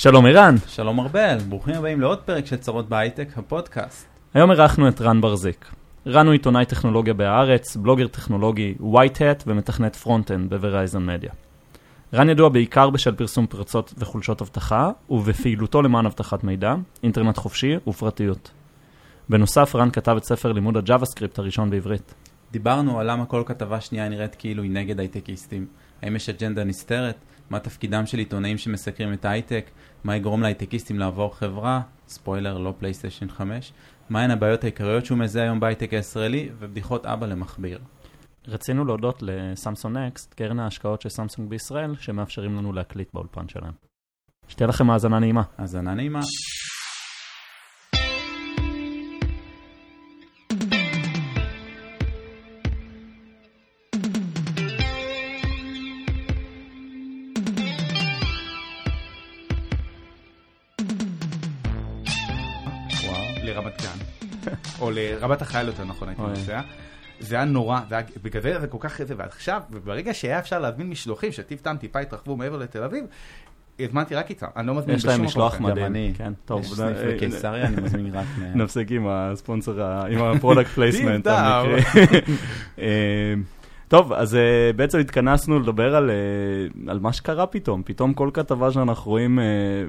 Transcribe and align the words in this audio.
שלום 0.00 0.26
ערן, 0.26 0.54
שלום 0.66 1.00
ארבל, 1.00 1.38
ברוכים 1.48 1.74
הבאים 1.74 2.00
לעוד 2.00 2.18
פרק 2.18 2.46
של 2.46 2.56
צרות 2.56 2.88
בהייטק, 2.88 3.28
הפודקאסט. 3.36 4.06
היום 4.34 4.50
אירחנו 4.50 4.88
את 4.88 5.00
רן 5.00 5.20
בר-זיק. 5.20 5.66
רן 6.06 6.26
הוא 6.26 6.32
עיתונאי 6.32 6.64
טכנולוגיה 6.64 7.14
בהארץ, 7.14 7.76
בלוגר 7.76 8.06
טכנולוגי 8.06 8.74
white 8.80 9.16
hat 9.16 9.42
ומתכנת 9.46 9.96
front-end 9.96 10.50
ב 10.50 10.57
Verizon 10.57 11.06
Media. 11.06 11.30
רן 12.14 12.30
ידוע 12.30 12.48
בעיקר 12.48 12.90
בשל 12.90 13.14
פרסום 13.14 13.46
פרצות 13.46 13.94
וחולשות 13.98 14.40
אבטחה, 14.40 14.90
ובפעילותו 15.10 15.82
למען 15.82 16.06
אבטחת 16.06 16.44
מידע, 16.44 16.74
אינטרנט 17.02 17.36
חופשי 17.36 17.76
ופרטיות. 17.86 18.50
בנוסף, 19.28 19.76
רן 19.76 19.90
כתב 19.90 20.16
את 20.16 20.24
ספר 20.24 20.52
לימוד 20.52 20.76
ה 20.76 20.82
JavaScript 20.82 21.38
הראשון 21.38 21.70
בעברית. 21.70 22.14
דיברנו 22.52 23.00
על 23.00 23.10
למה 23.10 23.26
כל 23.26 23.42
כתבה 23.46 23.80
שנייה 23.80 24.08
נראית 24.08 24.34
כאילו 24.34 24.62
היא 24.62 24.70
נגד 24.70 25.00
הייטקיסטים. 25.00 25.66
האם 26.02 26.16
יש 26.16 26.28
אג'נדה 26.28 26.64
נסתרת? 26.64 27.16
מה 27.50 27.58
תפקידם 27.58 28.06
של 28.06 28.18
עיתונאים 28.18 28.58
שמסקרים 28.58 29.12
את 29.12 29.24
ההייטק? 29.24 29.70
מה 30.04 30.16
יגרום 30.16 30.42
להייטקיסטים 30.42 30.98
לעבור 30.98 31.36
חברה? 31.36 31.80
ספוילר, 32.08 32.58
לא 32.58 32.74
פלייסטיישן 32.78 33.28
5. 33.28 33.72
מהן 34.10 34.30
הבעיות 34.30 34.64
העיקריות 34.64 35.04
שהוא 35.06 35.18
מזהה 35.18 35.42
היום 35.42 35.60
בהייטק 35.60 35.94
הישראלי? 35.94 36.48
ובדיחות 36.58 37.06
אבא 37.06 37.26
למכביר. 37.26 37.78
רצינו 38.48 38.84
להודות 38.84 39.22
ל 39.22 39.31
Samsung 39.31 39.98
Next, 39.98 40.34
קרן 40.34 40.60
ההשקעות 40.60 41.00
של 41.00 41.08
סמסונג 41.08 41.50
בישראל, 41.50 41.94
שמאפשרים 41.96 42.56
לנו 42.56 42.72
להקליט 42.72 43.08
באולפן 43.14 43.48
שלהם. 43.48 43.72
שתהיה 44.48 44.68
לכם 44.68 44.90
האזנה 44.90 45.18
נעימה. 45.18 45.42
האזנה 45.58 45.94
נעימה. 45.94 46.20
או 64.80 64.90
לרמת 64.90 65.42
החייל 65.42 65.66
יותר 65.66 65.84
נכון 65.84 66.08
הייתי. 66.08 66.22
נוסע. 66.22 66.60
זה 67.20 67.36
היה 67.36 67.44
נורא, 67.44 67.80
זה 67.88 67.94
היה, 67.94 68.04
בגלל 68.22 68.60
זה 68.60 68.66
כל 68.66 68.78
כך 68.80 69.00
איזה, 69.00 69.14
ועכשיו, 69.18 69.62
וברגע 69.70 70.14
שהיה 70.14 70.38
אפשר 70.38 70.58
להזמין 70.58 70.90
משלוחים, 70.90 71.32
שטיב 71.32 71.58
טעם 71.58 71.76
טיפה 71.76 71.98
התרחבו 71.98 72.36
מעבר 72.36 72.56
לתל 72.56 72.82
אביב, 72.82 73.04
הזמנתי 73.80 74.14
רק 74.14 74.30
איתם, 74.30 74.46
אני 74.56 74.66
לא 74.66 74.74
מזמין 74.74 74.96
יש 74.96 75.00
בשום 75.00 75.10
להם 75.10 75.20
מקום 75.20 75.30
משלוח 75.30 75.54
אחר. 75.54 75.64
מדהים. 75.64 75.86
אני. 75.86 76.12
כן, 76.16 76.32
טוב. 76.44 76.60
יש 76.60 76.72
סניף 76.72 76.96
אה, 76.96 77.14
בקיסריה, 77.14 77.66
אני 77.66 77.82
מזמין 77.82 78.14
רק 78.14 78.26
מ... 78.38 78.58
נפסיק 78.62 78.90
עם 78.90 79.06
הספונסר, 79.08 80.02
עם 80.10 80.22
ה 80.22 80.28
product 80.28 80.68
placement 80.70 81.24
טיב 81.24 81.34
טעם. 81.34 81.66
המקרי. 81.66 82.20
אה, 82.78 83.34
טוב, 83.88 84.12
אז 84.12 84.34
אה, 84.34 84.70
בעצם 84.76 84.98
התכנסנו 84.98 85.58
לדבר 85.60 85.96
על, 85.96 86.10
אה, 86.10 86.90
על 86.90 86.98
מה 86.98 87.12
שקרה 87.12 87.46
פתאום. 87.46 87.82
פתאום 87.82 88.14
כל 88.14 88.30
כתבה 88.34 88.72
שאנחנו 88.72 89.10
רואים 89.10 89.38
אה, 89.38 89.44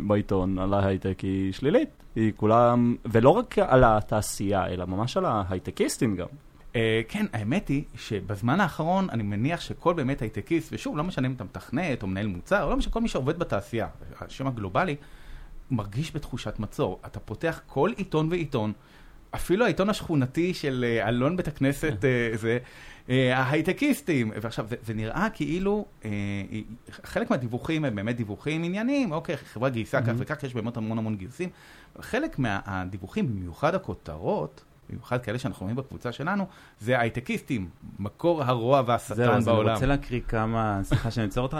בעיתון 0.08 0.60
על 0.60 0.74
ההייטק 0.74 1.20
היא 1.20 1.54
שלילית. 1.54 1.90
היא 2.16 2.32
כולם, 2.36 2.96
ולא 3.06 3.30
רק 3.30 3.60
על 3.60 3.84
התעשייה, 3.84 4.68
אלא 4.68 4.86
ממש 4.86 5.18
על 5.18 5.26
ההייטקיסטים 5.26 6.16
גם. 6.16 6.28
אה, 6.76 7.02
כן, 7.08 7.26
האמת 7.34 7.68
היא 7.68 7.84
שבזמן 7.96 8.60
האחרון 8.60 9.08
אני 9.10 9.24
מניח 9.24 9.62
שכל 9.62 9.94
באמת 9.94 10.22
הייטקיסט, 10.22 10.74
ושוב, 10.74 10.98
לא 10.98 11.04
משנה 11.04 11.28
אם 11.28 11.34
אתה 11.34 11.44
מתכנת 11.44 12.04
או 12.04 12.08
מנהל 12.08 12.28
מוצר, 12.28 12.64
או 12.64 12.70
לא 12.70 12.78
משנה, 12.78 12.94
כל 12.94 13.02
מי 13.02 13.08
שעובד 13.08 13.40
בתעשייה, 13.40 13.88
השם 14.22 14.48
הגלובלי, 14.48 14.96
מרגיש 15.72 16.16
בתחושת 16.16 16.60
מצור. 16.60 17.00
אתה 17.06 17.20
פותח 17.20 17.62
כל 17.68 17.92
עיתון 17.98 18.28
ועיתון, 18.30 18.74
אפילו 19.36 19.66
העיתון 19.66 19.90
השכונתי 19.90 20.54
של 20.54 20.86
אה, 20.88 21.10
אלון 21.10 21.38
בית 21.38 21.48
הכנסת, 21.48 22.06
אה, 22.06 22.30
זה, 22.34 22.58
אה, 23.10 23.38
ההייטקיסטים, 23.38 24.32
ועכשיו, 24.42 24.68
זה, 24.82 24.94
נראה 24.94 25.28
כאילו, 25.34 25.86
חלק 27.04 27.30
מהדיווחים 27.30 27.86
הם 27.86 27.96
באמת 27.96 28.16
דיווחים 28.16 28.64
ענייניים, 28.64 29.12
אוקיי, 29.12 29.38
חברה 29.38 29.70
גייסה 29.70 30.02
כך 30.02 30.14
וכך, 30.18 30.44
יש 30.44 30.54
באמת 30.54 30.78
המון 30.78 30.98
המון 30.98 31.16
גיוסים. 31.16 31.50
חלק 32.02 32.40
מהדיווחים, 32.40 33.28
במיוחד 33.28 33.76
הכותרות, 33.76 34.64
במיוחד 34.90 35.22
כאלה 35.22 35.40
שאנחנו 35.40 35.64
רואים 35.64 35.76
בקבוצה 35.76 36.12
שלנו, 36.12 36.46
זה 36.80 37.00
הייטקיסטים, 37.00 37.70
מקור 38.00 38.44
הרוע 38.44 38.78
זהו, 38.78 38.88
והשטן 38.88 39.14
אז 39.14 39.20
אני 39.20 39.46
בעולם. 39.46 39.74
רוצה 39.74 39.86
להקריא 39.86 40.22
כמה, 40.28 40.80
סליחה 40.84 41.12
שאני 41.12 41.26
עוצר 41.26 41.42
אותך, 41.42 41.58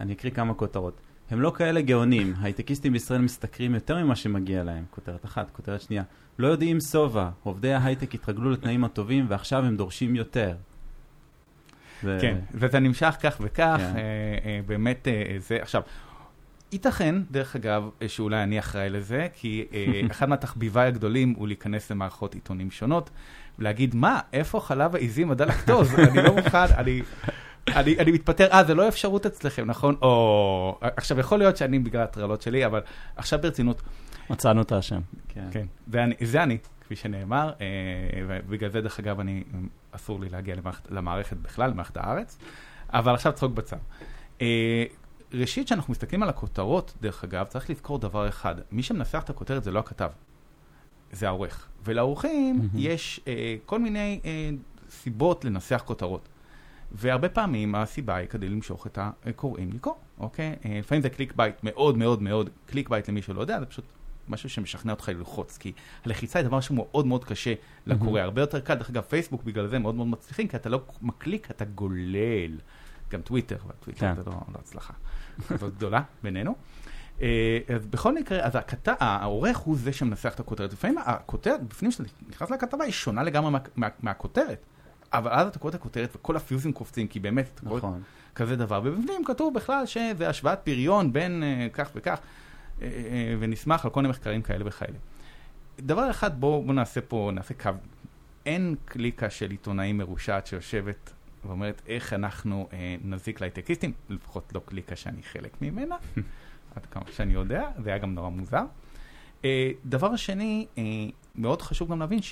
אני 0.00 0.12
אקריא 0.12 0.32
כמה 0.32 0.54
כותרות. 0.54 1.00
הם 1.30 1.40
לא 1.40 1.52
כאלה 1.56 1.80
גאונים, 1.80 2.34
הייטקיסטים 2.40 2.92
בישראל 2.92 3.20
משתכרים 3.20 3.74
יותר 3.74 4.04
ממה 4.04 4.16
שמגיע 4.16 4.64
להם, 4.64 4.84
כותרת 4.90 5.24
אחת, 5.24 5.50
כותרת 5.50 5.80
שנייה. 5.80 6.02
לא 6.38 6.46
יודעים 6.46 6.80
שובע, 6.80 7.28
עובדי 7.42 7.72
ההייטק 7.72 8.14
התרגלו 8.14 8.50
לתנאים 8.50 8.84
הטובים 8.84 9.26
ועכשיו 9.28 9.64
הם 9.64 9.76
דורשים 9.76 10.16
יותר. 10.16 10.54
זה- 12.02 12.18
כן, 12.20 12.38
וזה 12.54 12.78
נמשך 12.78 13.16
כך 13.22 13.36
וכך, 13.40 13.76
כן. 13.78 13.96
אה, 13.96 14.02
אה, 14.44 14.60
באמת 14.66 15.08
אה, 15.08 15.36
זה, 15.38 15.58
עכשיו, 15.62 15.82
ייתכן, 16.72 17.14
דרך 17.30 17.56
אגב, 17.56 17.88
אה, 18.02 18.08
שאולי 18.08 18.42
אני 18.42 18.58
אחראי 18.58 18.90
לזה, 18.90 19.26
כי 19.34 19.64
אה, 19.72 20.00
אחד 20.10 20.28
מהתחביביי 20.28 20.86
הגדולים 20.88 21.34
הוא 21.36 21.46
להיכנס 21.48 21.90
למערכות 21.90 22.34
עיתונים 22.34 22.70
שונות, 22.70 23.10
ולהגיד, 23.58 23.94
מה, 23.94 24.20
איפה 24.32 24.60
חלב 24.60 24.94
העיזים 24.94 25.30
הדלקטוז? 25.30 25.94
אני 25.98 26.22
לא 26.22 26.34
מוכן, 26.36 26.58
אני... 26.76 27.02
אני, 27.76 27.98
אני 27.98 28.12
מתפטר, 28.12 28.46
אה, 28.52 28.64
זה 28.64 28.74
לא 28.74 28.88
אפשרות 28.88 29.26
אצלכם, 29.26 29.66
נכון? 29.66 29.96
או... 30.02 30.78
עכשיו, 30.80 31.20
יכול 31.20 31.38
להיות 31.38 31.56
שאני 31.56 31.78
בגלל 31.78 32.02
הטרלות 32.02 32.42
שלי, 32.42 32.66
אבל 32.66 32.80
עכשיו 33.16 33.38
ברצינות, 33.42 33.82
מצאנו 34.30 34.62
את 34.62 34.72
האשם. 34.72 35.00
כן. 35.28 35.48
כן, 35.50 35.66
זה 35.86 36.04
אני, 36.04 36.14
זה 36.20 36.42
אני 36.42 36.58
כפי 36.80 36.96
שנאמר, 36.96 37.52
אה, 37.60 37.66
ובגלל 38.28 38.70
זה, 38.70 38.80
דרך 38.80 38.98
אגב, 38.98 39.20
אני, 39.20 39.44
אסור 39.92 40.20
לי 40.20 40.28
להגיע 40.28 40.54
למערכת, 40.54 40.90
למערכת 40.90 41.36
בכלל, 41.36 41.70
למערכת 41.70 41.96
הארץ, 41.96 42.38
אבל 42.92 43.14
עכשיו 43.14 43.32
צחוק 43.32 43.52
בצד. 43.52 43.76
אה, 44.42 44.84
ראשית, 45.32 45.66
כשאנחנו 45.66 45.90
מסתכלים 45.92 46.22
על 46.22 46.28
הכותרות, 46.28 46.94
דרך 47.00 47.24
אגב, 47.24 47.46
צריך 47.46 47.70
לזכור 47.70 47.98
דבר 47.98 48.28
אחד, 48.28 48.54
מי 48.72 48.82
שמנסח 48.82 49.22
את 49.24 49.30
הכותרת 49.30 49.64
זה 49.64 49.70
לא 49.70 49.78
הכתב, 49.78 50.10
זה 51.12 51.26
העורך. 51.26 51.68
ולעורכים 51.84 52.56
מהמם. 52.56 52.68
יש 52.74 53.20
אה, 53.26 53.56
כל 53.66 53.78
מיני 53.78 54.20
אה, 54.24 54.50
סיבות 54.90 55.44
לנסח 55.44 55.82
כותרות. 55.86 56.28
והרבה 56.92 57.28
פעמים 57.28 57.74
הסיבה 57.74 58.16
היא 58.16 58.28
כדי 58.28 58.48
למשוך 58.48 58.86
את 58.86 58.98
הקוראים 59.26 59.72
לקרוא, 59.72 59.94
אוקיי? 60.18 60.56
אה, 60.64 60.78
לפעמים 60.78 61.02
זה 61.02 61.10
clickbait 61.10 61.56
מאוד 61.62 61.98
מאוד 61.98 62.22
מאוד, 62.22 62.50
clickbait 62.66 63.08
למי 63.08 63.22
שלא 63.22 63.40
יודע, 63.40 63.60
זה 63.60 63.66
פשוט 63.66 63.84
משהו 64.28 64.50
שמשכנע 64.50 64.92
אותך 64.92 65.08
ללחוץ, 65.08 65.58
כי 65.58 65.72
הלחיצה 66.04 66.38
היא 66.38 66.46
דבר 66.46 66.60
שהוא 66.60 66.76
מאוד 66.76 67.06
מאוד 67.06 67.24
קשה 67.24 67.54
לקורא, 67.86 68.20
הרבה 68.20 68.42
יותר 68.42 68.60
קל, 68.60 68.74
דרך 68.74 68.90
אגב, 68.90 69.02
פייסבוק 69.02 69.44
בגלל 69.44 69.66
זה 69.66 69.78
מאוד 69.78 69.94
מאוד 69.94 70.06
מצליחים, 70.06 70.48
כי 70.48 70.56
אתה 70.56 70.68
לא 70.68 70.82
מקליק, 71.02 71.50
אתה 71.50 71.64
גולל. 71.64 72.56
גם 73.10 73.20
טוויטר, 73.20 73.56
אבל 73.64 73.74
טוויטר 73.80 74.00
כן. 74.00 74.14
זה 74.14 74.22
לא 74.26 74.32
לא 74.32 74.58
הצלחה 74.58 74.94
כזאת 75.48 75.74
גדולה 75.76 76.02
בינינו. 76.22 76.54
אה, 77.20 77.58
אז 77.74 77.86
בכל 77.86 78.14
מקרה, 78.14 78.40
אז 78.40 78.56
הכת... 78.56 78.88
העורך 79.00 79.58
הוא 79.58 79.76
זה 79.76 79.92
שמנסח 79.92 80.34
את 80.34 80.40
הכותרת. 80.40 80.72
לפעמים 80.72 80.98
הכותרת, 80.98 81.62
בפנים 81.62 81.90
שאתה 81.90 82.02
נכנס 82.28 82.50
לכתבה, 82.50 82.84
היא 82.84 82.92
שונה 82.92 83.22
לגמרי 83.22 83.50
מה, 83.50 83.58
מה, 83.76 83.88
מהכותרת. 84.02 84.66
אבל 85.12 85.30
אז 85.32 85.46
אתה 85.46 85.58
קורא 85.58 85.70
את 85.70 85.74
הכותרת 85.74 86.16
וכל 86.16 86.36
הפיוזים 86.36 86.72
קופצים, 86.72 87.06
כי 87.06 87.20
באמת, 87.20 87.50
אתה 87.54 87.68
קורא 87.68 87.78
נכון. 87.78 88.02
כזה 88.34 88.56
דבר. 88.56 88.80
ובפנים 88.84 89.24
כתוב 89.24 89.54
בכלל 89.54 89.86
שזה 89.86 90.28
השוואת 90.28 90.58
פריון 90.64 91.12
בין 91.12 91.42
uh, 91.42 91.74
כך 91.74 91.90
וכך, 91.94 92.18
uh, 92.18 92.80
uh, 92.80 92.84
ונסמך 93.38 93.84
על 93.84 93.90
כל 93.90 94.00
מיני 94.00 94.10
מחקרים 94.10 94.42
כאלה 94.42 94.66
וכאלה. 94.66 94.98
דבר 95.80 96.10
אחד, 96.10 96.40
בואו 96.40 96.62
בוא 96.62 96.74
נעשה 96.74 97.00
פה, 97.00 97.30
נעשה 97.34 97.54
קו. 97.54 97.70
אין 98.46 98.74
קליקה 98.84 99.30
של 99.30 99.50
עיתונאים 99.50 99.98
מרושעת 99.98 100.46
שיושבת 100.46 101.12
ואומרת 101.44 101.82
איך 101.86 102.12
אנחנו 102.12 102.68
uh, 102.70 102.74
נזיק 103.04 103.40
להייטקיסטים, 103.40 103.92
לפחות 104.08 104.52
לא 104.54 104.60
קליקה 104.64 104.96
שאני 104.96 105.22
חלק 105.22 105.62
ממנה, 105.62 105.96
עד 106.76 106.86
כמה 106.86 107.04
שאני 107.12 107.32
יודע, 107.32 107.68
זה 107.82 107.90
היה 107.90 107.98
גם 107.98 108.14
נורא 108.14 108.28
מוזר. 108.28 108.64
Uh, 109.42 109.44
דבר 109.84 110.16
שני, 110.16 110.66
uh, 110.76 110.78
מאוד 111.34 111.62
חשוב 111.62 111.90
גם 111.90 112.00
להבין 112.00 112.22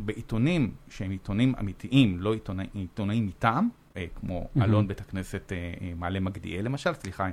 שבעיתונים 0.00 0.74
שהם 0.88 1.10
עיתונים 1.10 1.54
אמיתיים, 1.60 2.20
לא 2.20 2.32
עיתונא, 2.32 2.64
עיתונאים 2.74 3.26
מטעם, 3.26 3.68
uh, 3.94 3.96
כמו 4.14 4.48
מהמם. 4.54 4.70
אלון 4.70 4.88
בית 4.88 5.00
הכנסת 5.00 5.52
uh, 5.52 5.80
uh, 5.80 5.84
מעלה 5.96 6.20
מגדיאל 6.20 6.64
למשל, 6.64 6.94
סליחה, 6.94 7.26
אם, 7.26 7.32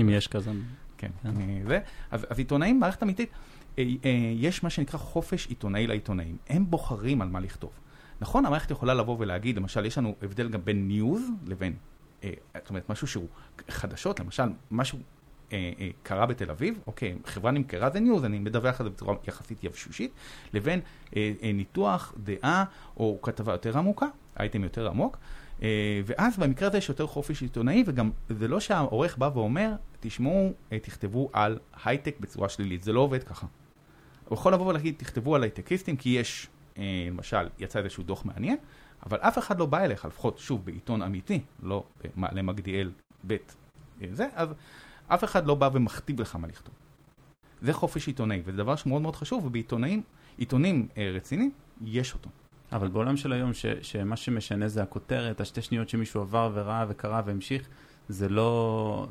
אם 0.00 0.08
יש 0.08 0.28
כזה. 0.28 0.50
כן, 0.98 1.10
כן. 1.22 1.28
אה, 1.28 1.60
זה. 1.66 1.80
אז, 2.10 2.26
אז 2.30 2.38
עיתונאים, 2.38 2.80
מערכת 2.80 3.02
אמיתית, 3.02 3.30
אה, 3.78 3.84
אה, 4.04 4.10
יש 4.34 4.62
מה 4.62 4.70
שנקרא 4.70 4.98
חופש 4.98 5.46
עיתונאי 5.46 5.86
לעיתונאים. 5.86 6.36
הם 6.48 6.70
בוחרים 6.70 7.22
על 7.22 7.28
מה 7.28 7.40
לכתוב. 7.40 7.70
נכון, 8.20 8.46
המערכת 8.46 8.70
יכולה 8.70 8.94
לבוא 8.94 9.16
ולהגיד, 9.18 9.56
למשל, 9.56 9.86
יש 9.86 9.98
לנו 9.98 10.14
הבדל 10.22 10.48
גם 10.48 10.64
בין 10.64 10.88
news 10.88 11.22
לבין, 11.46 11.76
אה, 12.24 12.30
זאת 12.58 12.70
אומרת, 12.70 12.90
משהו 12.90 13.06
שהוא 13.06 13.28
חדשות, 13.68 14.20
למשל, 14.20 14.48
משהו 14.70 14.98
אה, 14.98 15.02
אה, 15.02 15.15
קרה 16.02 16.26
בתל 16.26 16.50
אביב, 16.50 16.80
אוקיי, 16.86 17.14
חברה 17.24 17.50
נמכרה 17.50 17.90
זה 17.90 18.00
news, 18.00 18.24
אני 18.24 18.38
מדווח 18.38 18.80
על 18.80 18.86
זה 18.86 18.90
בצורה 18.90 19.14
יחסית 19.28 19.64
יבשושית, 19.64 20.12
לבין 20.52 20.80
אה, 21.16 21.32
אה, 21.42 21.52
ניתוח, 21.52 22.14
דעה, 22.16 22.64
או 22.96 23.18
כתבה 23.22 23.52
יותר 23.52 23.78
עמוקה, 23.78 24.06
אייטם 24.38 24.64
יותר 24.64 24.88
עמוק. 24.88 25.18
אה, 25.62 26.00
ואז 26.06 26.38
במקרה 26.38 26.68
הזה 26.68 26.78
יש 26.78 26.88
יותר 26.88 27.06
חופש 27.06 27.42
עיתונאי, 27.42 27.84
וגם 27.86 28.10
זה 28.28 28.48
לא 28.48 28.60
שהעורך 28.60 29.18
בא 29.18 29.30
ואומר, 29.34 29.72
תשמעו, 30.00 30.52
אה, 30.72 30.78
תכתבו 30.78 31.30
על 31.32 31.58
הייטק 31.84 32.16
בצורה 32.20 32.48
שלילית, 32.48 32.82
זה 32.82 32.92
לא 32.92 33.00
עובד 33.00 33.22
ככה. 33.22 33.46
הוא 34.28 34.38
יכול 34.38 34.52
לבוא 34.52 34.66
ולהגיד, 34.66 34.94
תכתבו 34.96 35.34
על 35.34 35.42
הייטקיסטים, 35.42 35.96
כי 35.96 36.08
יש, 36.08 36.48
אה, 36.78 36.82
למשל, 37.08 37.48
יצא 37.58 37.78
איזשהו 37.78 38.02
דוח 38.02 38.24
מעניין, 38.24 38.56
אבל 39.06 39.18
אף 39.18 39.38
אחד 39.38 39.58
לא 39.58 39.66
בא 39.66 39.78
אליך, 39.78 40.04
לפחות, 40.04 40.38
שוב, 40.38 40.64
בעיתון 40.64 41.02
אמיתי, 41.02 41.40
לא 41.62 41.84
במעלה 42.04 42.42
מגדיאל 42.42 42.90
ב' 43.26 43.32
אה, 44.02 44.08
זה, 44.12 44.26
אז 44.34 44.48
אף 45.08 45.24
אחד 45.24 45.46
לא 45.46 45.54
בא 45.54 45.70
ומכתיב 45.72 46.20
לך 46.20 46.36
מה 46.36 46.48
לכתוב. 46.48 46.74
זה 47.62 47.72
חופש 47.72 48.06
עיתונאי, 48.06 48.42
וזה 48.44 48.56
דבר 48.56 48.76
שמאוד 48.76 49.02
מאוד 49.02 49.16
חשוב, 49.16 49.44
ובעיתונאים, 49.44 50.02
עיתונים 50.38 50.88
אה, 50.96 51.10
רציניים, 51.14 51.50
יש 51.84 52.14
אותו. 52.14 52.30
אבל 52.72 52.88
בעולם 52.88 53.16
של 53.16 53.32
היום, 53.32 53.54
ש, 53.54 53.66
שמה 53.82 54.16
שמשנה 54.16 54.68
זה 54.68 54.82
הכותרת, 54.82 55.40
השתי 55.40 55.62
שניות 55.62 55.88
שמישהו 55.88 56.20
עבר 56.20 56.50
וראה 56.54 56.84
וקרא 56.88 57.22
והמשיך, 57.26 57.68
זה 58.08 58.28
לא, 58.28 59.06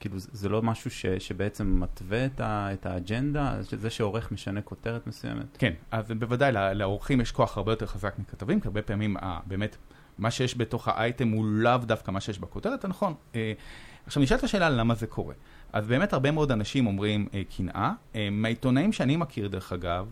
כאילו, 0.00 0.16
זה 0.18 0.48
לא 0.48 0.62
משהו 0.62 0.90
ש, 0.90 1.06
שבעצם 1.06 1.80
מתווה 1.80 2.26
את, 2.26 2.40
ה, 2.40 2.72
את 2.72 2.86
האג'נדה, 2.86 3.56
זה 3.60 3.90
שעורך 3.90 4.32
משנה 4.32 4.62
כותרת 4.62 5.06
מסוימת. 5.06 5.56
כן, 5.58 5.72
אז 5.90 6.10
בוודאי 6.10 6.52
לעורכים 6.52 7.20
יש 7.20 7.32
כוח 7.32 7.56
הרבה 7.56 7.72
יותר 7.72 7.86
חזק 7.86 8.14
מכתבים, 8.18 8.60
כי 8.60 8.68
הרבה 8.68 8.82
פעמים 8.82 9.16
אה, 9.16 9.38
באמת 9.46 9.76
מה 10.18 10.30
שיש 10.30 10.58
בתוך 10.58 10.88
האייטם 10.88 11.28
הוא 11.28 11.46
לאו 11.46 11.78
דווקא 11.78 12.10
מה 12.10 12.20
שיש 12.20 12.38
בכותרת, 12.38 12.84
נכון. 12.84 13.14
אה, 13.34 13.52
עכשיו 14.06 14.22
נשאלת 14.22 14.44
השאלה 14.44 14.70
למה 14.70 14.94
זה 14.94 15.06
קורה. 15.06 15.34
אז 15.72 15.86
באמת 15.86 16.12
הרבה 16.12 16.30
מאוד 16.30 16.52
אנשים 16.52 16.86
אומרים 16.86 17.28
אה, 17.34 17.42
קנאה. 17.56 17.92
אה, 18.14 18.28
מהעיתונאים 18.30 18.92
שאני 18.92 19.16
מכיר 19.16 19.48
דרך 19.48 19.72
אגב, 19.72 20.08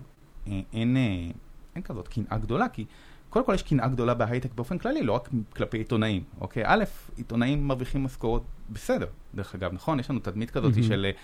אה, 0.49 0.61
אין, 0.73 0.97
אה, 0.97 1.31
אין 1.75 1.83
כזאת 1.83 2.09
קנאה 2.09 2.39
גדולה, 2.39 2.69
כי 2.69 2.85
קודם 3.31 3.45
כל 3.45 3.55
יש 3.55 3.63
קנאה 3.63 3.89
גדולה 3.89 4.15
בהייטק 4.15 4.55
באופן 4.55 4.79
כללי, 4.79 5.03
לא 5.03 5.13
רק 5.13 5.29
כלפי 5.57 5.79
עיתונאים, 5.79 6.23
אוקיי? 6.41 6.63
א', 6.67 6.85
עיתונאים 7.17 7.69
מרוויחים 7.69 8.05
משכורות 8.05 8.45
בסדר, 8.71 9.07
דרך 9.35 9.55
אגב, 9.55 9.73
נכון? 9.73 10.01
יש 10.01 10.11
לנו 10.11 10.21
תדמית 10.21 10.51
כזאת 10.51 10.75
mm-hmm. 10.75 10.83
של... 10.83 11.07
אה, 11.07 11.19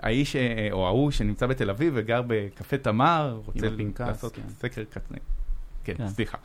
האיש 0.00 0.36
אה, 0.36 0.68
או 0.72 0.86
ההוא 0.86 1.10
שנמצא 1.10 1.46
בתל 1.46 1.70
אביב 1.70 1.92
וגר 1.96 2.22
בקפה 2.26 2.78
תמר, 2.78 3.40
רוצה 3.46 3.68
לעשות 3.98 4.34
כן. 4.34 4.42
סקר 4.48 4.84
קטני. 4.84 5.18
כן, 5.84 5.94
כן, 5.96 6.08
סליחה. 6.08 6.38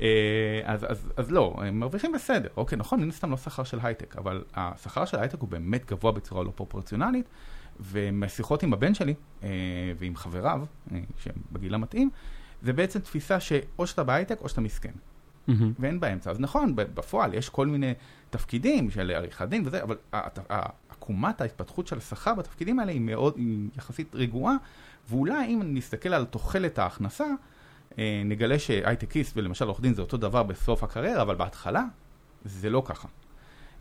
אה, 0.00 0.60
אז, 0.64 0.86
אז, 0.88 1.12
אז 1.16 1.30
לא, 1.30 1.56
הם 1.58 1.80
מרוויחים 1.80 2.12
בסדר. 2.12 2.48
אוקיי, 2.56 2.78
נכון, 2.78 3.00
מן 3.00 3.08
הסתם 3.08 3.30
לא 3.30 3.36
שכר 3.36 3.64
של 3.64 3.78
הייטק, 3.82 4.16
אבל 4.16 4.44
השכר 4.54 5.04
של 5.04 5.18
הייטק 5.18 5.40
הוא 5.40 5.48
באמת 5.48 5.90
גבוה 5.90 6.12
בצורה 6.12 6.44
לא 6.44 6.52
פרופורציונלית, 6.54 7.28
ומשיחות 7.80 8.62
עם 8.62 8.72
הבן 8.72 8.94
שלי 8.94 9.14
ועם 9.98 10.16
חבריו, 10.16 10.64
שהם 11.16 11.34
בגיל 11.52 11.74
המתאים, 11.74 12.10
זה 12.62 12.72
בעצם 12.72 13.00
תפיסה 13.00 13.40
שאו 13.40 13.86
שאתה 13.86 14.04
בהייטק 14.04 14.40
או 14.40 14.48
שאתה 14.48 14.60
מסכן. 14.60 14.92
Mm-hmm. 15.48 15.52
ואין 15.78 16.00
באמצע. 16.00 16.30
אז 16.30 16.40
נכון, 16.40 16.76
בפועל 16.76 17.34
יש 17.34 17.48
כל 17.48 17.66
מיני 17.66 17.92
תפקידים 18.30 18.90
של 18.90 19.10
עריכת 19.10 19.48
דין 19.48 19.66
וזה, 19.66 19.82
אבל 19.82 19.96
עקומת 20.88 21.40
ההתפתחות 21.40 21.86
של 21.86 21.98
השכר 21.98 22.34
בתפקידים 22.34 22.78
האלה 22.78 22.92
היא 22.92 23.00
מאוד, 23.00 23.36
היא 23.36 23.68
יחסית 23.76 24.14
רגועה, 24.14 24.54
ואולי 25.08 25.46
אם 25.46 25.62
נסתכל 25.64 26.14
על 26.14 26.24
תוחלת 26.24 26.78
ההכנסה, 26.78 27.24
אה, 27.24 27.34
נגלה 28.24 28.58
שהייטקיסט 28.58 29.36
ולמשל 29.36 29.64
עורך 29.64 29.80
דין 29.80 29.94
זה 29.94 30.02
אותו 30.02 30.16
דבר 30.16 30.42
בסוף 30.42 30.82
הקריירה, 30.82 31.22
אבל 31.22 31.34
בהתחלה 31.34 31.84
זה 32.44 32.70
לא 32.70 32.82
ככה. 32.86 33.08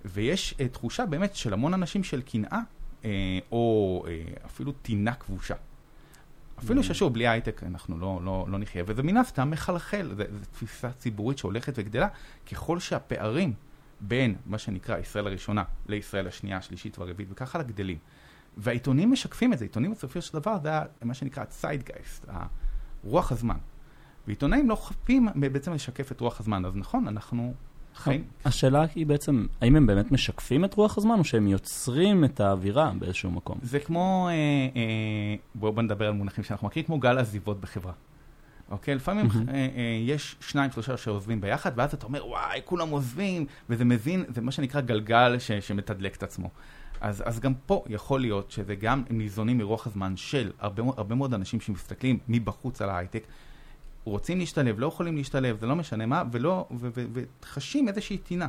ויש 0.05 0.53
uh, 0.57 0.67
תחושה 0.71 1.05
באמת 1.05 1.35
של 1.35 1.53
המון 1.53 1.73
אנשים 1.73 2.03
של 2.03 2.21
קנאה, 2.21 2.59
uh, 3.01 3.05
או 3.51 4.05
אפילו 4.45 4.71
טינה 4.71 5.13
כבושה. 5.13 5.55
אפילו 6.59 6.83
ששוב, 6.83 7.13
בלי 7.13 7.27
הייטק 7.27 7.63
אנחנו 7.63 7.97
לא, 7.97 8.19
לא, 8.23 8.45
לא 8.49 8.57
נחיה, 8.57 8.83
וזה 8.87 9.03
מן 9.03 9.17
הסתם 9.17 9.51
מחלחל, 9.51 10.13
זו 10.17 10.23
תפיסה 10.51 10.91
ציבורית 10.91 11.37
שהולכת 11.37 11.73
וגדלה, 11.75 12.07
ככל 12.51 12.79
שהפערים 12.79 13.53
בין 14.01 14.35
מה 14.45 14.57
שנקרא 14.57 14.97
ישראל 14.97 15.27
הראשונה 15.27 15.63
לישראל 15.87 16.27
השנייה, 16.27 16.57
השלישית 16.57 16.99
והרביעית, 16.99 17.31
וככה 17.31 17.59
הלאה 17.59 17.71
גדלים. 17.71 17.97
והעיתונים 18.57 19.11
משקפים 19.11 19.53
את 19.53 19.59
זה, 19.59 19.65
עיתונים 19.65 19.91
בסופו 19.91 20.21
של 20.21 20.33
דבר 20.33 20.57
זה 20.63 20.71
מה 21.01 21.13
שנקרא 21.13 21.45
ציידגייסט, 21.45 22.25
רוח 23.03 23.31
הזמן. 23.31 23.57
ועיתונאים 24.31 24.69
לא 24.69 24.75
חפים 24.75 25.27
בעצם 25.35 25.73
לשקף 25.73 26.11
את 26.11 26.19
רוח 26.19 26.39
הזמן, 26.39 26.65
אז 26.65 26.75
נכון, 26.75 27.07
אנחנו 27.07 27.53
חיים. 27.95 28.23
השאלה 28.45 28.85
היא 28.95 29.05
בעצם, 29.05 29.45
האם 29.61 29.75
הם 29.75 29.87
באמת 29.87 30.11
משקפים 30.11 30.65
את 30.65 30.73
רוח 30.73 30.97
הזמן, 30.97 31.19
או 31.19 31.23
שהם 31.23 31.47
יוצרים 31.47 32.25
את 32.25 32.39
האווירה 32.39 32.91
באיזשהו 32.99 33.31
מקום? 33.31 33.57
זה 33.61 33.79
כמו, 33.79 34.27
אה, 34.29 34.33
אה, 34.75 35.35
בואו 35.55 35.81
נדבר 35.81 36.07
על 36.07 36.13
מונחים 36.13 36.43
שאנחנו 36.43 36.67
מכירים, 36.67 36.85
כמו 36.85 36.99
גל 36.99 37.17
עזיבות 37.17 37.61
בחברה. 37.61 37.91
אוקיי? 38.69 38.95
לפעמים 38.95 39.25
mm-hmm. 39.25 39.49
אה, 39.49 39.53
אה, 39.55 39.97
יש 40.01 40.35
שניים, 40.39 40.71
שלושה 40.71 40.97
שעוזבים 40.97 41.41
ביחד, 41.41 41.71
ואז 41.75 41.93
אתה 41.93 42.05
אומר, 42.05 42.27
וואי, 42.27 42.61
כולם 42.65 42.89
עוזבים, 42.89 43.45
וזה 43.69 43.85
מזין, 43.85 44.23
זה 44.27 44.41
מה 44.41 44.51
שנקרא 44.51 44.81
גלגל 44.81 45.39
ש, 45.39 45.51
שמתדלק 45.51 46.15
את 46.15 46.23
עצמו. 46.23 46.49
אז, 47.01 47.23
אז 47.25 47.39
גם 47.39 47.53
פה 47.65 47.83
יכול 47.87 48.21
להיות 48.21 48.51
שזה 48.51 48.75
גם 48.75 49.03
ניזונים 49.09 49.57
מרוח 49.57 49.87
הזמן 49.87 50.17
של 50.17 50.51
הרבה, 50.59 50.83
הרבה 50.97 51.15
מאוד 51.15 51.33
אנשים 51.33 51.61
שמסתכלים 51.61 52.19
מבחוץ 52.27 52.81
על 52.81 52.89
ההייטק, 52.89 53.23
רוצים 54.03 54.39
להשתלב, 54.39 54.79
לא 54.79 54.87
יכולים 54.87 55.15
להשתלב, 55.15 55.59
זה 55.59 55.65
לא 55.65 55.75
משנה 55.75 56.05
מה, 56.05 56.23
ולא, 56.31 56.67
וחשים 57.13 57.87
איזושהי 57.87 58.17
טינה. 58.17 58.47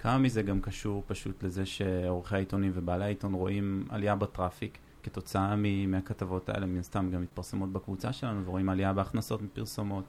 כמה 0.00 0.18
מזה 0.18 0.42
גם 0.42 0.60
קשור 0.60 1.02
פשוט 1.06 1.42
לזה 1.42 1.66
שעורכי 1.66 2.34
העיתונים 2.34 2.72
ובעלי 2.74 3.04
העיתון 3.04 3.34
רואים 3.34 3.86
עלייה 3.88 4.16
ב 4.16 4.24
traffic 4.24 4.78
כתוצאה 5.02 5.56
מהכתבות 5.88 6.48
האלה, 6.48 6.66
מן 6.66 6.78
הסתם 6.78 7.10
גם 7.10 7.22
מתפרסמות 7.22 7.72
בקבוצה 7.72 8.12
שלנו 8.12 8.46
ורואים 8.46 8.68
עלייה 8.68 8.92
בהכנסות 8.92 9.42
מפרסומות. 9.42 10.04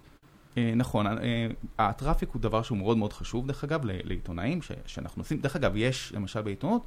אה, 0.57 0.73
נכון, 0.75 1.07
אה, 1.07 1.47
ה 1.77 1.84
traffic 1.84 2.29
הוא 2.29 2.41
דבר 2.41 2.61
שהוא 2.61 2.77
מאוד 2.77 2.97
מאוד 2.97 3.13
חשוב, 3.13 3.47
דרך 3.47 3.63
אגב, 3.63 3.81
לעיתונאים 3.85 4.59
שאנחנו 4.85 5.21
עושים. 5.21 5.39
דרך 5.39 5.55
אגב, 5.55 5.71
יש 5.75 6.13
למשל 6.15 6.41
בעיתונות 6.41 6.85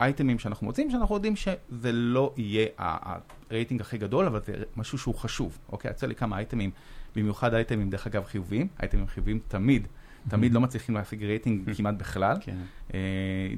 אייטמים 0.00 0.38
שאנחנו 0.38 0.66
מוצאים, 0.66 0.90
שאנחנו 0.90 1.14
יודעים 1.14 1.36
שזה 1.36 1.92
לא 1.92 2.34
יהיה 2.36 2.66
הרייטינג 2.78 3.80
הכי 3.80 3.98
גדול, 3.98 4.26
אבל 4.26 4.40
זה 4.46 4.52
משהו 4.76 4.98
שהוא 4.98 5.14
חשוב. 5.14 5.58
אוקיי, 5.72 5.90
יצא 5.90 6.06
לי 6.06 6.14
כמה 6.14 6.36
אייטמים 6.36 6.70
במיוחד 7.16 7.54
אייטמים, 7.54 7.90
דרך 7.90 8.06
אגב, 8.06 8.24
חיוביים. 8.24 8.68
אייטמים 8.80 9.06
חיוביים 9.06 9.40
תמיד, 9.48 9.86
תמיד 10.28 10.54
לא 10.54 10.60
מצליחים 10.60 10.94
להשיג 10.94 11.24
רייטינג 11.24 11.74
כמעט 11.76 11.94
בכלל. 11.94 12.36
כן. 12.40 12.56
אה, 12.94 12.98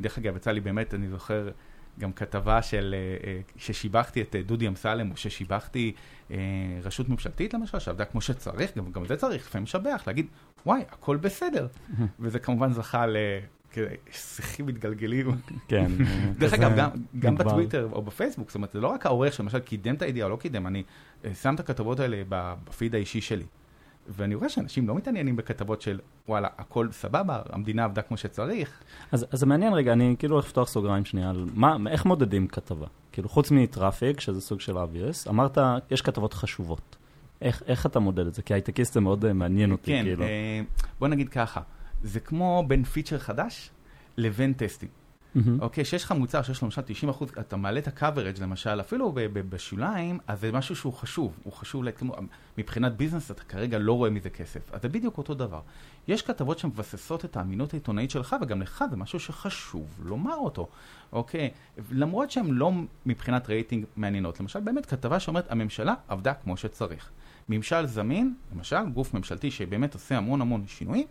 דרך 0.01 0.19
אגב, 0.19 0.37
יצא 0.37 0.51
לי 0.51 0.61
באמת, 0.61 0.95
אני 0.95 1.09
זוכר 1.09 1.49
גם 1.99 2.13
כתבה 2.13 2.63
של, 2.63 2.95
אה, 2.95 3.29
אה, 3.29 3.41
ששיבחתי 3.57 4.23
את 4.23 4.37
דודי 4.47 4.69
אמסלם, 4.69 5.11
או 5.11 5.17
ששיבחתי 5.17 5.93
רשות 6.83 7.09
ממשלתית 7.09 7.55
למשל, 7.55 7.79
שעבדה 7.79 8.05
כמו 8.05 8.21
שצריך, 8.21 8.77
גם, 8.77 8.93
גם 8.93 9.07
זה 9.07 9.17
צריך 9.17 9.47
לפעמים 9.47 9.65
לשבח, 9.65 10.03
להגיד, 10.07 10.27
וואי, 10.67 10.83
הכל 10.91 11.17
בסדר. 11.17 11.67
וזה 12.21 12.39
כמובן 12.39 12.73
זכה 12.73 13.07
ל... 13.07 13.17
שיחים 14.11 14.67
מתגלגלים. 14.67 15.31
כן. 15.69 15.93
דרך 16.39 16.53
אגב, 16.53 16.91
גם, 17.19 17.35
בטוויטר 17.35 17.89
או 17.93 18.03
בפייסבוק, 18.03 18.49
זאת 18.49 18.55
אומרת, 18.55 18.73
זה 18.73 18.81
לא 18.81 18.89
רק 18.89 19.07
העורך 19.07 19.33
שלמשל 19.33 19.59
קידם 19.59 19.95
את 19.95 20.03
הידיעה 20.03 20.27
או 20.27 20.31
לא 20.31 20.37
קידם, 20.37 20.67
אני 20.67 20.83
אה, 21.25 21.35
שם 21.35 21.55
את 21.55 21.61
הכתבות 21.61 22.01
האלה 22.01 22.23
בפיד 22.29 22.95
האישי 22.95 23.21
שלי. 23.21 23.45
ואני 24.09 24.35
רואה 24.35 24.49
שאנשים 24.49 24.89
לא 24.89 24.95
מתעניינים 24.95 25.37
בכתבות 25.37 25.83
של 25.83 26.01
וואלה, 26.29 26.49
הכל 26.59 26.89
סבבה, 26.93 27.43
המדינה 27.49 27.85
עבדה 27.85 28.03
כמו 28.03 28.17
שצריך. 28.17 28.83
אז, 29.13 29.27
אז 29.31 29.39
זה 29.39 29.47
מעניין 29.47 29.73
רגע, 29.73 29.93
אני 29.93 30.17
כאילו 30.19 30.35
הולך 30.35 30.47
לפתוח 30.47 30.69
סוגריים 30.69 31.05
שנייה 31.05 31.31
על 31.31 31.47
מה, 31.55 31.77
איך 31.91 32.07
מודדים 32.07 32.49
כתבה? 32.49 32.87
כאילו 33.13 33.29
חוץ 33.29 33.51
מטראפיק, 33.51 34.21
שזה 34.21 34.41
סוג 34.41 34.61
של 34.61 34.77
obvious, 34.77 35.29
אמרת, 35.31 35.59
יש 35.91 36.03
כתבות 36.03 36.35
חשובות. 36.35 36.97
איך, 37.43 37.63
איך 37.67 37.87
אתה 37.87 38.01
מודד 38.01 38.27
את 38.27 38.35
זה? 38.35 38.43
כי 38.43 38.55
הייטקיסט 38.55 38.95
זה 38.95 39.01
מאוד 39.01 39.25
אה, 39.25 39.33
מעניין 39.33 39.73
אותי, 39.73 39.87
כן, 39.91 40.03
כאילו. 40.05 40.25
אה, 40.25 40.61
בוא 40.99 41.09
נגיד 41.09 41.29
ככה, 41.29 41.61
זה 42.03 42.21
כמו 42.21 42.65
בין 42.69 42.85
פיצ'ר 42.85 43.19
חדש 43.19 43.71
לבין 44.19 44.53
טסטים. 44.53 44.89
אוקיי, 45.61 45.85
שיש 45.85 46.05
לך 46.05 46.13
מוצר 46.13 46.43
שיש 46.43 46.63
לו 46.63 46.67
למשל 46.67 46.83
90 46.83 47.11
אחוז, 47.11 47.31
אתה 47.41 47.57
מעלה 47.57 47.81
את 47.81 47.89
ה-coverage 47.89 48.43
למשל, 48.43 48.81
אפילו 48.81 49.13
בשוליים, 49.33 50.19
אז 50.27 50.41
זה 50.41 50.53
משהו 50.53 50.77
שהוא 50.77 50.93
חשוב, 50.93 51.39
הוא 51.43 51.53
חשוב, 51.53 51.85
מבחינת 52.59 52.97
business 52.97 53.31
אתה 53.31 53.43
כרגע 53.43 53.79
לא 53.79 53.93
רואה 53.93 54.11
מזה 54.11 54.31
כסף, 54.31 54.75
אז 54.75 54.83
זה 54.83 54.89
בדיוק 54.89 55.19
אותו 55.19 55.35
דבר. 55.35 55.61
יש 56.09 56.23
כתבות 56.23 56.59
שמבססות 56.59 57.25
את 57.25 57.37
האמינות 57.37 57.73
העיתונאית 57.75 58.11
שלך, 58.11 58.37
וגם 58.43 58.63
לך 58.63 58.85
זה 58.91 58.97
משהו 58.97 59.21
שחשוב 59.21 59.99
לומר 60.05 60.37
אותו, 60.37 60.69
אוקיי? 61.13 61.51
למרות 61.91 62.31
שהן 62.31 62.47
לא 62.51 62.73
מבחינת 63.07 63.49
רייטינג 63.49 63.85
מעניינות. 63.97 64.41
למשל, 64.41 64.61
באמת 64.61 64.87
כתבה 64.87 65.21
שאומרת, 65.21 65.53
הממשלה 65.53 65.95
עבדה 66.09 66.35
כמו 66.35 66.57
שצריך. 66.57 67.11
ממשל 67.49 67.87
זמין, 67.87 68.35
למשל, 68.57 68.89
גוף 68.95 69.15
ממשלתי 69.15 69.51
שבאמת 69.51 69.95
עושה 69.95 70.17
המון 70.17 70.41
המון 70.41 70.67
שינויים, 70.67 71.07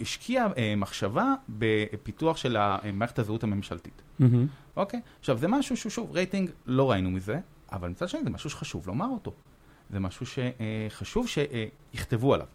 השקיע 0.00 0.46
אה, 0.56 0.74
מחשבה 0.76 1.34
בפיתוח 1.48 2.36
של 2.36 2.56
מערכת 2.92 3.18
הזהות 3.18 3.42
הממשלתית. 3.42 4.02
אוקיי? 4.76 5.00
עכשיו, 5.20 5.38
זה 5.38 5.48
משהו 5.48 5.76
שהוא, 5.76 5.90
שוב, 5.90 6.12
רייטינג, 6.12 6.50
לא 6.66 6.90
ראינו 6.90 7.10
מזה, 7.10 7.40
אבל 7.72 7.88
מצד 7.88 8.08
שני 8.08 8.24
זה 8.24 8.30
משהו 8.30 8.50
שחשוב 8.50 8.86
לומר 8.86 9.06
אותו. 9.06 9.32
זה 9.90 10.00
משהו 10.00 10.26
שחשוב 10.26 11.26
שיכתבו 11.28 12.34
עליו. 12.34 12.46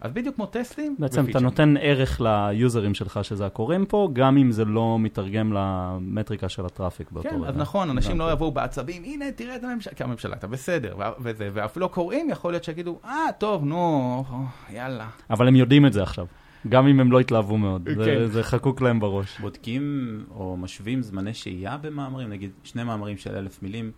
אז 0.00 0.12
בדיוק 0.12 0.36
כמו 0.36 0.46
טסטים. 0.46 0.96
בעצם 0.98 1.24
אתה 1.30 1.40
נותן 1.40 1.74
ערך 1.80 2.20
ליוזרים 2.20 2.94
שלך 2.94 3.20
שזה 3.22 3.46
הקוראים 3.46 3.86
פה, 3.86 4.08
גם 4.12 4.36
אם 4.36 4.52
זה 4.52 4.64
לא 4.64 4.98
מתרגם 4.98 5.52
למטריקה 5.52 6.48
של 6.48 6.66
הטראפיק 6.66 7.10
באותו 7.10 7.28
רגע. 7.28 7.38
כן, 7.38 7.44
אז 7.44 7.56
נכון, 7.56 7.90
אנשים 7.90 8.18
לא 8.18 8.32
יבואו 8.32 8.52
בעצבים, 8.52 9.04
הנה, 9.04 9.32
תראה 9.32 9.56
את 9.56 9.64
הממשלה, 9.64 9.94
כי 9.94 10.04
הממשלה 10.04 10.32
הייתה 10.34 10.46
בסדר, 10.46 10.96
וזה, 11.20 11.50
ואפילו 11.52 11.86
הקוראים 11.86 12.30
יכול 12.30 12.52
להיות 12.52 12.64
שיגידו, 12.64 12.98
אה, 13.04 13.26
טוב, 13.38 13.64
נו, 13.64 14.24
יאללה. 14.70 15.08
אבל 15.30 15.48
הם 15.48 15.56
יודעים 15.56 15.86
את 15.86 15.92
זה 15.92 16.02
עכשיו. 16.02 16.26
גם 16.68 16.86
אם 16.86 17.00
הם 17.00 17.12
לא 17.12 17.20
התלהבו 17.20 17.58
מאוד, 17.58 17.88
זה, 17.96 18.04
כן. 18.04 18.26
זה 18.26 18.42
חקוק 18.42 18.80
להם 18.80 19.00
בראש. 19.00 19.40
בודקים 19.40 20.24
או 20.30 20.56
משווים 20.56 21.02
זמני 21.02 21.34
שהייה 21.34 21.76
במאמרים, 21.76 22.28
נגיד 22.28 22.50
שני 22.64 22.84
מאמרים 22.84 23.16
של 23.16 23.34
אלף 23.34 23.62
מילים, 23.62 23.92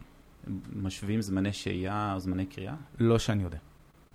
משווים 0.76 1.22
זמני 1.22 1.52
שהייה 1.52 2.12
או 2.14 2.20
זמני 2.20 2.46
קריאה? 2.46 2.74
לא 3.00 3.18
שאני 3.18 3.42
יודע. 3.42 3.58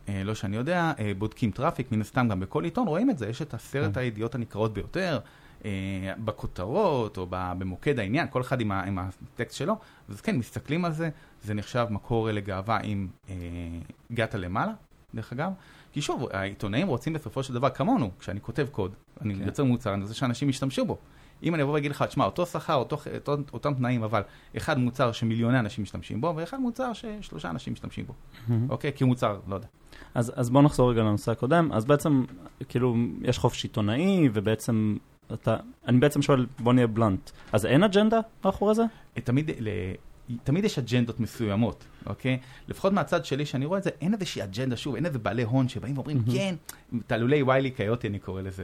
אה, 0.09 0.23
לא 0.23 0.35
שאני 0.35 0.55
יודע, 0.55 0.91
אה, 0.99 1.11
בודקים 1.17 1.51
traffic, 1.51 1.91
מן 1.91 2.01
הסתם 2.01 2.27
גם 2.27 2.39
בכל 2.39 2.63
עיתון 2.63 2.87
רואים 2.87 3.09
את 3.09 3.17
זה, 3.17 3.27
יש 3.29 3.41
את 3.41 3.53
עשרת 3.53 3.93
כן. 3.93 3.99
הידיעות 3.99 4.35
הנקראות 4.35 4.73
ביותר, 4.73 5.19
אה, 5.65 5.71
בכותרות 6.25 7.17
או 7.17 7.27
במוקד 7.29 7.99
העניין, 7.99 8.27
כל 8.29 8.41
אחד 8.41 8.61
עם, 8.61 8.71
ה- 8.71 8.83
עם 8.83 8.99
הטקסט 8.99 9.57
שלו, 9.57 9.77
אז 10.09 10.21
כן, 10.21 10.35
מסתכלים 10.37 10.85
על 10.85 10.91
זה, 10.91 11.09
זה 11.43 11.53
נחשב 11.53 11.87
מקור 11.89 12.29
לגאווה 12.31 12.81
אם 12.81 13.07
הגעת 14.11 14.35
למעלה, 14.35 14.73
דרך 15.15 15.33
אגב. 15.33 15.51
כי 15.91 16.01
שוב, 16.01 16.27
העיתונאים 16.33 16.87
רוצים 16.87 17.13
בסופו 17.13 17.43
של 17.43 17.53
דבר, 17.53 17.69
כמונו, 17.69 18.11
כשאני 18.19 18.41
כותב 18.41 18.67
קוד, 18.71 18.91
אני 19.21 19.35
כן. 19.35 19.41
יוצר 19.45 19.63
מוצר, 19.63 19.93
אני 19.93 20.01
רוצה 20.01 20.13
שאנשים 20.13 20.49
ישתמשו 20.49 20.85
בו. 20.85 20.97
אם 21.43 21.55
אני 21.55 21.63
אבוא 21.63 21.73
ואגיד 21.73 21.91
לך, 21.91 22.03
תשמע, 22.03 22.25
אותו 22.25 22.45
שכר, 22.45 22.73
אותו, 22.73 22.97
אותו, 23.15 23.37
אותם 23.53 23.73
תנאים, 23.73 24.03
אבל 24.03 24.21
אחד 24.57 24.77
מוצר 24.79 25.11
שמיליוני 25.11 25.59
אנשים 25.59 25.83
משתמשים 25.83 26.21
בו, 26.21 26.33
ואחד 26.35 26.59
מוצר 26.59 26.93
ששלושה 26.93 27.49
אנשים 27.49 27.73
משתמשים 27.73 28.05
בו. 28.05 28.13
אוקיי? 28.69 28.91
כי 28.95 29.03
הוא 29.03 29.07
מוצר, 29.07 29.39
לא 29.47 29.55
יודע. 29.55 29.67
אז, 30.13 30.33
אז 30.35 30.49
בואו 30.49 30.63
נחזור 30.63 30.91
רגע 30.91 31.01
לנושא 31.01 31.31
הקודם. 31.31 31.69
אז 31.73 31.85
בעצם, 31.85 32.23
כאילו, 32.69 32.95
יש 33.21 33.37
חופש 33.37 33.63
עיתונאי, 33.63 34.29
ובעצם, 34.33 34.97
אתה, 35.33 35.57
אני 35.87 35.99
בעצם 35.99 36.21
שואל, 36.21 36.45
בוא 36.59 36.73
נהיה 36.73 36.87
בלנט. 36.87 37.29
אז 37.51 37.65
אין 37.65 37.83
אג'נדה 37.83 38.19
מאחורי 38.45 38.75
זה? 38.75 38.83
תמיד, 39.13 39.51
ל... 39.59 39.69
תמיד 40.43 40.65
יש 40.65 40.79
אג'נדות 40.79 41.19
מסוימות, 41.19 41.85
אוקיי? 42.05 42.39
לפחות 42.67 42.93
מהצד 42.93 43.25
שלי, 43.25 43.45
שאני 43.45 43.65
רואה 43.65 43.79
את 43.79 43.83
זה, 43.83 43.89
אין 44.01 44.13
איזושהי 44.13 44.43
אג'נדה, 44.43 44.77
שוב, 44.77 44.95
אין 44.95 45.05
איזה 45.05 45.19
בעלי 45.19 45.43
הון 45.43 45.69
שבאים 45.69 45.97
ואומרים, 45.97 46.17
מהמם. 46.17 46.31
כן, 46.33 46.55
תעלולי 47.07 47.43
ויילי 47.43 47.71
קיוטי, 47.71 48.07
אני 48.07 48.19
קורא 48.19 48.41
לזה, 48.41 48.63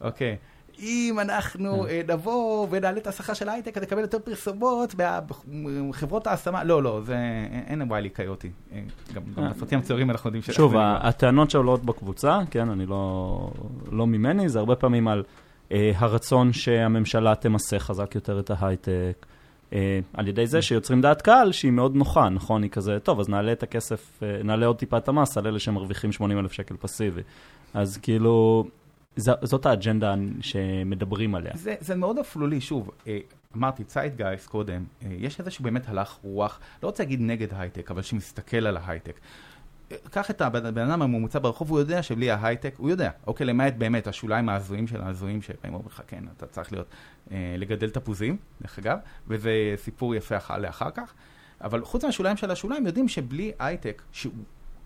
אוקיי? 0.00 0.36
אם 0.78 1.16
אנחנו 1.20 1.86
אה, 1.86 2.00
נבוא 2.08 2.66
ונעלה 2.70 2.98
את 2.98 3.06
השכר 3.06 3.34
של 3.34 3.48
ההייטק, 3.48 3.76
אז 3.76 3.82
נקבל 3.82 4.00
יותר 4.00 4.18
פרסומות 4.18 4.94
בחברות 4.94 6.26
ההשמה, 6.26 6.64
לא, 6.64 6.82
לא, 6.82 7.00
זה, 7.04 7.16
אין 7.66 7.92
ויילי 7.92 8.08
קיוטי. 8.08 8.50
אה, 8.72 8.80
גם 9.14 9.22
גם 9.36 9.44
אה. 9.44 9.50
בסרטים 9.50 9.78
הציורים 9.78 10.10
אנחנו 10.10 10.28
יודעים 10.28 10.42
ש... 10.42 10.50
שוב, 10.50 10.74
הטענות 10.78 11.50
שעולות 11.50 11.84
בקבוצה, 11.84 12.40
כן, 12.50 12.68
אני 12.68 12.86
לא, 12.86 13.50
לא 13.92 14.06
ממני, 14.06 14.48
זה 14.48 14.58
הרבה 14.58 14.76
פעמים 14.76 15.08
על 15.08 15.22
הרצון 15.70 16.52
שהממשלה 16.52 17.34
תמסה 17.34 17.78
חזק 17.78 18.14
יותר 18.14 18.40
את 18.40 18.50
ההייטק, 18.50 19.26
אה, 19.74 20.00
על 20.12 20.28
ידי 20.28 20.46
זה 20.46 20.62
שיוצרים 20.62 21.00
דעת 21.00 21.22
קהל 21.22 21.52
שהיא 21.52 21.72
מאוד 21.72 21.96
נוחה, 21.96 22.28
נכון? 22.28 22.62
היא 22.62 22.70
כזה, 22.70 22.98
טוב, 23.02 23.20
אז 23.20 23.28
נעלה 23.28 23.52
את 23.52 23.62
הכסף, 23.62 24.22
אה, 24.22 24.42
נעלה 24.44 24.66
עוד 24.66 24.76
טיפה 24.76 24.96
את 24.96 25.08
המס 25.08 25.38
על 25.38 25.46
אלה 25.46 25.58
שמרוויחים 25.58 26.12
80 26.12 26.38
אלף 26.38 26.52
שקל 26.52 26.76
פסיבי. 26.80 27.22
אז 27.74 27.96
כאילו, 27.96 28.64
ז, 29.16 29.30
זאת 29.42 29.66
האג'נדה 29.66 30.14
שמדברים 30.40 31.34
עליה. 31.34 31.52
זה, 31.54 31.74
זה 31.80 31.94
מאוד 31.96 32.18
אפלולי, 32.18 32.60
שוב, 32.60 32.90
אה, 33.06 33.18
אמרתי, 33.56 33.84
ציידגייסט 33.84 34.46
קודם, 34.48 34.84
אה, 35.02 35.08
יש 35.18 35.40
איזשהו 35.40 35.64
באמת 35.64 35.88
הלך 35.88 36.16
רוח, 36.22 36.60
לא 36.82 36.88
רוצה 36.88 37.02
להגיד 37.02 37.20
נגד 37.20 37.52
ההייטק, 37.54 37.90
אבל 37.90 38.02
שמסתכל 38.02 38.66
על 38.66 38.76
ההייטק. 38.76 39.20
אה, 39.92 39.96
קח 40.10 40.30
את 40.30 40.40
הבן 40.40 40.66
אדם 40.90 41.02
הממוצע 41.02 41.38
ברחוב, 41.38 41.70
הוא 41.70 41.78
יודע 41.78 42.02
שבלי 42.02 42.30
ההייטק, 42.30 42.74
הוא 42.76 42.90
יודע, 42.90 43.10
אוקיי, 43.26 43.46
למעט 43.46 43.74
באמת 43.78 44.06
השוליים 44.06 44.48
ההזויים 44.48 44.86
של 44.86 45.00
ההזויים, 45.00 45.42
שבאים 45.42 45.72
ואומרים 45.74 45.86
לך, 45.88 46.02
כן, 46.06 46.24
אתה 46.36 46.46
צריך 46.46 46.72
להיות, 46.72 46.86
אה, 47.32 47.54
לגדל 47.58 47.90
תפוזים, 47.90 48.36
דרך 48.62 48.78
אגב, 48.78 48.98
וזה 49.28 49.50
סיפור 49.76 50.14
יפה 50.14 50.36
אח- 50.36 50.50
לאחר 50.50 50.90
כך, 50.90 51.14
אבל 51.60 51.84
חוץ 51.84 52.04
מהשוליים 52.04 52.36
של 52.36 52.50
השוליים, 52.50 52.86
יודעים 52.86 53.08
שבלי 53.08 53.52
הייטק, 53.58 54.02
שהוא 54.12 54.32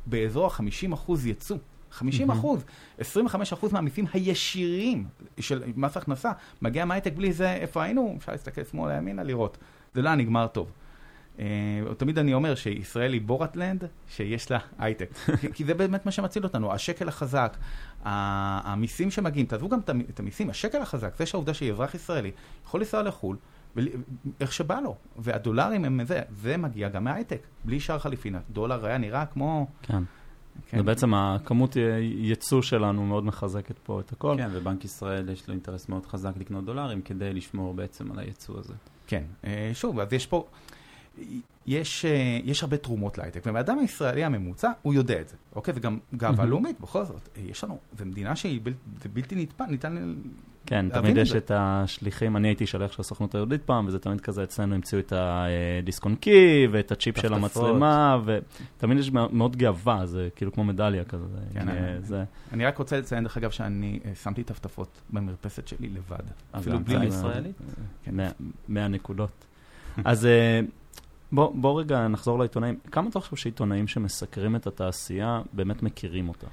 באזור 0.06 0.47
ה-50% 0.47 1.12
יצוא, 1.26 1.56
50 1.90 2.30
אחוז, 2.30 2.64
25 2.99 3.52
אחוז 3.52 3.73
מהמיסים 3.73 4.04
הישירים 4.12 5.04
של 5.40 5.62
מס 5.76 5.97
הכנסה, 5.97 6.33
מגיע 6.62 6.85
מהייטק 6.85 7.12
בלי 7.12 7.33
זה, 7.33 7.52
איפה 7.52 7.83
היינו? 7.83 8.14
אפשר 8.18 8.33
להסתכל 8.33 8.64
שמאלה 8.64 8.95
ימינה 8.95 9.23
לראות. 9.23 9.59
זה 9.95 10.02
לא 10.02 10.09
היה 10.09 10.16
נגמר 10.16 10.47
טוב. 10.47 10.73
אה, 11.38 11.45
תמיד 11.97 12.18
אני 12.18 12.35
אומר 12.35 12.54
שישראל 12.54 13.12
היא 13.12 13.21
בורטלנד 13.21 13.85
שיש 14.09 14.50
לה 14.50 14.59
הייטק. 14.78 15.11
כי- 15.40 15.52
כי 15.54 15.64
זה 15.64 15.75
באמת 15.75 16.07
מה 16.07 16.12
שמציל 16.12 16.45
אותנו, 16.45 16.73
השקל 16.73 17.09
החזק, 17.09 17.57
המיסים 18.04 19.11
שמגיעים, 19.11 19.47
תעזבו 19.47 19.68
גם 19.68 19.78
את 19.80 19.88
המ- 19.88 20.00
את 20.11 20.21
המיסים, 20.21 20.50
השקל 20.50 20.83
החזק, 20.83 21.16
זה 21.18 21.26
שהעובדה 21.26 21.54
שאזרח 21.54 21.95
ישראלי 21.95 22.30
יכול 22.66 22.80
לנסוע 22.80 23.02
לחו"ל, 23.02 23.37
ול- 23.76 23.88
איך 24.40 24.52
שבא 24.52 24.80
לו, 24.80 24.97
והדולרים 25.18 25.85
הם 25.85 26.00
זה, 26.04 26.23
זה 26.42 26.57
מגיע 26.57 26.88
גם 26.88 27.04
מההייטק, 27.04 27.40
בלי 27.64 27.80
שער 27.80 27.99
חליפין, 27.99 28.35
הדולר 28.35 28.87
היה 28.87 28.99
נראה 28.99 29.26
כמו... 29.26 29.66
כן. 29.83 30.02
כן. 30.70 30.76
זה 30.76 30.82
בעצם 30.82 31.14
הכמות 31.14 31.76
ייצוא 32.00 32.62
שלנו 32.62 33.06
מאוד 33.06 33.24
מחזקת 33.24 33.78
פה 33.78 34.00
את 34.00 34.12
הכל. 34.12 34.34
כן, 34.38 34.48
ובנק 34.52 34.84
ישראל 34.84 35.28
יש 35.28 35.48
לו 35.48 35.52
אינטרס 35.52 35.88
מאוד 35.88 36.06
חזק 36.06 36.32
לקנות 36.40 36.64
דולרים 36.64 37.02
כדי 37.02 37.32
לשמור 37.32 37.74
בעצם 37.74 38.12
על 38.12 38.18
הייצוא 38.18 38.58
הזה. 38.58 38.74
כן, 39.06 39.22
אה, 39.44 39.70
שוב, 39.74 40.00
אז 40.00 40.12
יש 40.12 40.26
פה, 40.26 40.46
יש, 41.66 42.04
אה, 42.04 42.10
יש 42.44 42.62
הרבה 42.62 42.76
תרומות 42.76 43.18
להייטק, 43.18 43.40
והאדם 43.44 43.78
הישראלי 43.78 44.25
הממוצע, 44.25 44.70
הוא 44.82 44.94
יודע 44.94 45.20
את 45.20 45.28
זה, 45.28 45.37
אוקיי? 45.56 45.75
זה 45.75 45.80
גם 45.80 45.98
גאווה 46.16 46.37
מהמם. 46.37 46.50
לאומית, 46.50 46.80
בכל 46.80 47.04
זאת. 47.04 47.28
אה, 47.37 47.42
יש 47.50 47.64
לנו, 47.64 47.78
זו 47.98 48.06
מדינה 48.06 48.37
שהיא 48.37 48.60
בל, 48.62 48.72
זה 49.02 49.08
בלתי 49.08 49.34
נתפס, 49.34 49.66
ניתן... 49.68 50.14
כן, 50.66 50.87
להבין 50.87 51.02
תמיד 51.12 51.16
יש. 51.16 51.32
את 51.32 51.50
השליחים, 51.54 52.37
אני 52.37 52.48
הייתי 52.48 52.66
שליח 52.66 52.92
של 52.92 53.00
הסוכנות 53.00 53.34
היהודית 53.34 53.62
פעם, 53.62 53.87
וזה 53.87 53.98
תמיד 53.98 54.20
כזה, 54.20 54.42
אצלנו 54.42 54.75
המציאו 54.75 55.00
את 55.00 55.12
הדיסק 55.16 56.04
און 56.04 56.14
קי, 56.14 56.66
ואת 56.70 56.92
הצ'יפ 56.92 57.18
של. 57.18 57.34
המצלמה, 57.34 58.18
ותמיד 58.25 58.98
יש 58.98 59.10
מאוד 59.10 59.56
גאווה, 59.56 60.06
זה 60.06 60.28
כאילו 60.37 60.52
כמו 60.52 60.64
מדליה 60.64 61.04
כזה. 61.04 61.25
כן, 61.54 61.68
אה, 61.68 61.75
אני- 61.94 62.02
זה- 62.02 62.25
אני 62.52 62.64
רק 62.66 62.78
רוצה 62.78 62.98
לציין, 62.98 63.22
דרך 63.25 63.37
אגב, 63.37 63.50
שאני 63.50 64.00
אה, 64.04 64.14
שמתי 64.14 64.42
טפטפות 64.44 65.00
במרפסת 65.10 65.68
שלי 65.68 65.88
לבד. 65.88 66.25
אפילו 66.52 66.80
בלי 66.80 66.94
צה"ל 66.94 67.06
לס- 67.06 67.14
ישראלית? 67.14 67.56
כן. 68.04 68.14
100 68.16 68.30
100 68.68 68.88
נקודות. 68.88 69.44
אז 70.04 70.26
אה, 70.26 70.60
בוא 71.32 71.52
בוא 71.54 71.80
רגע 71.80 72.08
נחזור 72.08 72.38
לעיתונאים. 72.38 72.78
כמה 72.90 73.08
אתה 73.08 73.20
חושב 73.20 73.37
שעיתונאים 73.37 73.87
שמסקרים 73.87 74.56
את 74.56 74.66
התעשייה 74.66 75.42
באמת 75.52 75.82
מכירים 75.82 76.28
אותה? 76.28 76.47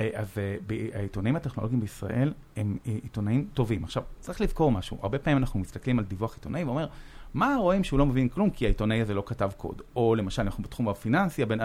אה, 0.00 0.10
אז 0.14 0.38
אה, 0.38 0.56
העיתונאים 0.94 1.36
הטכנולוגיים 1.36 1.80
בישראל 1.80 2.32
הם 2.56 2.76
אה, 2.86 2.92
עיתונאים 3.02 3.48
טובים. 3.54 3.84
עכשיו, 3.84 4.02
צריך 4.20 4.40
לזכור 4.40 4.72
משהו, 4.72 4.98
הרבה 5.02 5.18
פעמים 5.18 5.38
אנחנו 5.38 5.60
מסתכלים 5.60 5.98
על 5.98 6.04
דיווח 6.04 6.34
עיתונאי 6.34 6.64
ואומר, 6.64 6.86
מה 7.34 7.56
רואים 7.60 7.84
שהוא 7.84 7.98
לא 7.98 8.06
מבין 8.06 8.28
כלום 8.28 8.50
כי 8.50 8.64
העיתונאי 8.64 9.00
הזה 9.00 9.14
לא 9.14 9.22
כתב 9.26 9.50
קוד? 9.56 9.82
או 9.96 10.14
למשל, 10.14 10.42
אנחנו 10.42 10.64
בתחום 10.64 10.88
הפיננסי, 10.88 11.42
הבן- 11.42 11.58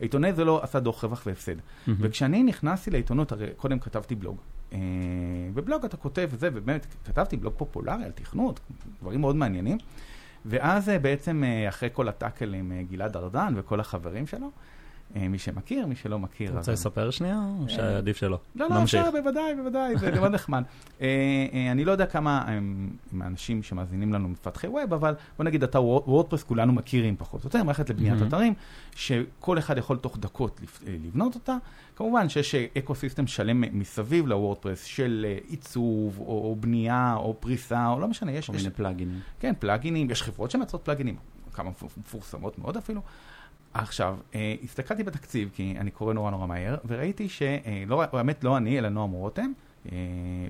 העיתונאי 0.00 0.30
הזה 0.30 0.44
לא 0.44 0.62
עשה 0.62 0.80
דוח 0.80 1.04
רווח 1.04 1.22
והפסד. 1.26 1.54
וכשאני 1.88 2.42
נכנסתי 2.42 2.90
לעיתונות, 2.90 3.32
הרי 3.32 3.46
קודם 3.56 3.78
כתבתי 3.78 4.14
בלוג. 4.14 4.36
בבלוג 5.54 5.84
אתה 5.84 5.96
כותב 5.96 6.28
וזה, 6.32 6.48
ובאמת 6.54 6.86
כתבתי 7.04 7.36
בלוג 7.36 7.54
פופולרי 7.56 8.04
על 8.04 8.10
תכנות, 8.10 8.60
דברים 9.00 9.20
מאוד 9.20 9.36
מעניינים. 9.36 9.78
ואז 10.48 10.88
אה, 10.88 10.98
בעצם 10.98 11.44
אה, 11.44 11.68
אחרי 11.68 11.88
כל 11.92 12.08
הטאקל 12.08 12.54
עם 12.54 12.72
אה, 12.72 12.82
גלעד 12.82 13.16
ארדן 13.16 13.54
וכל 13.56 13.80
החברים 13.80 14.26
שלו, 14.26 14.50
מי 15.14 15.38
שמכיר, 15.38 15.86
מי 15.86 15.96
שלא 15.96 16.18
מכיר. 16.18 16.50
אתה 16.50 16.58
רוצה 16.58 16.72
לספר 16.72 17.10
שנייה, 17.10 17.40
או 17.60 17.68
שעדיף 17.68 18.16
שלא? 18.16 18.38
לא, 18.54 18.68
לא. 18.70 18.82
אפשר, 18.82 19.10
בוודאי, 19.10 19.54
בוודאי, 19.54 19.98
זה 19.98 20.10
מאוד 20.10 20.32
נחמד. 20.32 20.62
אה, 21.00 21.06
אה, 21.52 21.72
אני 21.72 21.84
לא 21.84 21.92
יודע 21.92 22.06
כמה 22.06 22.44
האנשים 23.20 23.62
שמאזינים 23.62 24.12
לנו 24.12 24.28
מפתחי 24.28 24.66
ווב, 24.66 24.92
אבל 24.94 25.14
בוא 25.36 25.44
נגיד, 25.44 25.62
אתה 25.62 25.80
וורדפרס 25.80 26.42
כולנו 26.42 26.72
מכירים 26.72 27.16
פחות 27.16 27.44
או 27.44 27.46
יותר, 27.46 27.62
מערכת 27.62 27.90
לבניית. 27.90 28.22
אתרים, 28.22 28.54
שכל 28.94 29.58
אחד 29.58 29.78
יכול 29.78 29.96
תוך 29.96 30.18
דקות 30.18 30.60
אה, 30.86 30.96
לבנות 31.04 31.34
אותה. 31.34 31.56
כמובן 31.96 32.28
שיש 32.28 32.54
אקו 32.54 32.94
סיסטם 32.94 33.26
שלם 33.26 33.64
מסביב 33.78 34.26
לוורדפרס 34.26 34.84
של 34.84 35.26
אה, 35.28 35.38
עיצוב, 35.48 36.18
או 36.18 36.56
בנייה, 36.60 37.14
או 37.16 37.36
פריסה, 37.40 37.88
או 37.88 38.00
לא 38.00 38.08
משנה, 38.08 38.32
יש... 38.32 38.46
כל 38.46 38.56
מיני 38.56 38.70
פלאגינים. 38.70 39.20
כן, 39.40 39.52
פלאגינים, 39.58 40.10
יש 40.10 40.22
חברות 40.22 40.50
שמייצרות 40.50 40.84
פלאגינים, 40.84 41.16
כמה 41.52 41.70
מפ- 41.70 41.98
מפורסמות 41.98 42.58
מאוד 42.58 42.76
אפילו. 42.76 43.00
עכשיו, 43.82 44.16
אה, 44.34 44.54
הסתכלתי 44.64 45.02
בתקציב, 45.02 45.50
כי 45.54 45.74
אני 45.78 45.90
קורא 45.90 46.14
נורא 46.14 46.30
נורא 46.30 46.46
מהר, 46.46 46.76
וראיתי 46.86 47.28
שלא, 47.28 48.04
האמת 48.12 48.44
לא 48.44 48.56
אני, 48.56 48.78
אלא 48.78 48.88
נועם 48.88 49.10
רותם, 49.10 49.52
אה, 49.92 49.96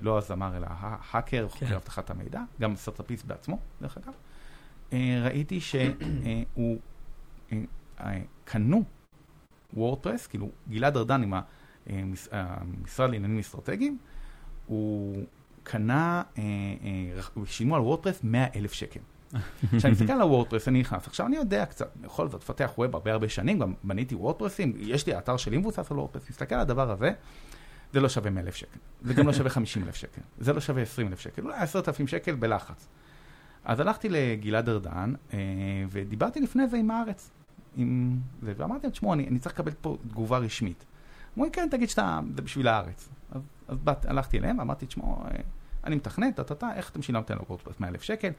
לא 0.01 0.17
הזמר, 0.17 0.57
אלא 0.57 0.67
ההאקר, 0.69 1.47
חוקר 1.49 1.75
אבטחת 1.75 2.09
המידע, 2.09 2.41
גם 2.61 2.75
סטארט-אפיסט 2.75 3.25
בעצמו, 3.25 3.59
דרך 3.81 3.97
אגב. 3.97 4.13
אה, 4.93 5.21
ראיתי 5.25 5.59
שהוא, 5.61 6.77
קנו 8.45 8.83
WordPress, 9.73 10.27
כאילו 10.27 10.49
גלעד 10.69 10.97
ארדן 10.97 11.23
עם 11.23 11.33
המס- 11.33 12.27
המשרד 12.31 13.09
לעניינים 13.09 13.39
אסטרטגיים, 13.39 13.97
הוא 14.65 15.23
קנה, 15.63 16.23
אה, 16.37 16.43
אה, 16.43 17.45
שילמו 17.45 17.75
על 17.75 17.81
WordPress 17.81 18.19
100 18.23 18.45
אלף 18.55 18.73
שקל. 18.73 18.99
כשאני 19.77 19.93
מסתכל 19.93 20.13
על 20.13 20.21
ה 20.21 20.25
WordPress, 20.25 20.67
אני 20.67 20.79
נכנס. 20.79 21.07
עכשיו, 21.07 21.25
אני 21.25 21.35
יודע 21.35 21.65
קצת, 21.65 21.91
בכל 22.01 22.29
זאת, 22.29 22.41
לפתח 22.41 22.71
web 22.77 22.95
הרבה 22.95 23.11
הרבה 23.11 23.29
שנים, 23.29 23.59
גם 23.59 23.73
בניתי 23.83 24.15
וורדפרסים, 24.15 24.73
יש 24.77 25.07
לי 25.07 25.17
אתר 25.17 25.37
שלי 25.37 25.57
מבוסס 25.57 25.91
על 25.91 25.97
WordPress, 25.97 26.29
מסתכל 26.29 26.55
על 26.55 26.61
הדבר 26.61 26.91
הזה, 26.91 27.11
זה 27.93 27.99
לא 27.99 28.09
שווה 28.09 28.31
100 28.31 28.43
אלף 28.43 28.55
שקל. 28.55 28.79
זה 29.01 29.13
גם 29.13 29.27
לא 29.27 29.33
שווה 29.33 29.49
50 29.49 29.83
אלף 29.83 29.95
שקל. 29.95 30.21
זה 30.39 30.53
לא 30.53 30.59
שווה 30.59 30.81
20 30.81 31.07
אלף 31.07 31.19
שקל, 31.19 31.41
אולי 31.41 31.55
10,000 31.57 32.07
שקל 32.07 32.35
בלחץ. 32.35 32.87
אז 33.65 33.79
הלכתי 33.79 34.09
לגלעד 34.09 34.69
ארדן, 34.69 35.13
אה, 35.33 35.39
ודיברתי 35.89 36.41
לפני 36.41 36.67
זה 36.67 36.77
עם 36.77 36.91
הארץ. 36.91 37.31
עם 37.77 38.19
זה, 38.41 38.53
ואמרתי 38.57 38.83
להם, 38.83 38.91
תשמעו, 38.91 39.13
אני, 39.13 39.27
אני 39.27 39.39
צריך 39.39 39.55
לקבל 39.55 39.71
פה 39.81 39.97
תגובה 40.07 40.37
רשמית. 40.37 40.85
אמרו 41.37 41.45
לי, 41.45 41.51
כן, 41.51 41.67
תגיד 41.71 41.89
שאתה, 41.89 42.19
זה 42.35 42.41
בשביל 42.41 42.67
הארץ. 42.67 43.09
אז, 43.31 43.41
אז 43.67 43.77
באת, 43.77 44.05
הלכתי 44.05 44.37
אליהם, 44.39 44.59
ואמרתי, 44.59 44.85
תשמעו, 44.85 45.23
אה, 45.25 45.41
אני 45.87 45.95
מתכנת, 45.95 46.35
טה-טה-טה, 46.35 46.73
איך 46.75 46.89
אתם 46.89 47.01
שילמתם 47.01 47.33
על 47.33 47.39
וורדפרס 47.49 47.79
100 47.79 47.89
אלף 47.89 48.01
שקל? 48.01 48.29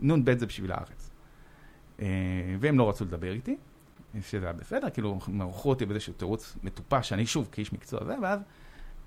נ"ב 0.00 0.38
זה 0.38 0.46
בשביל 0.46 0.72
הארץ. 0.72 1.10
אה, 2.00 2.06
והם 2.60 2.78
לא 2.78 2.88
רצו 2.88 3.04
לדבר 3.04 3.32
איתי, 3.32 3.56
שזה 4.20 4.44
היה 4.44 4.52
בסדר, 4.52 4.90
כאילו, 4.90 5.18
הם 5.26 5.40
ערכו 5.40 5.68
אותי 5.68 5.86
באיזשהו 5.86 6.12
תירוץ 6.12 6.56
מטופש, 6.62 7.08
שאני 7.08 7.26
שוב, 7.26 7.48
כאיש 7.52 7.72
מקצוע 7.72 8.04
זה, 8.04 8.14
ואז 8.22 8.40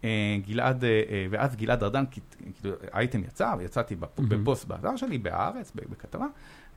אה, 0.03 0.38
גלעד, 0.48 0.84
אה, 0.84 1.25
ואז 1.29 1.55
גלעד 1.55 1.84
ארדן, 1.84 2.03
כאילו, 2.10 2.75
האייטם 2.91 3.24
יצא, 3.24 3.55
ויצאתי. 3.58 3.96
בפוסט 4.17 4.65
באתר 4.65 4.96
שלי, 4.96 5.17
בהארץ, 5.17 5.72
בכתבה, 5.75 6.25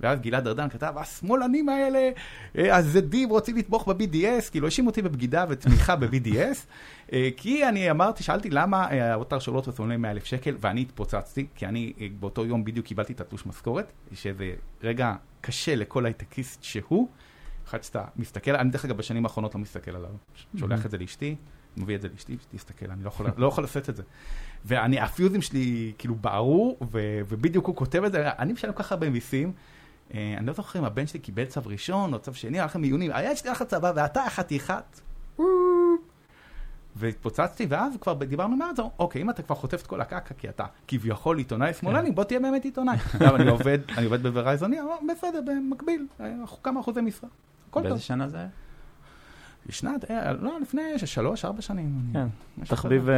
ואז 0.00 0.20
גלעד 0.20 0.46
ארדן 0.46 0.68
כתב, 0.68 0.94
השמאלנים 0.96 1.68
האלה, 1.68 2.10
אה, 2.58 2.76
הזדים 2.76 3.28
רוצים 3.28 3.56
לתמוך 3.56 3.88
ב-BDS, 3.88 4.50
כאילו 4.50 4.66
האשים 4.66 4.86
אותי 4.86 5.02
בבגידה 5.02 5.44
ותמיכה 5.48 5.96
ב-BDS, 5.96 6.56
אה, 7.12 7.28
כי 7.36 7.68
אני 7.68 7.90
אמרתי, 7.90 8.22
שאלתי 8.22 8.50
למה 8.50 8.90
אה, 8.90 9.14
האתר 9.14 9.38
של 9.38 9.50
רוטוס 9.50 9.78
עולה 9.78 9.96
100 9.96 10.10
אלף 10.10 10.24
שקל, 10.24 10.56
ואני 10.60 10.80
התפוצצתי, 10.80 11.46
כי 11.54 11.66
אני 11.66 11.92
באותו 12.20 12.46
יום 12.46 12.64
בדיוק 12.64 12.86
קיבלתי 12.86 13.12
את 13.12 13.20
התלוש 13.20 13.46
משכורת, 13.46 13.92
שזה 14.12 14.52
רגע 14.82 15.14
קשה 15.40 15.74
לכל 15.74 16.06
הייטקיסט 16.06 16.62
שהוא, 16.62 17.08
אחד 17.66 17.82
שאתה 17.82 18.04
מסתכל, 18.16 18.56
אני 18.56 18.70
דרך 18.70 18.84
אגב 18.84 18.96
בשנים 18.96 19.24
האחרונות 19.24 19.54
לא 19.54 19.60
מסתכל 19.60 19.96
עליו, 19.96 20.10
שולח 20.56 20.86
את 20.86 20.90
זה 20.90 20.98
לאשתי, 20.98 21.36
מביא 21.76 21.96
את 21.96 22.00
זה 22.00 22.08
לאשתי, 22.08 22.36
תסתכל, 22.52 22.90
אני 22.90 23.04
לא 23.04 23.08
יכול, 23.08 23.26
לא 23.36 23.46
יכול 23.46 23.64
לשאת 23.64 23.88
את 23.88 23.96
זה. 23.96 24.02
ואני, 24.64 25.00
הפיוזים 25.00 25.42
שלי 25.42 25.92
כאילו 25.98 26.14
בערו, 26.14 26.76
ו, 26.92 27.20
ובדיוק 27.28 27.66
הוא 27.66 27.76
כותב 27.76 28.04
את 28.04 28.12
זה, 28.12 28.30
אני 28.38 28.52
משלם 28.52 28.72
ככה 28.72 28.94
הרבה 28.94 29.10
מיסים. 29.10 29.52
אה, 30.14 30.34
אני 30.38 30.46
לא 30.46 30.52
זוכר 30.52 30.78
אם 30.78 30.84
הבן 30.84 31.06
שלי 31.06 31.20
קיבל 31.20 31.44
צו 31.44 31.60
ראשון 31.66 32.14
או 32.14 32.18
צו 32.18 32.34
שני, 32.34 32.60
הלך 32.60 32.76
למיונים, 32.76 33.10
היה 33.14 33.36
שלי 33.36 33.50
הלך 33.50 33.60
לצבא 33.60 33.92
ואתה 33.96 34.22
חתיכת. 34.28 35.00
והתפוצצתי, 36.96 37.66
ואז 37.68 37.96
כבר 38.00 38.14
דיברנו 38.14 38.56
מאז, 38.56 38.76
אוקיי, 38.98 39.22
אם 39.22 39.30
אתה 39.30 39.42
כבר 39.42 39.54
חוטף 39.54 39.82
את 39.82 39.86
כל 39.86 40.00
הקקה, 40.00 40.34
כי 40.34 40.48
אתה 40.48 40.64
כביכול 40.88 41.38
עיתונאי 41.38 41.74
שמאלני, 41.74 42.10
בוא 42.10 42.24
תהיה 42.24 42.40
באמת 42.40 42.64
עיתונאי. 42.64 42.96
עכשיו 43.14 43.36
אני 43.36 43.50
עובד, 43.50 43.78
אני 43.96 44.04
עובד 44.04 44.22
בוורייזוני, 44.22 44.80
אבל 44.80 45.12
בסדר, 45.12 45.40
במקביל, 45.46 46.06
אה, 46.20 46.32
כמה 46.62 46.80
אחוזי 46.80 47.00
משרה. 47.00 47.30
באיזה 47.74 48.00
שנה 48.00 48.28
זה 48.28 48.36
היה? 48.36 48.48
בשנת, 49.66 50.10
אה, 50.10 50.32
לא, 50.32 50.60
לפני 50.60 50.82
שלוש, 51.04 51.44
ארבע 51.44 51.62
שנים. 51.62 52.12
כן, 52.12 52.26
תחביב. 52.64 53.08
אה, 53.08 53.14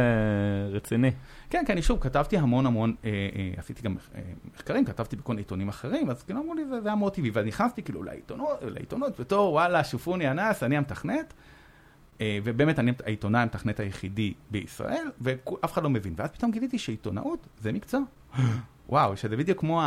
רציני. 0.71 1.11
כן, 1.49 1.63
כן, 1.67 1.73
אני 1.73 1.81
שוב, 1.81 1.99
כתבתי 1.99 2.37
המון 2.37 2.65
המון, 2.65 2.95
אה, 3.05 3.09
אה, 3.09 3.51
עשיתי 3.57 3.81
גם 3.81 3.95
אה, 4.15 4.21
מחקרים, 4.53 4.85
כתבתי 4.85 5.15
בכל 5.15 5.33
מיני 5.33 5.41
עיתונים 5.41 5.69
אחרים, 5.69 6.09
אז 6.09 6.23
כאילו 6.23 6.41
אמרו 6.41 6.53
לי, 6.53 6.65
זה, 6.65 6.81
זה 6.81 6.89
היה 6.89 6.95
מאוד 6.95 7.13
טבעי, 7.13 7.29
ואז 7.29 7.45
נכנסתי 7.45 7.83
כאילו 7.83 8.03
לעיתונות, 8.03 8.59
לעיתונות, 8.61 9.19
בתור 9.19 9.53
וואלה, 9.53 9.83
שופוני 9.83 10.31
אנס, 10.31 10.63
אני 10.63 10.77
המתכנת, 10.77 11.33
אה, 12.21 12.39
ובאמת 12.43 12.79
אני 12.79 12.91
העיתונאי 13.05 13.41
המתכנת 13.41 13.79
היחידי 13.79 14.33
בישראל, 14.51 15.07
ואף 15.21 15.73
אחד 15.73 15.83
לא 15.83 15.89
מבין. 15.89 16.13
ואז 16.17 16.29
פתאום 16.29 16.51
גיליתי 16.51 16.77
שעיתונאות 16.77 17.47
זה 17.61 17.71
מקצוע. 17.71 18.01
וואו, 18.89 19.17
שזה 19.17 19.37
בדיוק 19.37 19.59
כמו 19.59 19.81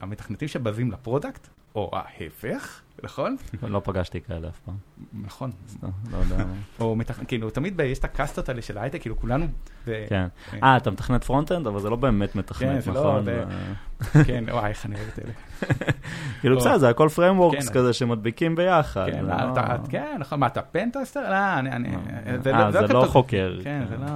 המתכנתים 0.00 0.48
שבזים 0.48 0.92
ל 0.92 0.98
product, 0.98 1.48
או 1.74 1.90
ההפך, 1.92 2.80
נכון? 3.02 3.36
לא 3.62 3.80
פגשתי 3.84 4.20
כאלה 4.20 4.48
אף 4.48 4.58
פעם. 4.64 4.74
נכון. 5.22 5.50
לא 5.82 5.88
לא 6.12 6.16
יודע. 6.16 6.44
או 6.80 6.96
מתכנת, 6.96 7.28
כאילו, 7.28 7.50
תמיד 7.50 7.80
יש 7.84 7.98
את 7.98 8.04
הקאסטות 8.04 8.48
האלה 8.48 8.62
של 8.62 8.78
ההייטק, 8.78 9.00
כאילו 9.00 9.16
כולנו... 9.16 9.46
כן. 9.84 10.26
אה, 10.62 10.76
אתה 10.76 10.90
מתכנת 10.90 11.24
front-end, 11.24 11.66
אבל 11.66 11.80
זה 11.80 11.90
לא 11.90 11.96
באמת 11.96 12.32
כן, 12.32 12.38
מתכנת, 12.38 12.82
זה 12.82 12.92
לא, 12.92 13.00
נכון? 13.20 13.24
כן, 14.26 14.44
וואי, 14.50 14.68
איך 14.70 14.86
אני 14.86 14.94
אוהב 14.94 15.08
את 15.08 15.18
אלה. 15.18 15.32
כאילו 16.40 16.54
לא. 16.54 16.60
בסדר, 16.60 16.78
זה 16.78 16.88
הכל 16.88 17.08
frameworks 17.08 17.68
כן. 17.68 17.74
כזה 17.74 17.92
שמדביקים 17.92 18.54
ביחד. 18.56 19.06
כן, 19.12 19.24
לא- 19.24 19.34
כן, 19.88 20.16
נכון, 20.18 20.40
מה, 20.40 20.46
אתה 20.46 20.62
pentester? 20.62 21.30
לא, 21.30 21.58
אני, 21.58 21.90
זה 22.42 22.54
אה, 22.54 22.72
זה 22.72 22.80
לא 22.80 22.86
קריפטו- 22.88 23.06
חוקר. 23.06 23.58
כן, 23.64 23.82
זה 23.88 23.96
לא, 23.96 24.06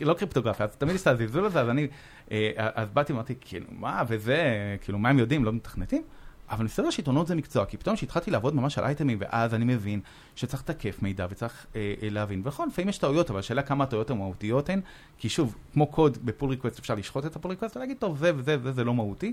לא 0.00 0.14
קריפטוגרפיה, 0.14 0.66
אז 0.66 0.76
תמיד 0.76 0.94
יש 0.94 1.02
את 1.02 1.06
הזלזול 1.06 1.44
הזה, 1.44 1.60
אז 1.60 1.68
אני, 1.68 1.86
אה, 2.32 2.50
אז 2.56 2.88
באתי 2.90 3.12
ואמרתי, 3.12 3.34
כאילו, 3.40 3.66
מה, 3.70 4.02
וזה, 4.08 4.36
כאילו, 4.80 4.98
מה 4.98 5.08
הם 5.08 5.18
יודעים, 5.18 5.44
לא 5.44 5.52
מתכנתים? 5.52 6.02
אבל 6.50 6.64
מסתבר 6.64 6.90
שעיתונות 6.90 7.26
זה 7.26 7.34
מקצוע, 7.34 7.64
כי 7.64 7.76
פתאום 7.76 7.96
כשהתחלתי 7.96 8.30
לעבוד 8.30 8.54
ממש 8.54 8.78
על 8.78 8.84
אייטמים, 8.84 9.18
ואז 9.20 9.54
אני 9.54 9.64
מבין 9.64 10.00
שצריך 10.36 10.62
לתקף 10.62 11.02
מידע 11.02 11.26
וצריך 11.30 11.66
אה, 11.76 11.94
אה, 12.02 12.08
להבין. 12.10 12.42
ונכון, 12.44 12.68
לפעמים 12.68 12.88
יש 12.88 12.98
טעויות, 12.98 13.30
אבל 13.30 13.38
השאלה 13.38 13.62
כמה 13.62 13.84
הטעויות 13.84 14.10
המהותיות 14.10 14.68
הן, 14.68 14.80
כי 15.18 15.28
שוב, 15.28 15.56
כמו 15.72 15.86
קוד 15.86 16.18
ב 16.24 16.29
pull 16.29 16.50
request 16.50 16.78
אפשר 16.78 16.94
לשחוט 16.94 17.26
את 17.26 17.36
ה 17.36 17.39
pull 17.39 17.50
request 17.50 17.76
ולהגיד, 17.76 17.96
טוב, 17.96 18.18
זה 18.18 18.32
וזה 18.36 18.56
וזה 18.60 18.72
זה 18.72 18.84
לא 18.84 18.94
מהותי, 18.94 19.32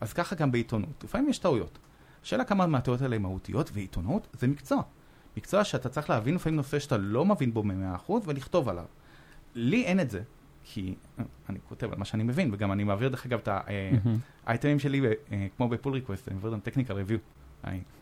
אז 0.00 0.12
ככה 0.12 0.36
גם 0.36 0.52
בעיתונות. 0.52 1.04
לפעמים 1.04 1.28
יש 1.28 1.38
טעויות. 1.38 1.78
השאלה 2.24 2.44
כמה 2.44 2.66
מהטעויות 2.66 3.02
האלה 3.02 3.18
מהותיות, 3.18 3.70
ועיתונות 3.72 4.26
זה 4.32 4.46
מקצוע. 4.46 4.82
מקצוע 5.36 5.64
שאתה 5.64 5.88
צריך 5.88 6.10
להבין 6.10 6.34
לפעמים 6.34 6.56
נושא 6.56 6.78
שאתה 6.78 6.96
לא 6.96 7.24
מבין 7.24 7.54
בו 7.54 7.62
ב-100% 7.62 8.12
ולכתוב 8.24 8.68
עליו. 8.68 8.84
לי 9.54 9.84
אין 9.84 10.00
את 10.00 10.10
זה, 10.10 10.22
כי 10.72 10.94
אה, 11.18 11.24
אני 11.48 11.58
כותב 11.68 11.92
על 11.92 11.98
מה 11.98 12.04
שאני 12.04 12.22
מבין, 12.22 12.50
וגם 12.52 12.72
אני 12.72 12.84
מעביר 12.84 13.08
דרך 13.08 13.26
אגב 13.26 13.38
את 13.38 13.48
מהמם. 13.48 14.18
האייטמים 14.46 14.78
שלי, 14.78 15.00
אה, 15.06 15.46
כמו 15.56 15.68
ב 15.68 15.73
pull 15.73 15.92
request, 15.92 16.28
אני 16.28 16.34
מעביר 16.34 16.50
אותם 16.50 16.60
technical 16.60 16.94
review. 16.94 17.18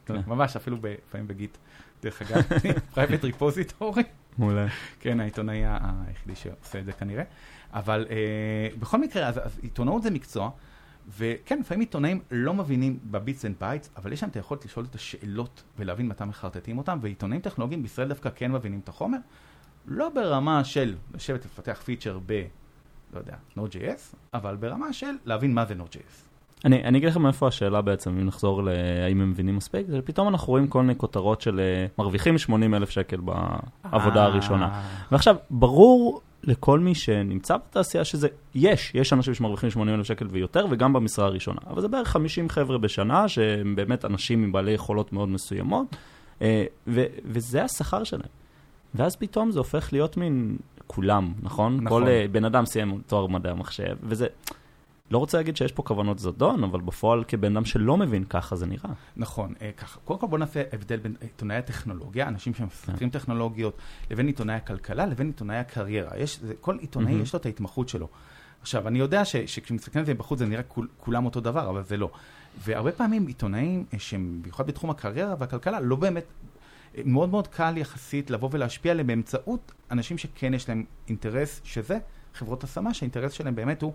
כן. 0.07 0.21
ממש, 0.27 0.57
אפילו 0.57 0.77
לפעמים 1.09 1.29
ב 1.29 1.34
Git. 1.34 1.57
דרך 2.03 2.23
אגב, 2.23 2.43
private 2.95 3.25
repository. 3.25 4.03
מעולה. 4.39 4.67
כן, 5.01 5.21
העיתונאי 5.21 5.63
היחידי 5.67 6.35
שעושה 6.37 6.79
את 6.79 6.85
זה 6.85 6.93
כנראה. 6.93 7.25
אבל 7.73 8.07
אה, 8.11 8.69
בכל 8.79 9.01
מקרה, 9.01 9.29
אז 9.29 9.59
עיתונאות 9.63 10.03
זה 10.03 10.11
מקצוע, 10.11 10.51
וכן, 11.19 11.61
לפעמים 11.61 11.81
עיתונאים 11.81 12.21
לא 12.31 12.55
מבינים 12.55 12.99
ב 13.05 13.13
bits 13.13 13.45
and 13.45 13.55
bytes, 13.61 13.91
אבל 13.97 14.13
יש 14.13 14.23
להם 14.23 14.31
את 14.31 14.37
היכולת 14.37 14.65
לשאול 14.65 14.85
את 14.91 14.95
השאלות 14.95 15.63
ולהבין 15.79 16.09
מתי 16.09 16.25
מחרטטים 16.25 16.79
אותם, 16.79 16.99
ועיתונאים 17.03 17.41
טכנולוגיים 17.41 17.83
בישראל 17.83 18.09
דווקא 18.09 18.31
כן 18.35 18.53
מבינים 18.53 18.81
את 18.85 18.89
החומר, 18.89 19.19
לא 19.91 20.09
ברמה 20.09 20.65
של 20.65 20.95
לשבת 21.15 21.45
לפתח 21.45 21.81
feature 21.85 22.19
ב, 22.27 22.43
לא 23.15 23.19
יודע, 23.19 23.35
Node.js, 23.59 24.17
אבל 24.35 24.57
ברמה 24.57 24.93
של 24.93 25.11
להבין 25.25 25.55
מה 25.55 25.65
זה 25.65 25.75
Node.js. 25.75 26.29
אני, 26.65 26.85
אני 26.85 26.99
אגיד 26.99 27.09
לך 27.09 27.17
מאיפה 27.17 27.49
השאלה 27.49 27.83
בעצם, 27.83 28.11
אם 28.11 28.27
נחזור 28.27 28.63
להאם 28.63 29.21
הם 29.21 29.31
מבינים 29.31 29.57
מספיק, 29.57 29.87
זה 29.89 30.03
פתאום 30.03 30.29
אנחנו 30.29 30.49
רואים 30.49 30.67
כל 30.67 30.83
מיני 30.83 30.99
כותרות 30.99 31.41
של 31.41 31.61
אה, 31.61 31.87
מרוויחים 31.99 32.39
80 32.39 32.75
אלף 32.75 32.91
שקל 32.91 33.21
בעבודה 33.21 34.25
הראשונה. 34.25 34.65
אה, 34.65 34.83
ועכשיו, 35.13 35.37
ברור 35.51 36.21
לכל 36.45 36.79
מי 36.79 36.95
שנמצא 36.95 37.57
בתעשייה 37.57 38.05
שזה, 38.05 38.29
יש, 38.55 38.93
יש 38.95 39.13
אנשים 39.13 39.35
שמרוויחים 39.35 39.71
80 39.71 39.95
אלף 39.95 40.07
שקל 40.07 40.27
ויותר, 40.31 40.67
וגם 40.71 40.93
במשרה 40.93 41.27
הראשונה. 41.27 41.61
אבל 41.67 41.81
זה 41.81 41.89
בערך 41.89 42.09
50 42.09 42.49
חבר'ה 42.49 42.79
בשנה, 42.79 43.29
שהם 43.29 43.77
באמת 43.77 44.05
אנשים 44.05 44.43
עם 44.43 44.53
בעלי 44.53 44.73
יכולות 44.73 45.13
מאוד 45.13 45.29
מסוימות, 45.29 45.97
אה, 46.43 46.65
ו- 46.87 47.07
וזה 47.25 47.65
השכר 47.65 48.05
שלהם. 48.05 48.31
ואז 48.95 49.17
פתאום 49.17 49.51
זה 49.51 49.59
הופך 49.59 49.93
להיות 49.93 50.17
מין 50.17 50.57
כולם, 50.87 51.33
נכון? 51.43 51.81
נכון. 51.81 52.03
כל 52.03 52.09
אה, 52.09 52.27
בן 52.33 52.45
אדם 52.45 52.67
סיים 52.67 53.01
תואר 53.07 53.27
מדעי 53.27 53.53
המחשב, 53.53 53.97
וזה... 54.03 54.27
לא 55.11 55.19
רוצה 55.19 55.37
להגיד 55.39 55.57
שיש 55.57 55.73
פה 55.73 55.83
כוונות 55.83 56.19
זדון, 56.19 56.65
אבל 56.65 56.81
בפועל 56.81 57.25
כבן 57.29 57.57
אדם 57.57 57.65
שלא 57.65 57.97
מבין 57.97 58.25
ככה 58.25 58.57
זה 58.57 58.67
נראה. 58.67 58.91
נכון, 59.17 59.55
אה, 59.63 59.71
ככה. 59.77 60.01
קודם 60.05 60.21
כל 60.21 60.27
בוא 60.27 60.39
נעשה 60.39 60.63
הבדל 60.73 60.97
בין 60.97 61.15
עיתונאי 61.21 61.57
הטכנולוגיה, 61.57 62.29
אנשים 62.29 62.55
שמפתחים 62.55 63.11
טכנולוגיות, 63.11 63.77
לבין 64.11 64.27
עיתונאי 64.27 64.55
הכלכלה, 64.55 65.07
לבין 65.07 65.27
עיתונאי 65.27 65.57
הקריירה. 65.57 66.19
יש, 66.19 66.39
זה, 66.41 66.55
כל 66.61 66.77
עיתונאי. 66.81 67.13
יש 67.13 67.33
לו 67.33 67.39
את 67.39 67.47
ההתמחות 67.47 67.89
שלו. 67.89 68.09
עכשיו, 68.61 68.89
אני 68.89 68.99
יודע 68.99 69.25
ש- 69.25 69.37
שכשמסתכלים 69.37 70.01
על 70.01 70.07
זה 70.07 70.15
בחוץ 70.15 70.39
זה 70.39 70.47
נראה 70.47 70.63
כול, 70.63 70.89
כולם 71.01 71.25
אותו 71.25 71.41
דבר, 71.41 71.71
אבל 71.71 71.83
זה 71.83 71.97
לא. 71.97 72.11
והרבה 72.65 72.93
פעמים 72.93 73.27
עיתונאים 73.27 73.85
אה, 73.95 73.99
שהם, 73.99 74.39
במיוחד 74.43 74.67
בתחום 74.67 74.91
הקריירה 74.91 75.35
והכלכלה, 75.39 75.81
לא 75.81 75.97
באמת, 75.97 76.25
מאוד 77.05 77.29
מאוד 77.29 77.47
קל 77.47 77.77
יחסית 77.77 78.31
לבוא 78.31 78.49
ולהשפיע 78.53 78.93
עליהם 78.93 79.07
באמצעות 79.07 79.73
אנשים 79.91 80.19
שכן 80.19 80.55
יש 80.55 80.69
להם 80.69 80.85
אינטרס, 81.09 81.61
שזה 81.65 81.99
חברות 82.35 82.65
השמה, 82.65 82.95
שהאינטרס 82.95 83.33
שלהם 83.33 83.55
באמת 83.55 83.83
הוא 83.83 83.93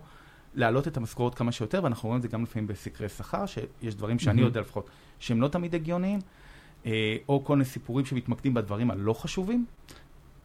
להעלות 0.54 0.88
את 0.88 0.96
המשכורות 0.96 1.34
כמה 1.34 1.52
שיותר, 1.52 1.80
ואנחנו 1.84 2.08
רואים 2.08 2.16
את 2.16 2.22
זה 2.22 2.28
גם 2.28 2.42
לפעמים 2.42 2.66
בסקרי 2.66 3.08
שכר, 3.08 3.46
שיש 3.46 3.94
דברים 3.94 4.18
שאני 4.18 4.34
מהמם. 4.34 4.46
יודע 4.46 4.60
לפחות, 4.60 4.90
שהם 5.18 5.40
לא 5.40 5.48
תמיד 5.48 5.74
הגיוניים, 5.74 6.20
אה, 6.86 7.16
או 7.28 7.44
כל 7.44 7.52
מיני 7.52 7.64
סיפורים 7.64 8.06
שמתמקדים 8.06 8.54
בדברים 8.54 8.90
הלא 8.90 9.12
חשובים. 9.12 9.66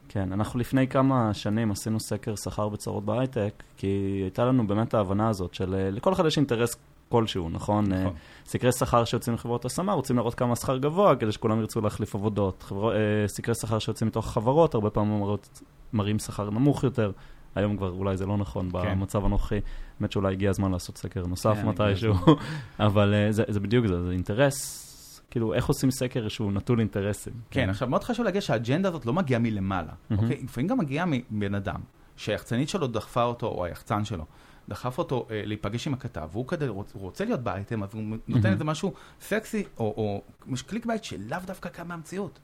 כן, 0.10 0.34
אנחנו 0.34 0.60
לפני 0.60 0.88
כמה 0.88 1.34
שנים 1.34 1.72
עשינו 1.72 2.00
סקר 2.00 2.36
שכר 2.36 2.70
בצרות 2.70 3.06
בהייטק, 3.06 3.64
כי 3.78 3.88
הייתה 4.24 4.46
לנו 4.46 4.68
באמת 4.68 4.94
ההבנה 4.94 5.30
הזאת 5.30 5.54
של 5.54 5.76
אה, 5.76 5.92
לכל 5.92 6.14
אחד 6.14 6.26
יש 6.26 6.38
אינטרס 6.38 6.76
כלשהו, 7.10 7.50
נכון? 7.50 7.94
אה, 7.94 8.00
נכון. 8.00 8.14
סקרי 8.46 8.72
שכר 8.72 9.06
שיוצאים 9.06 9.34
מחברות 9.34 9.66
השמה, 9.66 9.94
רוצים 9.94 10.16
להראות 10.16 10.36
כמה 10.36 10.56
שכר 10.56 10.78
גבוה 10.78 11.16
כדי 11.16 11.32
שכולם 11.32 11.60
ירצו 11.60 11.82
להחליף 11.82 12.16
עבודות. 12.16 12.64
חבר... 12.64 12.96
אה, 12.96 13.28
סקרי 13.28 13.56
שכר 13.56 13.80
שיוצאים 13.80 14.08
מתוך 14.08 14.28
החברות, 14.28 14.74
הרבה 14.74 14.90
פעמים 14.90 15.20
מראות, 15.20 15.62
מראים 15.94 16.20
שכר 16.20 16.50
נמוך 16.50 16.84
יותר. 16.84 17.12
היום 17.56 17.78
כבר 17.78 17.90
אולי 17.90 18.18
זה 18.18 18.26
לא 18.26 18.38
נכון 18.38 18.72
כן. 18.72 18.78
במצב 18.78 19.26
הנוכחי. 19.26 19.60
באמת 20.00 20.12
שאולי 20.12 20.34
הגיע 20.34 20.50
הזמן 20.50 20.72
לעשות 20.72 20.98
סקר 20.98 21.26
נוסף 21.26 21.56
כן, 21.62 21.68
מתישהו, 21.68 22.14
אבל 22.80 23.14
אה, 23.14 23.32
זה, 23.32 23.44
זה 23.48 23.60
בדיוק 23.60 23.88
זה, 23.88 24.06
זה 24.06 24.12
אינטרס. 24.12 24.86
כאילו, 25.32 25.54
איך 25.54 25.66
עושים 25.66 25.92
סקר 25.92 26.28
שהוא 26.28 26.52
נטול 26.52 26.80
אינטרסים? 26.80 27.34
כן, 27.52 27.70
עכשיו 27.70 27.88
מאוד 27.88 28.04
חשוב 28.04 28.26
להגיד 28.26 28.42
שהאג'נדה 28.42 28.90
הזאת 28.90 29.06
לא 29.06 29.14
מגיעה 29.14 29.40
מלמעלה, 29.40 29.92
מהמם. 30.10 30.24
אוקיי? 30.24 30.42
לפעמים 30.44 30.68
גם 30.68 30.78
מגיעה 30.78 31.06
מבן 31.08 31.56
אדם, 31.56 31.82
שהיחצנית 32.16 32.70
שלו 32.70 32.88
דחפה 32.88 33.24
אותו, 33.24 33.48
או 33.48 33.66
היחצן 33.66 34.06
שלו, 34.06 34.26
דחף 34.70 34.98
אותו 34.98 35.28
אה, 35.32 35.42
להיפגש 35.46 35.88
עם 35.88 35.94
הכתב, 35.94 36.30
והוא 36.32 36.48
כדי, 36.48 36.68
רוצ, 36.68 36.92
רוצה 36.94 37.26
להיות 37.26 37.40
באייטם, 37.40 37.84
אז 37.84 37.90
הוא 37.94 38.04
נותן. 38.28 38.52
איזה 38.52 38.64
משהו 38.64 38.94
סקסי, 39.22 39.64
או, 39.78 39.94
או 39.98 40.24
clickbait 40.68 41.04
שלאו 41.04 41.38
דווקא 41.46 41.70
קם 41.70 41.88
מהמציאות. 41.88 42.40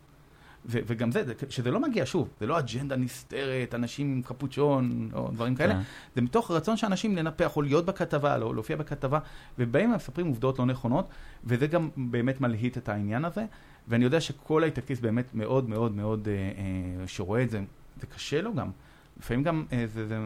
ו- 0.65 0.79
וגם 0.87 1.11
זה, 1.11 1.23
זה, 1.23 1.33
שזה 1.49 1.71
לא 1.71 1.79
מגיע, 1.79 2.03
שוב, 2.05 2.29
זה 2.39 2.47
לא 2.47 2.59
אג'נדה 2.59 2.95
נסתרת, 2.95 3.75
אנשים 3.75 4.11
עם 4.11 4.21
קפוצ'ון, 4.21 5.09
או 5.13 5.31
דברים 5.31 5.55
כאלה, 5.55 5.73
כן. 5.73 5.81
זה 6.15 6.21
מתוך 6.21 6.51
רצון 6.51 6.77
שאנשים 6.77 7.15
לנפח 7.15 7.57
או 7.57 7.61
להיות 7.61 7.85
בכתבה, 7.85 8.37
לא 8.37 8.53
להופיע 8.53 8.75
בכתבה, 8.75 9.19
ובאים 9.59 9.91
ומספרים 9.91 10.27
עובדות 10.27 10.59
לא 10.59 10.65
נכונות, 10.65 11.07
וזה 11.43 11.67
גם 11.67 11.89
באמת 11.97 12.41
מלהיט 12.41 12.77
את 12.77 12.89
העניין 12.89 13.25
הזה. 13.25 13.45
ואני 13.87 14.03
יודע 14.03 14.21
שכל 14.21 14.63
הייטקיסט 14.63 15.01
באמת 15.01 15.25
מאוד 15.33 15.69
מאוד 15.69 15.95
מאוד, 15.95 16.27
אה, 16.27 16.33
אה, 16.33 17.07
שרואה 17.07 17.43
את 17.43 17.49
זה, 17.49 17.61
זה 18.01 18.07
קשה 18.07 18.41
לו 18.41 18.53
גם 18.53 18.71
לפעמים 19.19 19.43
גם, 19.43 19.65
אה, 19.71 19.85
זה, 19.87 20.07
זה, 20.07 20.17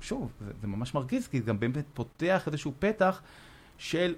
שוב, 0.00 0.32
זה, 0.40 0.52
זה 0.60 0.66
ממש 0.66 0.94
מרגיז, 0.94 1.28
כי 1.28 1.40
זה 1.40 1.46
גם 1.46 1.60
באמת 1.60 1.84
פותח 1.94 2.42
איזשהו 2.46 2.72
פתח 2.78 3.22
של 3.78 4.14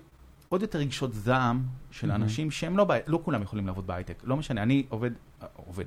עוד 0.48 0.62
יותר 0.62 0.78
רגשות 0.78 1.14
זעם 1.14 1.62
של 1.90 2.08
מהמם. 2.08 2.22
אנשים 2.22 2.50
שהם 2.50 2.76
לא, 2.76 2.86
לא 3.06 3.20
כולם 3.24 3.42
יכולים 3.42 3.66
לעבוד 3.66 3.86
בהייטק. 3.86 4.22
לא 4.24 4.36
משנה, 4.36 4.62
אני 4.62 4.86
עובד, 4.88 5.10
אה, 5.42 5.46
עובד. 5.56 5.84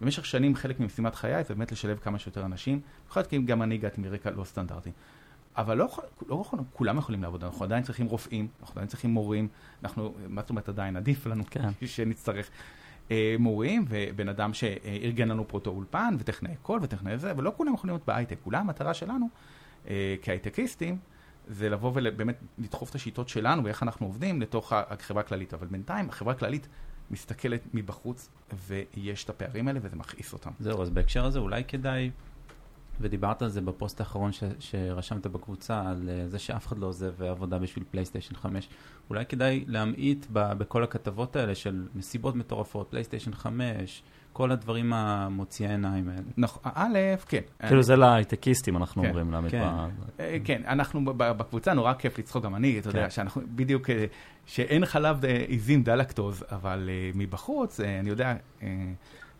במשך 0.00 0.24
שנים 0.24 0.54
חלק 0.54 0.80
ממשימת 0.80 1.14
חיי 1.14 1.44
זה 1.44 1.54
באמת 1.54 1.72
לשלב 1.72 1.98
כמה 1.98 2.18
שיותר 2.18 2.44
אנשים, 2.44 2.80
במיוחד 3.04 3.26
כי 3.26 3.38
גם 3.38 3.62
אני 3.62 3.74
הגעתי 3.74 4.00
מרקע 4.00 4.30
לא 4.30 4.44
סטנדרטי. 4.44 4.90
אבל 5.56 5.76
לא, 5.76 5.88
לא 6.28 6.40
יכול, 6.40 6.58
כולם 6.72 6.98
יכולים 6.98 7.22
לעבוד, 7.22 7.44
אנחנו 7.44 7.64
עדיין 7.64 7.82
צריכים 7.82 8.06
רופאים, 8.06 8.48
אנחנו 8.60 8.72
עדיין 8.72 8.88
צריכים 8.88 9.10
מורים, 9.10 9.48
אנחנו, 9.82 10.14
מה 10.28 10.40
זאת 10.40 10.50
אומרת 10.50 10.68
עדיין, 10.68 10.96
עדיף 10.96 11.26
לנו 11.26 11.44
כן. 11.50 11.68
שנצטרך 11.86 12.50
מורים, 13.38 13.84
ובן 13.88 14.28
אדם 14.28 14.54
שארגן 14.54 15.28
לנו 15.28 15.48
פרוטו 15.48 15.70
אולפן, 15.70 16.14
וטכנאי 16.18 16.54
קול 16.62 16.80
וטכנאי 16.82 17.18
זה, 17.18 17.32
ולא 17.36 17.52
כולם 17.56 17.74
יכולים 17.74 17.94
להיות 17.94 18.06
בהייטק. 18.06 18.38
אולי 18.46 18.58
המטרה 18.58 18.94
שלנו, 18.94 19.28
אה, 19.88 20.14
כהייטקיסטים, 20.22 20.98
זה 21.48 21.68
לבוא 21.68 21.92
ובאמת 21.94 22.38
לדחוף 22.58 22.90
את 22.90 22.94
השיטות 22.94 23.28
שלנו 23.28 23.64
ואיך 23.64 23.82
אנחנו 23.82 24.06
עובדים 24.06 24.40
לתוך 24.40 24.72
החברה 24.72 25.20
הכללית. 25.20 25.54
אבל 25.54 25.66
בינתיים 25.66 26.08
החברה 26.08 26.32
הכללית 26.32 26.68
מסתכלת 27.10 27.62
מבחוץ, 27.74 28.30
ויש 28.66 29.24
את 29.24 29.30
הפערים 29.30 29.68
האלה, 29.68 29.80
וזה 29.82 29.96
מכעיס 29.96 30.32
אותם. 30.32 30.50
זהו, 30.60 30.82
אז 30.82 30.90
בהקשר 30.90 31.24
הזה 31.24 31.38
אולי 31.38 31.64
כדאי, 31.64 32.10
ודיברת 33.00 33.42
על 33.42 33.48
זה 33.48 33.60
בפוסט 33.60 34.00
האחרון 34.00 34.32
ש, 34.32 34.44
שרשמת 34.58 35.26
בקבוצה, 35.26 35.82
על 35.86 36.08
uh, 36.08 36.30
זה 36.30 36.38
שאף 36.38 36.66
אחד 36.66 36.78
לא 36.78 36.86
עוזב 36.86 37.22
עבודה 37.22 37.58
בשביל 37.58 37.84
PlayStation 37.90 38.34
5, 38.34 38.68
אולי 39.10 39.26
כדאי 39.26 39.64
להמעיט 39.66 40.26
ב, 40.32 40.52
בכל 40.52 40.84
הכתבות 40.84 41.36
האלה 41.36 41.54
של 41.54 41.86
מסיבות 41.94 42.36
מטורפות, 42.36 42.90
PlayStation 42.90 43.32
5, 43.34 44.02
כל 44.32 44.52
הדברים 44.52 44.92
המוציאי 44.92 45.68
העיניים 45.68 46.08
האלה. 46.08 46.22
נכון, 46.36 46.62
א', 46.74 46.98
כן. 47.28 47.40
כאילו 47.66 47.82
זה 47.82 47.96
להייטקיסטים, 47.96 48.76
אנחנו 48.76 49.02
כן, 49.02 49.08
אומרים, 49.08 49.30
להעמיד 49.30 49.50
כן. 49.50 49.62
ב... 49.62 50.20
אה, 50.20 50.36
כן, 50.44 50.62
אנחנו 50.66 51.00
בקבוצה 51.16 51.74
נורא 51.74 51.92
כיף 51.92 52.18
לצחוק, 52.18 52.44
גם 52.44 52.54
אני, 52.54 52.78
אתה 52.78 52.88
יודע, 52.88 53.02
כן. 53.02 53.10
שאנחנו 53.10 53.42
בדיוק, 53.54 53.90
אה, 53.90 54.04
שאין 54.46 54.86
חלב 54.86 55.24
אה, 55.24 55.44
עיזים 55.48 55.82
דלקטוז, 55.82 56.44
אבל 56.50 56.90
אה, 56.92 57.10
מבחוץ, 57.14 57.80
אה, 57.80 58.00
אני 58.00 58.08
יודע, 58.08 58.34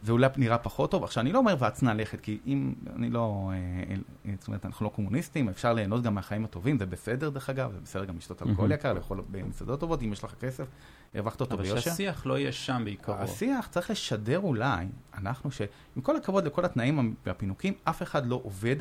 אה, 0.00 0.06
זה 0.06 0.12
אולי 0.12 0.26
נראה 0.37 0.58
פחות 0.58 0.90
טוב. 0.90 1.04
עכשיו, 1.04 1.20
אני 1.20 1.32
לא 1.32 1.38
אומר 1.38 1.56
ואצנע 1.58 1.94
לכת, 1.94 2.20
כי 2.20 2.38
אם, 2.46 2.74
אני 2.96 3.11
לא, 3.11 3.50
אה, 3.52 3.94
אה, 4.26 4.34
זאת 4.38 4.48
אומרת, 4.48 4.66
אנחנו 4.66 4.84
לא 4.84 4.90
קומוניסטים, 4.90 5.48
אפשר 5.48 5.72
ליהנות 5.72 6.02
גם 6.02 6.14
מהחיים 6.14 6.44
הטובים, 6.44 6.78
זה 6.78 6.87
בסדר 6.87 7.28
דרך 7.28 7.50
אגב, 7.50 7.72
זה 7.72 7.80
בסדר 7.80 8.04
גם 8.04 8.16
לשתות 8.16 8.42
אלכוהול. 8.42 8.72
יקר, 8.72 8.92
לאכול 8.92 9.22
במסעדות 9.30 9.80
טובות, 9.80 10.02
אם 10.02 10.12
יש 10.12 10.24
לך 10.24 10.34
כסף, 10.40 10.66
הרווחת 11.14 11.40
אותו 11.40 11.54
אבל 11.54 11.62
ביושר. 11.62 11.80
שהשיח 11.80 12.26
לא 12.26 12.38
יהיה 12.38 12.52
שם 12.52 12.82
בעיקרו. 12.84 13.14
השיח 13.14 13.66
צריך 13.66 13.90
לשדר 13.90 14.38
אולי, 14.38 14.87
אנחנו 15.18 15.50
ש... 15.50 15.62
עם 15.96 16.02
כל 16.02 16.16
הכבוד 16.16 16.44
לכל 16.44 16.64
התנאים 16.64 17.14
והפינוקים, 17.26 17.74
אף 17.84 18.02
אחד 18.02 18.26
לא 18.26 18.40
עובד 18.44 18.76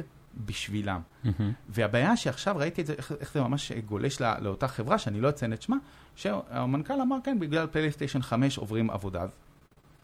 בשבילם. 0.45 1.01
והבעיה 1.69 2.17
שעכשיו 2.17 2.57
ראיתי 2.57 2.81
את 2.81 2.87
זה, 2.87 2.93
איך, 2.93 3.11
איך 3.19 3.33
זה 3.33 3.41
ממש 3.41 3.71
גולש 3.71 4.21
לא, 4.21 4.27
לאותה 4.39 4.67
חברה, 4.67 4.97
שאני 4.97 5.21
לא 5.21 5.29
אציין 5.29 5.53
את 5.53 5.61
שמה, 5.61 5.77
שהמנכ"ל 6.15 7.01
אמר, 7.01 7.17
כן, 7.23 7.39
בגלל 7.39 7.67
פלייסטיישן 7.67 8.21
5 8.21 8.57
עוברים 8.57 8.89
עבודה. 8.89 9.25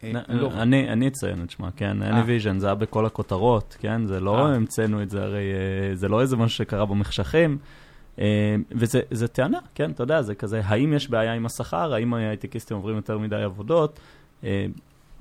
אה, 0.03 0.11
לא, 0.29 0.51
אני 0.63 1.07
אציין 1.07 1.43
את 1.43 1.49
שמה, 1.49 1.71
כן, 1.71 1.97
Anyvision, 2.03 2.57
זה 2.57 2.65
היה 2.65 2.75
בכל 2.75 3.05
הכותרות, 3.05 3.77
כן, 3.79 4.05
זה 4.05 4.19
לא 4.19 4.47
אה. 4.47 4.55
המצאנו 4.55 5.01
את 5.01 5.09
זה, 5.09 5.23
הרי 5.23 5.53
אה, 5.53 5.95
זה 5.95 6.07
לא 6.07 6.21
איזה 6.21 6.37
משהו 6.37 6.57
שקרה 6.57 6.85
במחשכים, 6.85 7.57
אה, 8.19 8.55
וזה 8.71 9.01
זה 9.11 9.27
טענה, 9.27 9.59
כן, 9.75 9.91
אתה 9.91 10.03
יודע, 10.03 10.21
זה 10.21 10.35
כזה, 10.35 10.61
האם 10.65 10.93
יש 10.93 11.09
בעיה 11.09 11.33
עם 11.33 11.45
השכר, 11.45 11.93
האם 11.93 12.13
הייטקיסטים 12.13 12.77
עוברים 12.77 12.95
יותר 12.95 13.17
מדי 13.17 13.35
עבודות, 13.35 13.99
אה, 14.43 14.65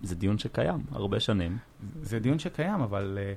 זה 0.02 0.14
דיון 0.14 0.38
שקיים 0.38 0.80
הרבה 0.92 1.20
שנים. 1.20 1.58
זה 2.02 2.18
דיון 2.18 2.38
שקיים, 2.38 2.80
אבל 2.80 3.18
אה, 3.20 3.32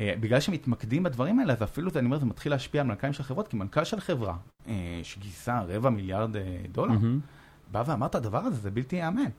אה, 0.00 0.14
בגלל 0.20 0.40
שמתמקדים 0.40 1.02
בדברים 1.02 1.38
האלה, 1.38 1.52
אז 1.52 1.62
אפילו 1.62 1.90
אני 1.96 2.06
אומר, 2.06 2.18
זה 2.18 2.26
מתחיל 2.26 2.52
להשפיע 2.52 2.80
על 2.80 2.86
מנכ"לים 2.86 3.12
של 3.12 3.22
חברות, 3.22 3.48
כי 3.48 3.56
מנכ"ל 3.56 3.84
של 3.84 4.00
חברה 4.00 4.36
אה, 4.68 5.00
שגייסה 5.02 5.60
רבע 5.68 5.90
מיליארד 5.90 6.36
אה, 6.36 6.42
דולר. 6.72 6.94
בא 7.72 7.82
ואמר 7.86 8.06
את 8.06 8.14
הדבר 8.14 8.38
הזה, 8.38 8.56
זה 8.56 8.70
בלתי 8.70 8.96
ייאמן. 8.96 9.30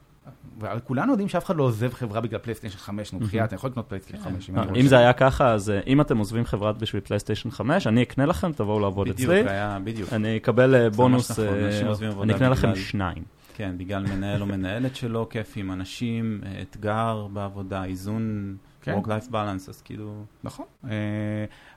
וכולנו 0.59 1.11
יודעים 1.11 1.29
שאף 1.29 1.45
אחד 1.45 1.55
לא 1.55 1.63
עוזב 1.63 1.93
חברה 1.93 2.21
בגלל 2.21 2.39
PlayStation 2.39 2.77
5, 2.77 3.13
נו 3.13 3.19
בחייאת, 3.19 3.49
אני 3.49 3.55
יכול 3.55 3.69
לקנות 3.69 3.85
PlayStation 3.89 4.23
5. 4.23 4.49
אה, 4.49 4.63
אם 4.75 4.87
זה 4.87 4.97
היה 4.97 5.13
ככה, 5.13 5.53
אז 5.53 5.69
אה, 5.69 5.79
אם 5.87 6.01
אתם 6.01 6.17
עוזבים 6.17 6.45
חברה 6.45 6.73
בשביל 6.73 7.01
PlayStation 7.01 7.51
5, 7.51 7.87
אני 7.87 8.03
אקנה 8.03 8.25
לכם, 8.25 8.51
תבואו 8.51 8.79
לעבוד 8.79 9.09
בדיוק, 9.09 9.31
אצלי, 9.31 9.43
זה 9.43 9.51
היה, 9.51 9.79
בדיוק. 9.83 10.13
אני 10.13 10.37
אקבל 10.37 10.75
אה, 10.75 10.89
בונוס, 10.89 11.39
אה, 11.39 11.81
אני 12.21 12.35
אקנה 12.35 12.49
לכם 12.49 12.75
שניים. 12.75 13.23
כן, 13.55 13.77
בגלל 13.77 14.03
מנהל 14.03 14.41
או 14.41 14.45
מנהלת 14.45 14.95
שלו, 14.95 15.29
כיף 15.29 15.53
עם 15.55 15.71
אנשים, 15.71 16.41
אה, 16.45 16.61
אתגר 16.61 17.27
בעבודה, 17.33 17.85
איזון, 17.85 18.55
כן. 18.81 18.97
work-life 18.97 19.31
balance, 19.31 19.69
אז 19.69 19.81
כאילו... 19.81 20.23
נכון, 20.43 20.65
אה, 20.85 20.89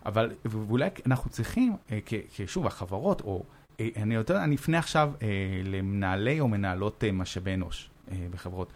אבל 0.07 0.31
ואולי 0.45 0.89
אנחנו 1.07 1.31
צריכים, 1.31 1.77
אה, 1.93 1.99
כשוב, 2.37 2.67
החברות, 2.67 3.21
או 3.21 3.45
אה, 3.81 3.89
אני 3.97 4.15
יותר, 4.15 4.45
אני 4.45 4.55
אפנה 4.57 4.79
עכשיו 4.79 5.13
אה, 5.23 5.29
למנהלי 5.65 6.41
או 6.41 6.49
מנהלות 6.49 7.05
אה, 7.05 7.13
משאבי 7.13 7.55
אנוש 7.55 7.85
אה, 7.85 7.92
בחברות. 8.31 8.73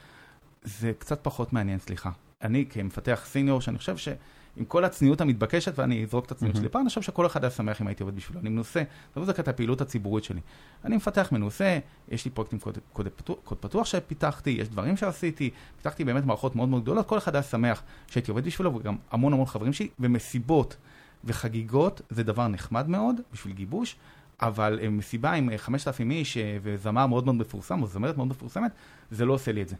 זה 0.62 0.92
קצת 0.98 1.18
פחות 1.22 1.52
מעניין, 1.52 1.78
סליחה. 1.78 2.10
אני 2.42 2.64
כמפתח 2.70 3.22
סיניור, 3.24 3.60
שאני 3.60 3.78
חושב 3.78 3.96
שעם 3.96 4.64
כל 4.68 4.84
הצניעות 4.84 5.20
המתבקשת, 5.20 5.78
ואני 5.78 6.04
אזרוק 6.04 6.26
את 6.26 6.32
הצניעות 6.32 6.54
מהמם. 6.54 6.64
שלי 6.64 6.72
פעם, 6.72 6.82
אני 6.82 6.88
חושב 6.88 7.02
שכל 7.02 7.26
אחד 7.26 7.44
היה 7.44 7.50
שמח 7.50 7.80
אם 7.80 7.86
הייתי 7.86 8.02
עובד 8.02 8.16
בשבילו. 8.16 8.40
אני 8.40 8.48
מנוסה, 8.48 8.82
זה 9.14 9.20
בדיוק 9.20 9.40
את 9.40 9.48
הפעילות 9.48 9.80
הציבורית 9.80 10.24
שלי. 10.24 10.40
אני 10.84 10.96
מפתח 10.96 11.28
מנוסה, 11.32 11.78
יש 12.08 12.24
לי 12.24 12.30
פרויקטים 12.30 12.58
קוד, 12.58 12.78
קוד, 12.92 13.08
פתוח, 13.08 13.36
קוד 13.44 13.58
פתוח 13.58 13.86
שפיתחתי, 13.86 14.50
יש 14.50 14.68
דברים 14.68 14.96
שעשיתי, 14.96 15.50
פיתחתי 15.76 16.04
באמת 16.04 16.24
מערכות 16.24 16.56
מאוד 16.56 16.68
מאוד 16.68 16.82
גדולות, 16.82 17.06
כל 17.06 17.18
אחד 17.18 17.34
היה 17.34 17.42
שמח 17.42 17.82
שהייתי 18.06 18.30
עובד 18.30 18.44
בשבילו, 18.44 18.74
וגם 18.74 18.96
המון 19.10 19.32
המון 19.32 19.46
חברים 19.46 19.72
שלי, 19.72 19.88
ומסיבות 20.00 20.76
וחגיגות 21.24 22.00
זה 22.10 22.22
דבר 22.22 22.48
נחמד 22.48 22.88
מאוד 22.88 23.16
בשביל 23.32 23.54
גיבוש, 23.54 23.96
אבל 24.40 24.78
אה, 24.82 24.88
מסיבה 24.88 25.32
עם 25.32 25.50
אה, 25.50 25.58
5,000 25.58 26.10
איש 26.10 26.36
אה, 26.36 26.58
וזמר 26.62 27.06
מאוד 27.06 27.24
מאוד 27.24 27.36
מפורסם, 27.36 27.82
או 27.82 27.86
זמרת 27.86 28.16
מאוד 28.16 28.28
מפורסמת, 28.28 28.72
זה 29.10 29.24
לא 29.24 29.32
עושה 29.32 29.52
לי 29.52 29.62
את 29.62 29.68
זה. 29.68 29.76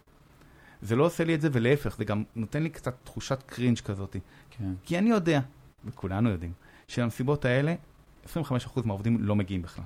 זה 0.83 0.97
לא 0.97 1.05
עושה 1.05 1.25
לי 1.25 1.35
את 1.35 1.40
זה, 1.40 1.49
ולהפך, 1.53 1.97
זה 1.97 2.05
גם 2.05 2.25
נותן 2.37 2.62
לי 2.62 2.71
קצת 2.71 2.95
תחושת 3.05 3.42
קרינג' 3.47 3.79
כזאת. 3.79 4.16
כן. 4.51 4.64
כי 4.85 4.99
אני 4.99 5.11
יודע, 5.11 5.40
וכולנו 5.85 6.31
יודעים, 6.31 6.53
שלמסיבות 6.88 7.45
האלה, 7.45 7.75
25% 8.27 8.29
מהעובדים 8.85 9.19
לא 9.21 9.37
מגיעים 9.37 9.62
בכלל. 9.62 9.85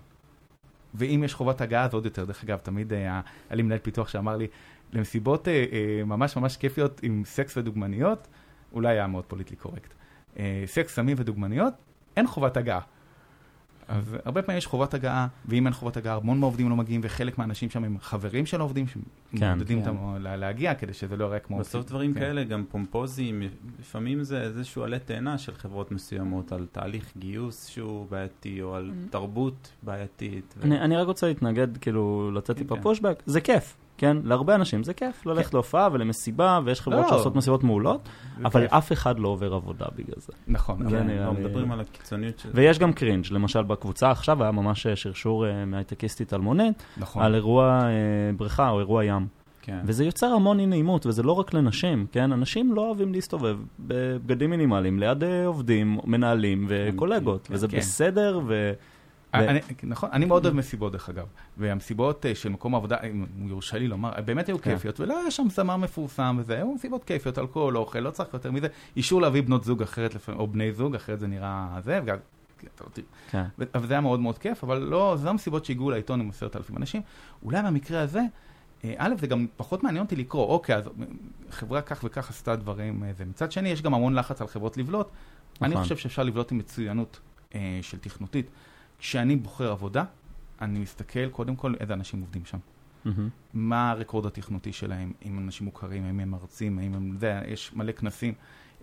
ואם 0.95 1.23
יש 1.25 1.35
חובת 1.35 1.61
הגעה, 1.61 1.85
אז 1.85 1.95
עוד 1.95 2.05
יותר. 2.05 2.25
דרך 2.25 2.45
אגב, 2.45 2.59
תמיד 2.59 2.93
אה, 2.93 2.99
היה 2.99 3.23
לי 3.51 3.63
מנהל 3.63 3.79
פיתוח 3.79 4.09
שאמר 4.09 4.37
לי, 4.37 4.47
למסיבות 4.93 5.49
אה, 5.49 5.65
אה, 5.73 6.05
ממש 6.05 6.37
ממש 6.37 6.57
כיפיות 6.57 7.01
עם 7.03 7.23
סקס 7.27 7.57
ודוגמניות, 7.57 8.29
אולי 8.73 8.89
היה 8.89 9.07
מאוד 9.07 9.25
politically 9.25 9.57
correct. 9.57 9.95
אה, 10.39 10.63
סקס, 10.67 10.95
סמים 10.95 11.17
ודוגמניות, 11.19 11.75
אין 12.17 12.27
חובת 12.27 12.57
הגעה. 12.57 12.81
אז 13.91 14.17
הרבה 14.25 14.43
פעמים 14.43 14.59
יש 14.59 14.67
חובת 14.67 14.95
הגעה, 14.95 15.27
ואם 15.49 15.67
אין 15.67 15.75
חובת 15.75 15.97
הגעה, 15.97 16.17
המון 16.17 16.41
מהעובדים 16.41 16.71
לא 16.71 16.77
מגיעים, 16.77 17.01
וחלק 17.05 17.39
מהאנשים 17.39 17.71
שם 17.71 17.85
הם 17.85 17.97
חברים 18.01 18.47
של 18.47 18.61
העובדים, 18.61 18.87
שמעודדים 18.87 19.83
כן. 19.83 19.89
אותם 19.89 20.23
לה- 20.23 20.37
להגיע, 20.37 20.75
כדי 20.75 20.93
שזה 20.93 21.17
לא 21.17 21.25
יראה 21.25 21.39
כמו... 21.39 21.59
בסוף 21.59 21.85
דברים 21.87 22.15
כן. 22.15 22.21
כאלה, 22.21 22.45
גם 22.45 22.65
פומפוזיים, 22.71 23.43
לפעמים 23.81 24.23
זה 24.23 24.41
איזשהו 24.43 24.83
עלה 24.83 24.99
תאנה 24.99 25.39
של 25.39 25.55
חברות 25.55 25.93
מסוימות 25.93 26.53
על 26.53 26.67
תהליך 26.73 27.13
גיוס 27.19 27.67
שהוא 27.67 28.07
בעייתי, 28.11 28.63
או 28.63 28.75
על 28.77 28.91
תרבות 29.11 29.71
בעייתית. 29.83 30.55
ו- 30.59 30.63
אני, 30.65 30.81
אני 30.81 30.97
רק 30.97 31.07
רוצה 31.07 31.27
להתנגד, 31.27 31.77
כאילו, 31.77 32.31
לתת 32.35 32.47
כן, 32.47 32.55
טיפה 32.55 32.77
כן. 32.77 32.83
פושבק. 32.83 33.23
זה 33.27 33.41
כיף, 33.41 33.77
כן? 34.01 34.17
להרבה 34.25 34.55
אנשים 34.55 34.83
זה 34.85 34.95
כיף, 34.95 35.27
ללכת 35.27 35.55
להופעה 35.55 35.89
ולמסיבה, 35.93 36.61
ויש 36.65 36.81
חברות 36.81 37.03
לא. 37.05 37.09
שעושות 37.09 37.37
מסיבות 37.37 37.65
מעולות, 37.65 38.09
אבל 38.45 38.61
כיף. 38.63 38.73
אף 38.73 38.93
אחד 38.93 39.19
לא 39.19 39.29
עובר 39.29 39.55
עבודה 39.55 39.87
בגלל 39.97 40.15
זה. 40.17 40.33
נכון, 40.49 40.77
זה 40.79 40.89
אבל- 40.89 40.99
כן, 40.99 41.07
נראה 41.07 41.27
לא, 41.27 41.33
לי- 41.33 41.45
מדברים 41.45 41.73
על 41.73 41.81
הקיצוניות 41.81 42.39
של. 42.39 42.49
ויש 42.55 42.79
גם 42.79 42.93
קרינג', 42.93 43.25
למשל 43.31 43.63
בקבוצה 43.63 44.11
עכשיו 44.11 44.43
היה 44.43 44.53
ממש 44.53 44.87
אה, 44.87 44.97
שרשור 44.97 45.47
אה, 45.47 45.65
מהייטקיסטית 45.65 46.35
אלמונית, 46.35 46.83
נכון. 46.97 47.23
על 47.23 47.35
אירוע 47.35 47.81
אה, 47.83 47.89
בריכה 48.37 48.71
או 48.71 48.79
אירוע 48.79 49.05
ים. 49.05 49.27
כן. 49.63 49.79
וזה 49.85 50.05
יוצר 50.05 50.27
המון 50.27 50.61
אי 50.61 50.67
נעימות, 50.67 51.07
וזה 51.07 51.23
לא 51.23 51.33
רק 51.33 51.55
לנשים, 51.55 52.07
כן? 52.13 52.33
אנשים 52.33 52.75
לא 52.75 52.87
אוהבים 52.87 53.13
להסתובב 53.13 53.57
בבגדים 53.81 54.51
מינימליים 54.51 54.99
ליד 54.99 55.25
עובדים, 55.47 55.99
מנהלים 56.05 56.67
וקולגות, 56.69 57.47
כן, 57.47 57.55
וזה 57.55 57.69
כן. 57.69 57.79
בסדר, 57.79 58.41
ו... 58.47 58.73
אני, 59.35 59.61
נכון, 59.83 60.09
אני 60.13 60.25
מאוד 60.25 60.45
אוהב 60.45 60.57
מסיבות 60.57 60.93
דרך 60.93 61.09
אגב, 61.09 61.27
והמסיבות 61.57 62.27
אה, 62.27 62.35
של 62.35 62.49
מקום 62.49 62.75
העבודה, 62.75 62.97
אם 63.11 63.49
יורשה 63.49 63.79
לי 63.79 63.89
לומר, 63.89 64.13
באמת 64.25 64.49
היו 64.49 64.59
כן. 64.61 64.75
כיפיות, 64.75 65.01
ולא 65.01 65.21
היה 65.21 65.31
שם 65.31 65.47
זמר 65.51 65.77
מפורסם 65.77 66.37
וזה, 66.41 66.57
היו 66.57 66.75
מסיבות 66.75 67.05
כיפיות, 67.05 67.39
אלכוהול, 67.39 67.77
אוכל, 67.77 67.99
לא 67.99 68.11
צריך 68.11 68.29
יותר 68.35 68.51
מזה, 68.51 68.67
אישור 68.97 69.21
להביא 69.23 69.43
בנות 69.43 69.65
זוג 69.65 69.83
אחרת, 69.83 70.15
לפעמים, 70.15 70.41
או 70.41 70.47
בני 70.47 70.73
זוג, 70.73 70.95
אחרת 70.95 71.21
זה 71.21 71.27
נראה 71.27 71.79
זה, 71.85 72.01
וגם, 72.03 72.17
אתה 72.75 72.85
לא 72.85 72.91
תראה. 72.93 73.07
כן. 73.31 73.45
אבל 73.75 73.87
זה 73.87 73.95
היה 73.95 74.01
מאוד 74.01 74.21
מאוד 74.21 74.39
כיף, 74.39 74.65
אבל 74.65 74.79
לא, 74.79 75.17
זה 75.19 75.31
המסיבות 75.31 75.65
שהגיעו 75.65 75.91
לעיתון 75.91 76.21
עם 76.21 76.31
עשרת 76.31 76.57
אלפים 76.57 76.77
אנשים. 76.77 77.03
אולי 77.43 77.63
במקרה 77.63 78.03
הזה, 78.03 78.21
אה, 78.85 78.95
א', 78.97 79.15
זה 79.19 79.27
גם 79.27 79.47
פחות 79.57 79.83
מעניין 79.83 80.05
אותי 80.05 80.17
לקרוא, 80.17 80.47
אוקיי, 80.47 80.77
אז 80.77 80.91
חברה 81.51 81.83
כך 81.83 82.01
וכך 82.05 82.31
עשתה 82.31 82.57
דברים, 82.57 83.05
אה, 83.05 83.13
זה. 83.13 83.25
מצד 83.25 83.53
שני, 83.53 83.69
יש 83.69 83.83
גם 83.83 83.95
המון 83.95 84.15
לחץ 84.15 84.41
על 84.41 84.47
חברות 84.47 84.77
לבלוט. 84.77 85.09
אני 85.63 85.71
נכון. 85.71 85.83
חושב 85.83 85.97
שאפשר 85.97 86.23
לבלוט 86.23 86.53
עם 86.53 86.59
מצוינות 86.59 87.21
אה, 87.55 87.79
של 87.83 87.99
תכנותית. 87.99 88.51
כשאני 89.01 89.37
בוחר 89.37 89.71
עבודה, 89.71 90.05
אני 90.61 90.79
מסתכל 90.79 91.29
קודם 91.29 91.57
כל 91.57 91.75
איזה 91.81 91.95
אנשים 91.95 92.21
עובדים 92.21 92.45
שם. 92.45 92.59
מהמם. 93.05 93.29
מה 93.55 93.91
הרקורד 93.91 94.27
התכנותי 94.27 94.73
שלהם, 94.73 95.13
אם 95.25 95.39
אנשים 95.39 95.65
מוכרים, 95.65 96.05
האם 96.05 96.21
הם 96.21 96.31
מרצים, 96.31 96.79
האם 96.79 96.95
הם, 96.95 97.17
זה, 97.19 97.41
יש 97.49 97.73
מלא 97.75 97.93
כנסים. 97.93 98.35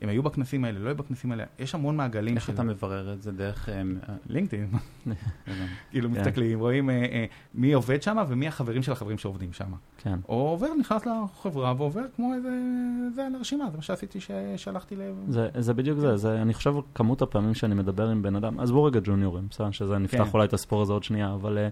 הם 0.01 0.10
היו 0.10 0.23
בכנסים 0.23 0.65
האלה, 0.65 0.79
לא 0.79 0.88
היו 0.88 0.95
בכנסים 0.95 1.31
האלה, 1.31 1.43
יש 1.60 1.75
המון 1.75 1.97
מעגלים 1.97 2.36
איך 2.36 2.49
אתה 2.49 2.63
מברר 2.63 3.13
את 3.13 3.21
זה 3.21 3.31
דרך... 3.31 3.69
אה, 3.69 3.81
לינקדאין. 4.29 4.69
הבנתי. 5.05 5.21
כאילו 5.91 6.10
כן. 6.10 6.19
מסתכלים, 6.19 6.60
רואים 6.60 6.89
אה, 6.89 6.95
אה, 6.95 7.25
מי 7.53 7.73
עובד 7.73 8.01
שם 8.01 8.17
ומי 8.27 8.47
החברים 8.47 8.83
של 8.83 8.91
החברים 8.91 9.17
שעובדים 9.17 9.53
שם. 9.53 9.71
כן. 9.97 10.19
או 10.29 10.49
עובר, 10.49 10.67
נכנס 10.79 11.05
לחברה 11.05 11.73
ועובר 11.77 12.01
כמו 12.15 12.33
איזה, 12.33 12.49
זה 13.15 13.25
על 13.25 13.36
הרשימה, 13.36 13.69
זה 13.71 13.77
מה 13.77 13.83
שעשיתי 13.83 14.19
ששלחתי 14.19 14.95
ל... 14.95 15.01
זה, 15.27 15.49
זה 15.57 15.73
בדיוק 15.73 15.99
זה, 15.99 16.17
זה, 16.17 16.41
אני 16.41 16.53
חושב 16.53 16.73
כמות 16.95 17.21
הפעמים 17.21 17.53
שאני 17.53 17.75
מדבר 17.75 18.10
עם 18.10 18.21
בן 18.21 18.36
אדם, 18.36 18.60
עזבו 18.60 18.83
רגע 18.83 18.99
ג'וניורים, 19.03 19.47
בסדר, 19.49 19.71
שזה 19.71 19.97
נפתח 19.97 20.23
כן. 20.23 20.29
אולי 20.33 20.45
את 20.45 20.53
הסיפור 20.53 20.81
הזה 20.81 20.93
עוד 20.93 21.03
שנייה, 21.03 21.33
אבל 21.33 21.57
אה, 21.57 21.63
אני 21.63 21.71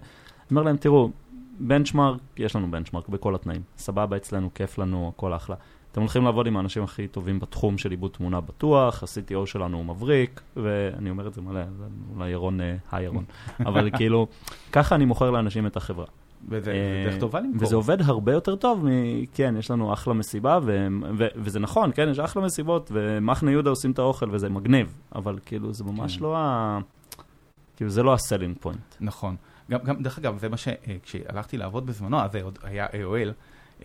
אומר 0.50 0.62
להם, 0.62 0.76
תראו, 0.76 1.10
בנצ'מארק, 1.58 2.20
יש 2.36 2.56
לנו 2.56 2.70
בנצ'מארק 2.70 3.08
בכל 3.08 3.34
התנאים, 3.34 3.62
סבבה 3.76 4.16
אצלנו, 4.16 4.50
כיף 4.54 4.78
לנו, 4.78 5.12
הכל 5.14 5.34
אחלה. 5.34 5.56
אתם 5.96 6.02
הולכים 6.02 6.24
לעבוד 6.24 6.46
עם 6.46 6.56
האנשים 6.56 6.82
הכי 6.82 7.08
טובים 7.08 7.40
בתחום 7.40 7.78
של 7.78 7.90
עיבוד 7.90 8.10
תמונה 8.10 8.40
בטוח, 8.40 9.02
ה-CTO 9.02 9.46
שלנו 9.46 9.76
הוא 9.76 9.84
מבריק, 9.84 10.40
ואני 10.56 11.10
אומר 11.10 11.28
את 11.28 11.34
זה 11.34 11.40
מלא, 11.40 11.60
זה 11.78 11.84
אולי 12.14 12.30
ירון, 12.30 12.60
אה, 12.60 12.76
היי 12.92 13.04
ירון, 13.04 13.24
אבל 13.66 13.90
כאילו, 13.96 14.26
ככה 14.72 14.94
אני 14.94 15.04
מוכר 15.04 15.30
לאנשים 15.30 15.66
את 15.66 15.76
החברה. 15.76 16.04
וזה 16.48 16.64
זה 16.64 16.70
אה, 16.70 17.10
דרך 17.10 17.20
טובה 17.20 17.40
למכור. 17.40 17.62
וזה 17.62 17.76
עובד 17.76 18.00
הרבה 18.00 18.32
יותר 18.32 18.56
טוב 18.56 18.84
מ... 18.84 18.88
כן, 19.34 19.54
יש 19.58 19.70
לנו 19.70 19.92
אחלה 19.92 20.14
מסיבה, 20.14 20.58
ו... 20.62 20.86
ו... 21.18 21.26
וזה 21.36 21.60
נכון, 21.60 21.90
כן, 21.94 22.08
יש 22.08 22.18
אחלה 22.18 22.42
מסיבות, 22.42 22.90
ומחנה 22.94 23.50
יהודה 23.50 23.70
עושים 23.70 23.90
את 23.90 23.98
האוכל 23.98 24.30
וזה 24.30 24.48
מגניב, 24.48 24.94
אבל 25.14 25.38
כאילו, 25.46 25.72
זה 25.72 25.84
ממש 25.84 26.16
כן. 26.16 26.22
לא 26.22 26.36
ה... 26.36 26.78
כאילו, 27.76 27.90
זה 27.90 28.02
לא 28.02 28.12
ה-selling 28.12 28.64
point. 28.64 28.96
נכון. 29.00 29.36
גם, 29.70 29.78
גם, 29.84 30.02
דרך 30.02 30.18
אגב, 30.18 30.38
זה 30.38 30.48
מה 30.48 30.56
ש... 30.56 30.68
אה, 30.68 30.74
כשהלכתי 31.02 31.56
לעבוד 31.56 31.86
בזמנו, 31.86 32.20
אז 32.20 32.32
זה 32.32 32.42
עוד 32.42 32.58
היה 32.62 32.86
AOL 32.86 33.32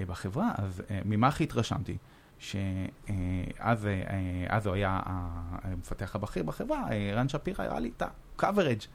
בחברה, 0.08 0.52
אז 0.58 0.82
אה, 0.92 1.00
ממה 1.06 1.28
הכי 1.28 1.44
התרשמתי? 1.44 1.98
שאז 2.40 3.88
אז 4.48 4.68
הוא 4.68 4.76
היה 4.76 5.00
המפתח 5.06 6.16
הבכיר 6.16 6.44
בחברה, 6.44 6.92
אה, 6.92 7.12
רן 7.16 7.30
שפירא 7.30 7.66
הראה 7.66 7.80
לי 7.80 7.92
את 7.98 8.02
ה- 8.02 8.17
coverage. 8.17 8.88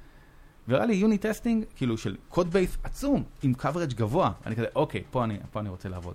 והראה 0.69 0.87
לי 0.87 0.95
unit 0.95 1.27
testing, 1.27 1.65
כאילו 1.77 1.99
של 1.99 2.17
code 2.29 2.51
base 2.51 2.79
עצום, 2.83 3.25
עם 3.43 3.53
coverage 3.59 3.95
גבוה. 3.95 4.33
אני 4.47 4.57
כזה, 4.57 4.67
אוקיי, 4.77 5.03
פה 5.11 5.25
אני, 5.25 5.39
פה 5.51 5.61
אני 5.61 5.69
רוצה 5.69 5.89
לעבוד, 5.89 6.15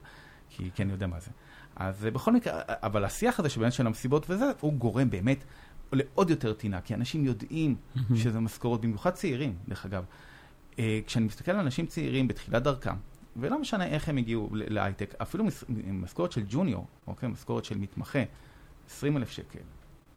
כי, 0.49 0.69
כי 0.75 0.83
אני 0.83 0.91
יודע 0.91 1.07
מה 1.07 1.19
זה. 1.19 1.31
אז 1.75 2.05
אה, 2.05 2.11
בכל 2.11 2.33
מקרה, 2.33 2.61
אבל 2.67 3.05
השיח 3.05 3.39
הזה 3.39 3.49
שבאמת 3.49 3.73
של 3.73 3.87
המסיבות 3.87 4.29
וזה, 4.29 4.51
הוא 4.59 4.73
גורם 4.73 5.09
באמת 5.09 5.43
לעוד 5.93 6.29
יותר 6.29 6.53
טינה, 6.53 6.81
כי 6.81 6.93
אנשים 6.93 7.25
יודעים 7.25 7.75
שזה 8.15 8.39
משכורות, 8.39 8.81
במיוחד 8.81 9.11
צעירים, 9.11 9.55
דרך 9.67 9.85
אגב. 9.85 10.05
אה, 10.79 10.99
כשאני 11.05 11.25
מסתכל 11.25 11.51
על 11.51 11.59
אנשים 11.59 11.85
צעירים 11.85 12.27
בתחילת 12.27 12.63
דרכם, 12.63 12.95
ולא 13.35 13.61
משנה 13.61 13.87
איך 13.87 14.09
הם 14.09 14.17
הגיעו 14.17 14.49
להייטק, 14.51 15.13
אפילו 15.21 15.45
משכורת 15.91 16.31
של 16.31 16.43
ג'וניור, 16.49 16.85
אוקיי? 17.07 17.29
משכורת 17.29 17.65
של 17.65 17.77
מתמחה, 17.77 18.19
20 18.87 19.17
אלף 19.17 19.29
שקל, 19.29 19.59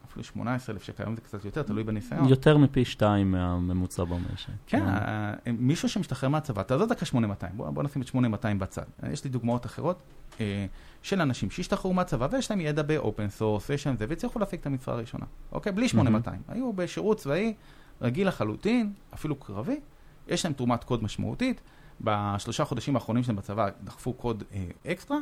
אפילו 0.05 0.25
18 0.25 0.75
אלף 0.75 0.83
שקל, 0.83 1.03
היום 1.03 1.15
זה 1.15 1.21
קצת 1.21 1.45
יותר, 1.45 1.63
תלוי 1.63 1.85
בניסיון. 1.85 2.29
יותר 2.29 2.59
מפי 2.59 2.85
שתיים 2.85 3.31
מהממוצע 3.31 4.05
במשק. 4.05 4.49
כן, 4.67 4.83
אה, 4.83 5.35
מישהו 5.59 5.89
שמשתחרר 5.89 6.29
מהצבא, 6.29 6.63
תעזוב 6.63 6.89
דקה 6.89 7.05
8200, 7.05 7.53
בוא, 7.57 7.71
בוא 7.71 7.83
נשים 7.83 8.03
את 8.03 8.07
8200 8.07 8.59
בצד. 8.59 8.83
יש 9.13 9.25
לי 9.25 9.31
דוגמאות 9.31 9.67
אחרות 9.67 10.03
אה, 10.41 10.67
של 11.03 11.21
אנשים 11.21 11.51
שהשתחררו 11.51 11.95
מהצבא 11.95 12.29
ויש 12.31 12.51
להם 12.51 12.61
ידע 12.61 12.83
ב- 12.83 12.98
open 12.98 13.29
source 13.29 13.71
ויש 13.71 13.87
להם 13.87 13.97
זה, 13.97 14.07
והצליחו 14.09 14.39
להפיק 14.39 14.61
את 14.61 14.67
המשרה 14.67 14.95
הראשונה. 14.95 15.25
אוקיי? 15.53 15.73
בלי 15.73 15.89
8200. 15.89 16.43
היו 16.49 16.73
בשירות 16.73 17.19
צבאי 17.19 17.55
רגיל 18.03 18.29
לחלוטין, 18.29 18.93
אפילו 19.15 19.37
קרבי, 19.37 19.81
יש 20.29 20.45
להם 20.45 20.55
תרומת 20.55 20.85
קוד 20.85 21.03
משמעותית. 21.03 21.61
בשלושה 22.01 22.65
חודשים 22.65 22.95
האחרונים 22.95 23.23
שלהם 23.23 23.37
בצבא 23.37 23.69
דחפו 23.85 24.13
קוד 24.13 24.45
אה, 24.53 24.93
אקסטרה, 24.93 25.19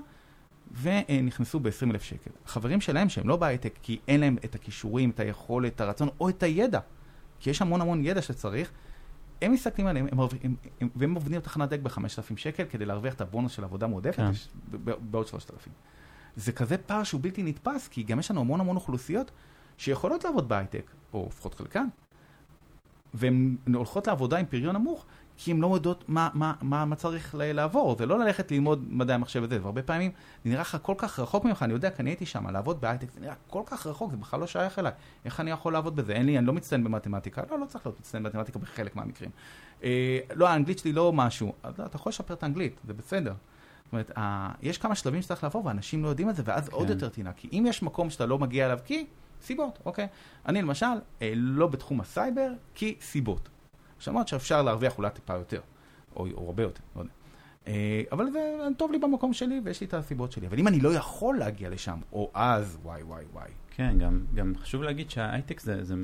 ונכנסו 0.82 1.61
ב-20 1.61 1.90
אלף 1.90 2.02
שקל. 2.02 2.30
החברים 2.44 2.80
שלהם 2.80 3.08
שהם 3.08 3.28
לא 3.28 3.37
בהייטק, 3.37 3.78
כי 3.82 3.98
אין 4.08 4.20
להם 4.20 4.37
את 4.44 4.54
הכישורים, 4.54 5.11
את 5.11 5.20
היכולת, 5.20 5.74
את 5.74 5.80
הרצון, 5.80 6.08
או 6.20 6.28
את 6.28 6.42
הידע, 6.42 6.80
כי 7.40 7.50
יש 7.50 7.62
המון 7.62 7.80
המון 7.80 8.04
ידע 8.04 8.22
שצריך, 8.22 8.70
הם 9.42 9.52
מסתכלים 9.52 9.87
עליהם, 9.87 10.06
הם, 10.12 10.20
הם, 10.20 10.54
הם, 10.80 10.88
והם 10.96 11.14
עובדים 11.14 11.38
בתחנת 11.38 11.68
דק 11.68 11.80
ב-5,000 11.80 12.37
שקל 12.37 12.64
כדי 12.64 12.85
להרוויח 12.85 13.14
את 13.14 13.20
הבונוס 13.20 13.52
של 13.52 13.64
עבודה 13.64 13.87
מועדפת 13.87 14.16
כן. 14.16 14.30
בעוד 15.00 15.26
3,000. 15.26 15.72
זה 16.37 16.52
כזה 16.52 16.78
פער 16.78 17.02
שהוא 17.02 17.20
בלתי 17.20 17.42
נתפס, 17.42 17.88
כי 17.88 18.02
גם 18.02 18.18
יש 18.18 18.30
לנו 18.30 18.40
המון 18.40 18.61
המון 18.61 18.76
אוכלוסיות 18.76 19.30
שיכולות 19.78 20.24
לעבוד 20.24 20.48
בהייטק, 20.48 20.90
או 21.12 21.26
לפחות 21.28 21.54
חלקן, 21.54 21.87
והן 23.14 23.56
הולכות 23.74 24.06
לעבודה 24.06 24.38
עם 24.38 24.46
פריון 24.46 24.76
נמוך, 24.76 25.06
כי 25.37 25.51
הן 25.51 25.61
לא 25.61 25.75
יודעות 25.75 26.05
מה, 26.09 26.29
מה, 26.35 26.53
מה, 26.62 26.85
מה 26.85 26.97
צריך 26.97 27.35
לעבור. 27.38 27.97
זה 27.99 28.07
לא 28.07 28.18
ללכת 28.18 28.51
ללמוד 28.51 28.85
מדעי 28.88 29.14
המחשב 29.14 29.42
וזה, 29.42 29.59
והרבה 29.62 29.83
פעמים 29.83 30.11
זה 30.45 30.51
נראה 30.51 30.61
לך 30.61 30.77
כל 30.83 30.95
כך 30.99 31.18
רחוק 31.18 31.45
ממך, 31.45 31.62
אני 31.62 31.73
יודע, 31.73 31.90
כי 31.90 32.03
אני 32.03 32.11
הייתי 32.11 32.27
שם, 32.27 32.49
לעבוד 32.49 32.81
בהייטק, 32.81 33.11
זה 33.14 33.21
נראה 33.21 33.35
כל 33.47 33.62
כך 33.66 33.87
רחוק, 33.87 34.11
זה 34.11 34.16
בכלל 34.16 34.40
לא 34.40 34.47
שייך 34.47 34.79
אליי. 34.79 34.92
איך 35.25 35.40
אני 35.40 35.51
יכול 35.51 35.73
לעבוד 35.73 35.97
בזה? 35.97 36.12
אין 36.12 36.27
לי, 36.27 36.38
אני 36.38 36.47
לא 36.47 36.53
מצטיין 36.53 36.85
במתמטיקה, 36.85 37.42
לא, 37.51 37.59
לא 37.59 37.66
צריך 37.66 37.87
להיות 37.87 38.01
מצטיין 38.01 38.23
במתמטיקה 38.23 38.59
בחלק 38.59 38.97
מהמקרים. 38.97 39.31
אה, 39.85 40.18
לא, 40.35 40.49
האנגלית 40.49 40.79
שלי 40.79 40.92
לא 40.92 41.12
משהו, 41.12 41.53
אז 41.62 41.81
אתה 41.81 41.97
יכול 41.97 42.11
לשפר 42.11 42.35
את 42.35 42.42
האנגלית, 42.42 42.81
זה 42.87 42.95
בסדר. 42.95 43.35
זאת 43.85 43.92
אומרת, 43.92 44.11
אה, 44.16 44.51
יש 44.62 44.79
כמה 44.79 44.95
שלבים 44.95 45.23
שצריך 45.23 45.45
לעבור, 45.45 45.66
ואנשים 45.66 46.03
לא 46.03 46.09
יודעים 46.09 46.31
את 46.31 46.37
זה, 46.37 46.42
ואז 46.47 46.68
עוד 46.68 46.87
כן. 46.87 46.92
יותר 46.92 47.09
טינה. 47.09 47.33
כי 47.33 47.49
אם 47.53 47.64
יש 47.68 47.83
מקום 47.83 48.11
שאתה 48.11 48.27
לא 48.27 48.38
מגיע 48.38 48.66
אליו, 48.66 48.79
כי 48.85 49.07
סיבות, 49.42 49.79
אוקיי? 49.85 50.07
אני 50.47 50.62
למשל, 50.62 50.87
אה, 51.23 51.33
לא 51.37 51.66
בתחום 51.66 52.01
הסייבר, 52.01 52.53
כי 52.75 52.97
סיבות. 53.01 53.49
שאמרת 54.03 54.29
שאפשר 54.29 54.62
להרוויח 54.62 54.99
אולי 54.99 55.11
טיפה 55.11 55.35
יותר, 55.35 55.61
או, 56.17 56.27
או 56.35 56.47
הרבה 56.47 56.62
יותר, 56.62 56.81
לא 56.97 57.01
יודע. 57.01 57.12
אה, 57.67 58.03
אבל 58.12 58.31
זה 58.31 58.59
טוב 58.77 58.93
לי 58.93 58.99
במקום 58.99 59.33
שלי, 59.33 59.61
ויש 59.65 59.81
לי 59.81 59.87
את 59.87 59.95
הסיבות 59.95 60.33
שלי. 60.33 60.47
אבל 60.47 60.59
אם 60.59 60.69
אני 60.69 60.81
לא 60.81 60.95
יכול 60.95 61.38
להגיע 61.38 61.71
לשם, 61.71 61.99
או 62.12 62.31
אז, 62.35 62.79
וואי, 62.83 63.03
וואי, 63.03 63.25
וואי. 63.33 63.51
כן, 63.71 63.99
גם, 63.99 64.25
גם 64.35 64.53
חשוב 64.59 64.83
להגיד 64.83 65.11
שההייטק 65.11 65.61
זה, 65.61 65.85
זה 65.85 65.95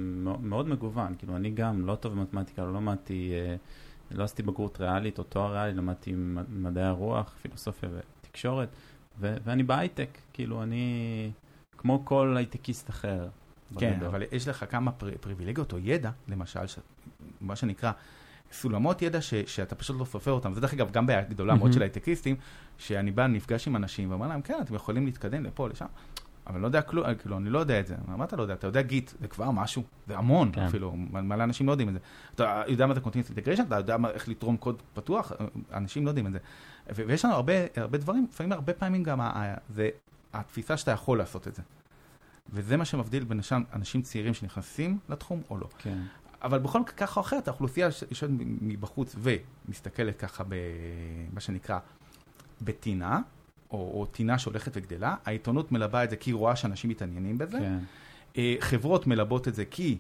מאוד 0.41 0.69
מגוון. 0.69 1.15
כאילו, 1.19 1.37
אני 1.37 1.51
גם 1.51 1.87
לא 1.87 1.95
טוב 1.95 2.13
במתמטיקה, 2.13 2.63
לא 2.65 2.75
למדתי, 2.75 3.33
אה, 3.33 3.57
לא 4.11 4.25
עשיתי 4.25 4.43
בגרות 4.43 4.81
ריאלית 4.81 5.19
או 5.19 5.25
תואר 5.25 5.53
ריאלי, 5.53 5.73
למדתי 5.73 6.15
מדעי 6.49 6.85
הרוח, 6.85 7.35
פילוסופיה 7.43 7.89
ותקשורת, 7.93 8.69
ו- 9.21 9.37
ואני 9.45 9.63
בהייטק. 9.63 10.19
כאילו, 10.33 10.63
אני 10.63 11.31
כמו 11.79 12.05
כל 12.05 12.35
הייטקיסט 12.37 12.91
אחר. 12.91 13.29
כן, 13.79 13.93
בגדול. 13.93 14.09
אבל 14.09 14.23
יש 14.33 14.49
לך 14.49 14.65
כמה 14.71 14.93
פר, 14.93 15.11
פריבילגיות 15.21 15.73
או 15.73 15.79
ידע, 15.79 16.11
למשל, 16.29 16.67
מה 17.41 17.57
שנקרא 17.57 17.93
סולמות 18.53 19.03
ידע 19.03 19.21
ש, 19.21 19.35
שאתה 19.35 19.75
פשוט 19.75 19.97
לא 20.01 20.05
סופר 20.05 20.31
אותם. 20.33 20.55
זה 20.55 20.61
דרך 20.61 20.73
אגב 20.75 20.91
גם 20.91 21.07
בעיה 21.07 21.23
גדולה 21.23 21.55
מאוד. 21.55 21.73
של 21.73 21.83
הייטקיסטים, 21.83 22.37
שאני 22.79 23.11
בא, 23.11 23.27
נפגש 23.27 23.69
עם 23.69 23.77
אנשים 23.77 24.11
ואומר 24.11 24.27
להם, 24.29 24.43
כן, 24.43 24.59
אתם 24.63 24.75
יכולים 24.75 25.07
להתקדם 25.07 25.45
לפה, 25.45 25.69
לשם, 25.69 25.87
אבל 26.47 26.55
אני 26.55 26.63
לא 26.63 26.67
יודע 26.69 26.83
כלום, 26.83 27.15
כאילו, 27.15 27.37
אני 27.39 27.51
לא 27.51 27.59
יודע 27.59 27.81
את 27.81 27.87
זה. 27.87 27.95
מה 28.07 28.25
אתה 28.25 28.37
לא 28.37 28.43
יודע? 28.43 28.55
אתה 28.55 28.67
יודע 28.67 28.83
גיט, 28.83 29.11
זה 29.21 29.29
כבר 29.29 29.51
משהו, 29.51 29.83
זה 30.07 30.19
המון 30.19 30.53
כן. 30.53 30.63
אפילו, 30.63 30.93
מלא 30.97 31.45
אנשים 31.45 31.67
לא 31.67 31.73
יודעים 31.73 31.89
את 31.89 31.95
זה. 31.95 32.01
אתה 32.35 32.63
יודע 32.69 32.87
מה 32.87 32.95
זה 32.95 33.01
Continuous 33.01 33.33
Integration, 33.39 33.63
אתה 33.63 33.77
יודע 33.77 33.97
מה, 33.97 34.11
איך 34.11 34.29
לתרום 34.29 34.57
קוד 34.57 34.83
פתוח, 34.95 35.33
אנשים 35.73 36.05
לא 36.05 36.11
יודעים 36.11 36.27
את 36.27 36.33
זה. 36.33 36.39
ו- 36.95 37.03
ויש 37.07 37.25
לנו 37.25 37.35
הרבה, 37.35 37.53
הרבה 37.77 37.99
דברים, 37.99 38.27
לפעמים 38.31 38.53
הרבה 38.53 38.73
פעמים 38.73 39.03
גם 39.03 39.21
ה- 39.21 39.55
זה 39.69 39.89
התפיסה 40.33 40.77
שאתה 40.77 40.91
יכול 40.91 41.19
לעשות 41.19 41.49
את 41.49 41.55
זה. 41.55 41.63
וזה 42.51 42.77
מה 42.77 42.85
שמבדיל 42.85 43.25
בין 43.25 43.41
אנשים 43.73 44.03
צעירים 44.03 44.35
שנכנסים 44.35 44.99
לתחום 45.09 45.43
או 45.51 45.59
לא. 45.59 45.69
כן. 45.79 45.99
אבל 46.43 46.59
בכל 46.59 46.81
מקרה, 46.81 46.95
ככה 46.95 47.21
או 47.21 47.25
אחרת, 47.27 47.49
האוכלוסייה 47.49 47.91
שיושבת 47.91 48.31
מבחוץ 48.61 49.17
ומסתכלת 49.19 50.17
ככה 50.17 50.45
במה 50.49 51.41
שנקרא 51.41 51.79
בטינה, 52.61 53.21
או, 53.71 53.79
או 54.01 54.07
טינה 54.07 54.39
שהולכת 54.39 54.73
וגדלה, 54.75 55.15
העיתונות 55.25 55.73
מלבה 55.73 56.05
את 56.05 56.11
זה 56.11 56.17
כי 56.17 56.31
היא 56.31 56.35
רואה 56.35 56.57
שאנשים 56.57 56.91
מתעניינים 56.91 57.39
בזה, 57.39 57.59
כן. 57.59 57.79
אה, 58.39 58.55
חברות 58.61 59.07
מלבות 59.07 59.49
את 59.49 59.55
זה 59.55 59.65
כי, 59.65 59.99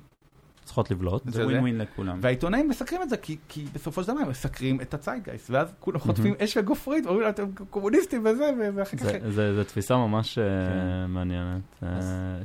צריכות 0.64 0.90
לבלוט. 0.90 1.22
זה. 1.26 1.44
ווין 1.46 1.60
ווין 1.60 1.78
לכולם. 1.78 2.18
והעיתונאים 2.22 2.68
מסקרים 2.68 3.02
את 3.02 3.08
זה 3.08 3.16
כי, 3.16 3.36
כי 3.48 3.64
בסופו 3.72 4.02
של 4.02 4.08
דבר 4.12 4.20
הם 4.20 4.28
מסקרים 4.28 4.80
את 4.80 4.94
הציידגייסט, 4.94 5.50
ואז 5.50 5.72
כולם 5.80 5.98
חוטפים 5.98 6.34
אש 6.44 6.56
וגופרית, 6.56 7.06
ואומרים 7.06 7.22
להם, 7.22 7.34
אתם 7.34 7.64
קומוניסטים 7.70 8.26
וזה, 8.26 8.50
ואחר 8.74 8.96
כך... 8.96 9.04
זה, 9.04 9.30
זה, 9.30 9.54
זה 9.54 9.64
תפיסה 9.64 9.96
ממש 9.96 10.38
אה, 10.38 10.44
כן. 10.44 11.10
מעניינת. 11.10 11.62
אה, 11.82 11.88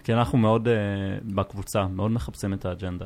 כי 0.03 0.13
אנחנו 0.13 0.37
מאוד, 0.37 0.67
בקבוצה, 1.25 1.87
מאוד 1.87 2.11
מחפשים 2.11 2.53
את 2.53 2.65
האג'נדה. 2.65 3.05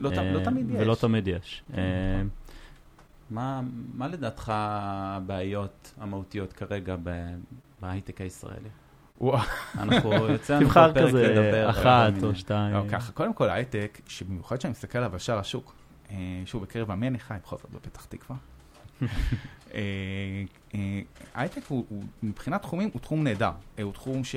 לא, 0.00 0.10
ת- 0.10 0.12
לא 0.12 0.38
אה, 0.38 0.44
תמיד 0.44 0.70
יש. 0.70 0.76
ולא 0.80 0.94
תמיד 0.94 1.28
יש. 1.28 1.62
כן, 1.72 1.78
אה, 1.78 2.14
נכון. 2.16 2.28
מה, 3.30 3.60
מה 3.94 4.08
לדעתך 4.08 4.52
הבעיות 4.54 5.92
המהותיות 6.00 6.52
כרגע 6.52 6.96
ב- 7.02 7.34
בהייטק 7.80 8.20
הישראלי? 8.20 8.68
אנחנו 9.78 10.12
יוצא 10.12 10.56
לנו 10.56 10.68
בפרק 10.68 10.96
כזה 10.98 11.28
לדבר 11.28 11.64
כל 11.72 11.80
אחת. 11.80 12.12
או 12.22 12.34
שתיים. 12.34 12.74
לא, 12.74 12.82
ככה, 12.90 13.12
קודם 13.12 13.34
כל 13.34 13.48
ההייטק, 13.48 14.00
שבמיוחד 14.06 14.56
כשאני 14.56 14.70
מסתכל 14.72 14.98
עליו 14.98 15.12
על 15.12 15.18
שער 15.18 15.38
השוק, 15.38 15.74
אה, 16.10 16.16
שוב, 16.46 16.62
בקרב 16.62 16.90
עמי 16.90 17.08
אני 17.08 17.18
חי, 17.18 17.34
בכל 17.42 17.56
זאת 17.56 17.70
בפתח 17.70 18.04
תקווה. 18.04 18.36
ההייטק 21.34 21.62
הוא, 21.68 21.84
הוא, 21.88 22.02
מבחינת 22.22 22.62
תחומים, 22.62 22.90
הוא 22.92 23.00
תחום 23.00 23.24
נהדר. 23.24 23.50
הוא 23.82 23.92
תחום 23.92 24.24
ש... 24.24 24.36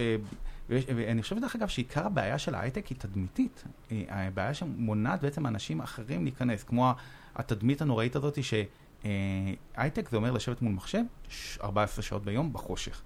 ואני 0.70 1.22
חושב, 1.22 1.40
דרך 1.40 1.56
אגב, 1.56 1.68
שעיקר 1.68 2.06
הבעיה 2.06 2.38
של 2.38 2.56
ההייטק 2.56 2.88
היא 2.88 2.98
תדמיתית. 2.98 3.64
אה, 3.92 4.04
הבעיה 4.28 4.54
שמונעת 4.54 5.22
בעצם 5.22 5.44
מאנשים 5.44 5.82
אחרים 5.82 6.24
להיכנס, 6.24 6.64
כמו 6.64 6.92
התדמית 7.36 7.82
הנוראית 7.82 8.16
הזאת, 8.16 8.38
שהייטק 8.44 10.10
זה 10.10 10.18
אומר 10.18 10.32
לשבת 10.32 10.62
מול 10.62 10.74
מחשב 10.74 11.02
ש- 11.30 11.58
14 11.58 12.04
שעות 12.04 12.24
ביום 12.26 12.54
בחושך. 12.54 13.02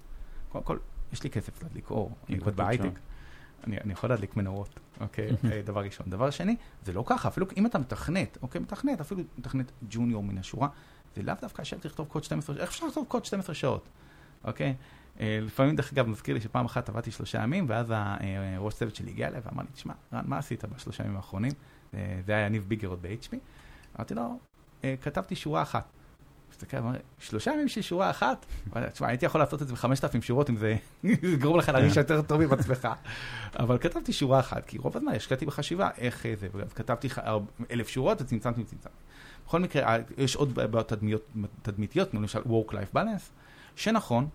קודם 0.49 0.63
כל, 0.63 0.77
יש 1.13 1.23
לי 1.23 1.29
כסף 1.29 1.63
להדליק 1.63 1.89
אור, 1.89 2.11
אני 2.29 2.37
עובד 2.37 2.55
בהייטק. 2.55 2.99
אני, 3.67 3.77
אני 3.77 3.93
יכול 3.93 4.09
להדליק 4.09 4.37
מנורות, 4.37 4.79
אוקיי? 4.99 5.29
אה, 5.51 5.61
דבר 5.65 5.83
ראשון. 5.83 6.05
דבר 6.09 6.29
שני, 6.29 6.55
זה 6.85 6.93
לא 6.93 7.03
ככה, 7.07 7.27
אפילו 7.27 7.45
אם 7.57 7.65
אתה 7.65 7.79
מתכנת, 7.79 8.37
אוקיי, 8.41 8.61
מתכנת, 8.61 8.99
אפילו 9.01 9.21
מתכנת 9.37 9.71
ג'וניור 9.89 10.23
מן 10.23 10.37
השורה, 10.37 10.67
זה 11.15 11.21
לאו 11.23 11.33
דווקא 11.41 11.61
לשבת 11.61 11.85
לכתוב 11.85 12.07
קוד 12.07 12.23
12 12.23 12.55
שעות, 12.55 12.61
איך 12.61 12.69
אפשר 12.69 12.85
לכתוב 12.87 13.05
קוד 13.07 13.25
12 13.25 13.55
שעות, 13.55 13.89
אוקיי? 14.43 14.75
אה, 15.19 15.39
לפעמים, 15.41 15.75
דרך 15.75 15.93
אגב, 15.93 16.07
מזכיר 16.07 16.33
לי 16.33 16.41
שפעם 16.41 16.65
אחת 16.65 16.89
עבדתי 16.89 17.11
שלושה 17.11 17.43
ימים, 17.43 17.65
ואז 17.67 17.93
הראש 18.57 18.73
צוות 18.73 18.95
שלי 18.95 19.11
הגיע 19.11 19.27
אליי 19.27 19.41
ואמר 19.45 19.63
לי, 19.63 19.69
תשמע, 19.73 19.93
רן, 20.13 20.23
מה 20.25 20.37
עשית 20.37 20.65
בשלושה 20.65 21.03
ימים 21.03 21.15
האחרונים? 21.15 21.51
אה, 21.93 22.19
זה 22.25 22.31
היה 22.31 22.45
יניב 22.45 22.65
ביגר 22.67 22.87
עוד 22.87 23.01
ב-HP. 23.01 23.35
אמרתי 23.95 24.13
לו, 24.13 24.39
"אה, 24.83 24.95
כתבתי 25.01 25.35
שורה 25.35 25.61
אחת. 25.61 25.83
מסתכל, 26.51 26.77
אמר, 26.77 26.91
שלושה 27.19 27.51
ימים 27.51 27.67
של 27.67 27.81
שורה 27.81 28.09
אחת? 28.09 28.45
תשמע, 28.93 29.07
הייתי 29.07 29.25
יכול 29.25 29.41
לעשות 29.41 29.61
את 29.61 29.67
זה 29.67 29.73
בחמשת 29.73 30.03
אלפים 30.03 30.21
שורות, 30.21 30.49
אם 30.49 30.57
זה 30.57 30.75
יגרום 31.33 31.57
לך 31.57 31.69
להרגיש 31.69 31.97
יותר 31.97 32.21
טוב 32.21 32.41
עם 32.41 32.53
עצמך. 32.53 32.87
אבל 33.59 33.77
כתבתי 33.77 34.13
שורה 34.13 34.39
אחת, 34.39 34.65
כי 34.65 34.77
רוב 34.77 34.97
הזמן 34.97 35.11
השקעתי 35.11 35.45
בחשיבה 35.45 35.89
איך 35.97 36.25
אה, 36.25 36.33
זה, 36.39 36.47
אז 36.65 36.73
כתבתי 36.73 37.07
אלף 37.71 37.87
שורות 37.87 38.21
וצמצמתי 38.21 38.61
וצמצמתי. 38.61 38.95
בכל 39.45 39.59
מקרה, 39.59 39.83
אה, 39.83 39.97
יש 40.17 40.35
עוד 40.35 40.53
בעיות 40.53 40.93
תדמיתיות, 41.61 42.13
למשל 42.13 42.39
Work-Life 42.39 42.95
Balance, 42.95 43.31
שנכון, 43.75 44.23
אה, 44.23 44.29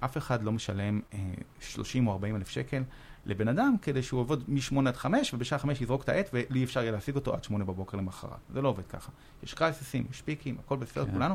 אף 0.00 0.16
אחד 0.16 0.42
לא 0.42 0.52
משלם 0.52 1.00
אה, 1.14 1.18
30 1.60 2.06
או 2.06 2.12
40 2.12 2.36
אלף 2.36 2.48
שקל 2.48 2.82
לבן 3.26 3.48
אדם 3.48 3.74
כדי 3.82 4.02
שהוא 4.02 4.20
יעבוד 4.20 4.44
מ-8 4.48 4.88
עד 4.88 4.96
5, 4.96 5.34
ובשעה 5.34 5.58
5 5.58 5.80
יזרוק 5.80 6.02
את 6.02 6.08
העט 6.08 6.30
ולי 6.32 6.64
אפשר 6.64 6.80
יהיה 6.80 6.92
להשיג 6.92 7.14
אותו 7.14 7.34
עד 7.34 7.44
8 7.44 7.64
בבוקר 7.64 7.98
למחרת. 7.98 8.38
זה 8.52 8.62
לא 8.62 8.68
עובד 8.68 8.86
ככה. 8.86 9.10
יש 9.42 9.54
קרייססים, 9.54 10.06
יש 10.10 10.22
פיקים, 10.22 10.56
הכל 10.64 10.76
בסדר, 10.76 11.06
כן. 11.06 11.12
כולנו, 11.12 11.34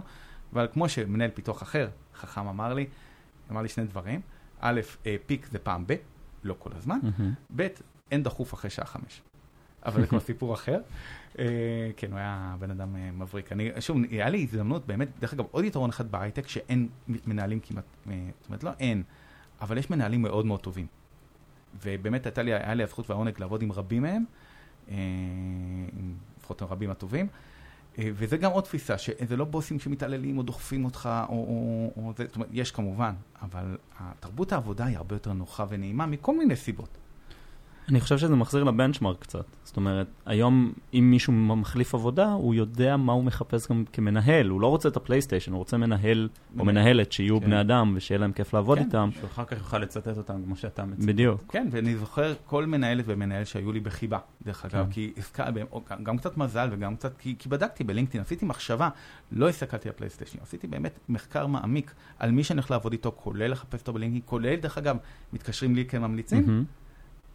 אבל 0.53 0.67
כמו 0.73 0.89
שמנהל 0.89 1.29
פיתוח 1.29 1.63
אחר, 1.63 1.89
חכם 2.15 2.47
אמר 2.47 2.73
לי, 2.73 2.85
אמר 3.51 3.61
לי 3.61 3.69
שני 3.69 3.85
דברים. 3.85 4.21
א', 4.59 4.81
אה, 5.05 5.15
פיק 5.25 5.47
זה 5.51 5.59
פעם 5.59 5.83
ב, 5.87 5.95
לא 6.43 6.55
כל 6.59 6.69
הזמן. 6.75 6.99
ב', 7.55 7.67
אין 8.11 8.23
דחוף 8.23 8.53
אחרי 8.53 8.69
שעה 8.69 8.85
חמש. 8.85 9.21
אבל 9.85 10.01
זה 10.01 10.07
כבר 10.07 10.19
סיפור 10.19 10.53
אחר. 10.53 10.79
אה, 11.39 11.45
כן, 11.97 12.11
הוא 12.11 12.19
היה 12.19 12.55
בן 12.59 12.71
אדם 12.71 12.95
אה, 12.95 13.11
מבריק. 13.11 13.51
אני, 13.51 13.69
שוב, 13.79 13.97
היה 14.11 14.29
לי 14.29 14.43
הזדמנות, 14.43 14.87
באמת, 14.87 15.07
דרך 15.19 15.33
אגב, 15.33 15.45
עוד 15.51 15.65
יתרון 15.65 15.89
אחד 15.89 16.11
בהייטק, 16.11 16.47
שאין 16.47 16.87
מנהלים 17.07 17.59
כמעט, 17.59 17.83
אה, 18.09 18.13
זאת 18.39 18.47
אומרת, 18.49 18.63
לא 18.63 18.71
אין, 18.79 19.03
אבל 19.61 19.77
יש 19.77 19.89
מנהלים 19.89 20.21
מאוד 20.21 20.45
מאוד 20.45 20.59
טובים. 20.59 20.87
ובאמת 21.83 22.25
הייתה 22.25 22.41
לי, 22.41 22.53
היה 22.53 22.73
לי 22.73 22.83
הזכות 22.83 23.09
והעונג 23.09 23.39
לעבוד 23.39 23.61
עם 23.61 23.71
רבים 23.71 24.01
מהם, 24.01 24.23
אה, 24.91 24.95
עם 25.99 26.15
לפחות 26.37 26.61
הרבים 26.61 26.89
הטובים. 26.89 27.27
וזה 28.01 28.37
גם 28.37 28.51
עוד 28.51 28.63
תפיסה, 28.63 28.97
שזה 28.97 29.37
לא 29.37 29.45
בוסים 29.45 29.79
שמתעללים 29.79 30.37
או 30.37 30.43
דוחפים 30.43 30.85
אותך, 30.85 31.09
או, 31.29 31.33
או, 31.33 31.91
או 32.03 32.13
זה, 32.17 32.25
זאת 32.25 32.35
אומרת, 32.35 32.49
יש 32.51 32.71
כמובן, 32.71 33.13
אבל 33.41 33.77
תרבות 34.19 34.51
העבודה 34.51 34.85
היא 34.85 34.97
הרבה 34.97 35.15
יותר 35.15 35.33
נוחה 35.33 35.65
ונעימה 35.69 36.05
מכל 36.05 36.37
מיני 36.37 36.55
סיבות. 36.55 36.97
אני 37.89 37.99
חושב 38.01 38.17
שזה 38.17 38.35
מחזיר 38.35 38.63
לבנצ'מארק 38.63 39.19
קצת. 39.19 39.45
זאת 39.63 39.77
אומרת, 39.77 40.07
היום 40.25 40.73
אם 40.93 41.07
מישהו 41.11 41.33
מחליף 41.33 41.93
עבודה, 41.95 42.31
הוא 42.31 42.55
יודע 42.55 42.97
מה 42.97 43.13
הוא 43.13 43.23
מחפש 43.23 43.69
גם 43.71 43.83
כמנהל. 43.93 44.47
הוא 44.49 44.61
לא 44.61 44.67
רוצה 44.67 44.89
את 44.89 44.97
הפלייסטיישן, 44.97 45.51
הוא 45.51 45.57
רוצה 45.59 45.77
מנהל 45.77 46.29
או 46.59 46.65
מנהל. 46.65 46.75
מנהלת 46.83 47.11
שיהיו 47.11 47.39
כן. 47.39 47.45
בני 47.45 47.61
אדם 47.61 47.93
ושיהיה 47.95 48.19
להם 48.19 48.31
כיף 48.31 48.53
לעבוד 48.53 48.77
כן. 48.77 48.83
איתם. 48.85 49.09
שהוא 49.13 49.25
אחר 49.27 49.45
כך 49.45 49.57
יוכל 49.57 49.79
לצטט 49.79 50.17
אותם 50.17 50.41
כמו 50.45 50.55
שאתה 50.55 50.85
מציע. 50.85 51.07
בדיוק. 51.07 51.43
כן, 51.51 51.67
ואני 51.71 51.95
זוכר 51.97 52.33
כל 52.45 52.65
מנהלת 52.65 53.05
ומנהל 53.07 53.43
שהיו 53.43 53.71
לי 53.71 53.79
בחיבה, 53.79 54.17
דרך 54.45 54.65
אגב, 54.65 54.85
כן. 54.85 54.91
כי 54.91 55.13
או 55.71 55.81
גם- 56.03 56.17
קצת 56.17 56.37
מזל 56.37 56.67
וגם 56.71 56.95
קצת, 56.95 57.17
כי, 57.17 57.35
כי 57.39 57.49
בדקתי 57.49 57.83
בלינקדאין, 57.83 58.21
עשיתי 58.21 58.45
מחשבה, 58.45 58.89
לא 59.31 59.49
הסתכלתי 59.49 59.89
על 59.89 59.95
פלייסטיישן, 59.95 60.37
עשיתי 60.41 60.67
באמת 60.67 60.99
מחקר 61.09 61.47
מעמיק 61.47 61.93
על 62.19 62.31
מי 62.31 62.43
שאני 62.43 62.57
הולך 62.59 62.71
לעבוד 62.71 62.91
איתו, 62.91 63.11
כולל 63.15 63.51
לחפש 63.51 63.79
אותו 63.81 63.93
בלינקדאין, 63.93 64.21
כולל, 64.25 64.55
דרך 64.55 64.77
אגב, 64.77 64.97
מתקשרים 65.33 65.75
לי 65.75 65.85
כממליצים, 65.85 66.43
מהמם. 66.47 66.63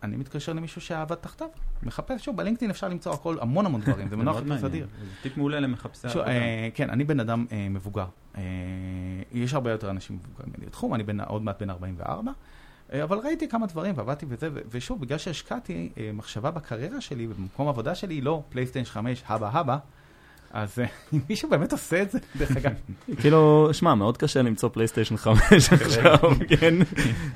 אני 0.05 0.17
מתקשר 0.17 0.53
למישהו 0.53 0.81
שעבד 0.81 1.15
תחתיו, 1.15 1.49
מחפש, 1.83 2.25
שוב, 2.25 2.37
בלינקדאין 2.37 2.71
אפשר 2.71 2.89
למצוא 2.89 3.15
הכל, 3.15 3.37
המון 3.41 3.67
המון 3.67 3.81
דברים, 3.81 4.09
זה 4.09 4.17
מאוד 4.17 4.43
חיפוש. 4.43 4.65
אדיר. 4.65 4.87
זה 5.01 5.07
טיפ 5.23 5.37
מעולה 5.37 5.61
למחפשי 5.61 6.09
עבודה. 6.09 6.27
אה, 6.27 6.69
כן, 6.75 6.91
אני 6.91 7.05
בן 7.05 7.21
אדם 7.21 7.47
אה, 7.53 7.69
מבוגר. 7.71 8.07
אה, 8.37 8.43
יש 9.33 9.55
הרבה 9.55 9.71
יותר 9.71 9.91
אנשים 9.91 10.17
מבוגרים 10.17 10.53
ממני 10.57 10.67
בתחום, 10.67 10.95
אני 10.95 11.05
עוד 11.27 11.43
מעט 11.43 11.63
בן 11.63 11.71
44, 11.71 12.33
אה, 12.93 13.03
אבל 13.03 13.19
ראיתי 13.19 13.49
כמה 13.49 13.67
דברים 13.67 13.95
ועבדתי 13.97 14.27
וזה, 14.29 14.49
ושוב, 14.71 15.01
בגלל 15.01 15.19
שהשקעתי 15.19 15.93
מחשבה 16.15 16.51
בקריירה 16.51 17.01
שלי 17.01 17.27
ובמקום 17.27 17.67
העבודה 17.67 17.95
שלי, 17.95 18.21
לא 18.21 18.43
פלייסטיישן 18.49 18.85
5, 18.85 19.23
הבה 19.27 19.49
הבה, 19.49 19.79
אז 20.55 20.79
אה, 20.79 20.87
אם 21.15 21.21
מישהו 21.29 21.51
באמת 21.51 21.73
עושה 21.73 22.03
את 22.03 22.11
זה, 22.11 22.19
דרך 22.39 22.57
אגב, 22.57 22.73
כאילו, 23.21 23.69
שמע, 23.73 23.95
מאוד 23.95 24.17
קשה 24.17 24.43
למצוא 24.43 24.69
פלייסטיישן 24.69 25.17
5 25.17 25.43
עכשיו, 25.73 26.19
כן? 26.49 26.75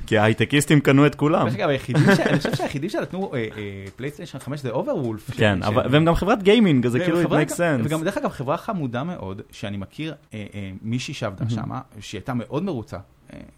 כי 0.07 0.19
ההייטקיסטים 0.19 0.81
קנו 0.81 1.07
את 1.07 1.15
כולם. 1.15 1.49
דרך 1.49 1.55
אגב, 1.55 1.69
אני 2.27 2.37
חושב 2.37 2.55
שהיחידים 2.55 2.91
שנתנו 2.91 3.35
אה, 3.35 3.39
אה, 3.39 3.85
פלייסטיישן 3.97 4.39
5 4.39 4.61
זה 4.61 4.71
אוברוולף. 4.71 5.31
כן, 5.31 5.59
והם 5.91 6.05
גם 6.05 6.15
חברת 6.15 6.43
גיימינג, 6.43 6.87
אז 6.87 6.93
זה 6.93 7.01
כאילו, 7.01 7.23
it 7.23 7.27
makes 7.27 7.53
sense. 7.53 7.85
וגם 7.85 8.05
דרך 8.05 8.17
אגב, 8.17 8.29
חברה 8.29 8.57
חמודה 8.57 9.05
מאוד, 9.05 9.43
שאני 9.51 9.77
מכיר 9.77 10.15
מישהי 10.83 11.15
שעבדה 11.15 11.51
שמה, 11.51 11.81
שהיא 12.01 12.19
הייתה 12.19 12.35
מאוד 12.35 12.63
מרוצה. 12.63 12.99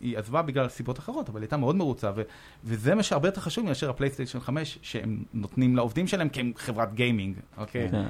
היא 0.01 0.19
עזבה 0.19 0.43
בגלל 0.43 0.69
סיבות 0.69 0.99
אחרות, 0.99 1.29
אבל 1.29 1.41
היא 1.41 1.45
הייתה 1.45 1.57
מאוד 1.57 1.77
מרוצה, 1.77 2.11
ו- 2.17 2.23
וזה 2.65 2.95
מה 2.95 3.03
שהרבה 3.03 3.29
יותר 3.29 3.41
חשוב 3.41 3.65
מאשר 3.65 3.91
הפלייסטיישן 3.91 4.41
5, 4.41 4.79
שהם 4.83 5.25
נותנים 5.35 5.77
לעובדים 5.77 6.07
שלהם 6.07 6.29
כי 6.29 6.41
הם 6.41 6.53
חברת 6.57 6.95
גיימינג, 6.95 7.37
אוקיי? 7.59 7.89
כן. 7.91 8.07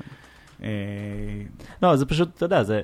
אה, 0.62 0.68
לא, 1.82 1.96
זה 1.96 2.06
פשוט, 2.06 2.28
אתה 2.36 2.44
יודע, 2.44 2.62
זה... 2.62 2.80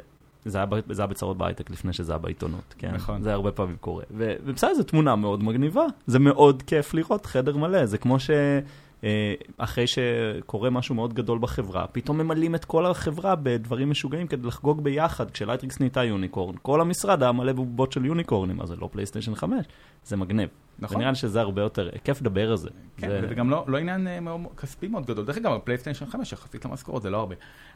זה 0.48 0.58
היה, 0.58 0.66
זה 0.90 1.02
היה 1.02 1.06
במסיבות 1.06 1.38
בהייטק 1.38 1.70
לפני 1.70 1.92
שזה 1.92 2.12
היה 2.12 2.18
בעיתונות, 2.18 2.74
כן? 2.78 2.94
נכון. 2.94 3.22
זה 3.22 3.32
הרבה 3.32 3.52
פעמים 3.52 3.76
קורה. 3.80 4.04
ובסדר, 4.10 4.74
זו 4.74 4.82
תמונה 4.82 5.16
מאוד 5.16 5.42
מגניבה. 5.42 5.84
זה 6.06 6.18
מאוד 6.18 6.62
כיף 6.62 6.94
לראות 6.94 7.26
חדר 7.26 7.56
מלא. 7.56 7.86
זה 7.86 7.98
כמו 7.98 8.16
שאחרי 8.20 9.86
שקורה 9.86 10.70
משהו 10.70 10.94
מאוד 10.94 11.14
גדול 11.14 11.38
בחברה, 11.38 11.86
פתאום 11.86 12.18
ממלאים 12.18 12.54
את 12.54 12.64
כל 12.64 12.86
החברה 12.86 13.34
בדברים 13.34 13.90
משוגעים 13.90 14.26
כדי 14.26 14.46
לחגוג 14.46 14.84
ביחד. 14.84 15.30
כשלייטריקס 15.30 15.80
נהייתה 15.80 16.04
יוניקורן, 16.04 16.54
כל 16.62 16.80
המשרד 16.80 17.22
היה 17.22 17.32
מלא 17.32 17.52
בובות 17.52 17.92
של 17.92 18.04
יוניקורנים, 18.04 18.60
אז 18.60 18.68
זה 18.68 18.76
לא 18.76 18.88
פלייסטיישן 18.92 19.34
5, 19.34 19.66
זה 20.04 20.16
מגניב. 20.16 20.48
נכון. 20.78 20.96
ונראה 20.96 21.10
לי 21.10 21.16
שזה 21.16 21.40
הרבה 21.40 21.62
יותר, 21.62 21.90
כיף 22.04 22.20
לדבר 22.20 22.50
על 22.50 22.56
זה. 22.56 22.68
כן, 22.96 23.08
זה- 23.08 23.20
וזה 23.24 23.34
גם 23.34 23.50
לא, 23.50 23.64
לא 23.68 23.78
עניין 23.78 24.06
אה, 24.08 24.20
מאוד 24.20 24.40
כספי 24.56 24.88
מאוד 24.88 25.06
גדול. 25.06 25.24
דרך 25.24 25.36
אגב, 25.36 25.52
הפלייסטיישן 25.52 26.06
5, 26.06 26.32
יחסית 26.32 26.64
למשכורת, 26.64 27.02
זה 27.02 27.10
לא 27.10 27.16
הרבה. 27.20 27.34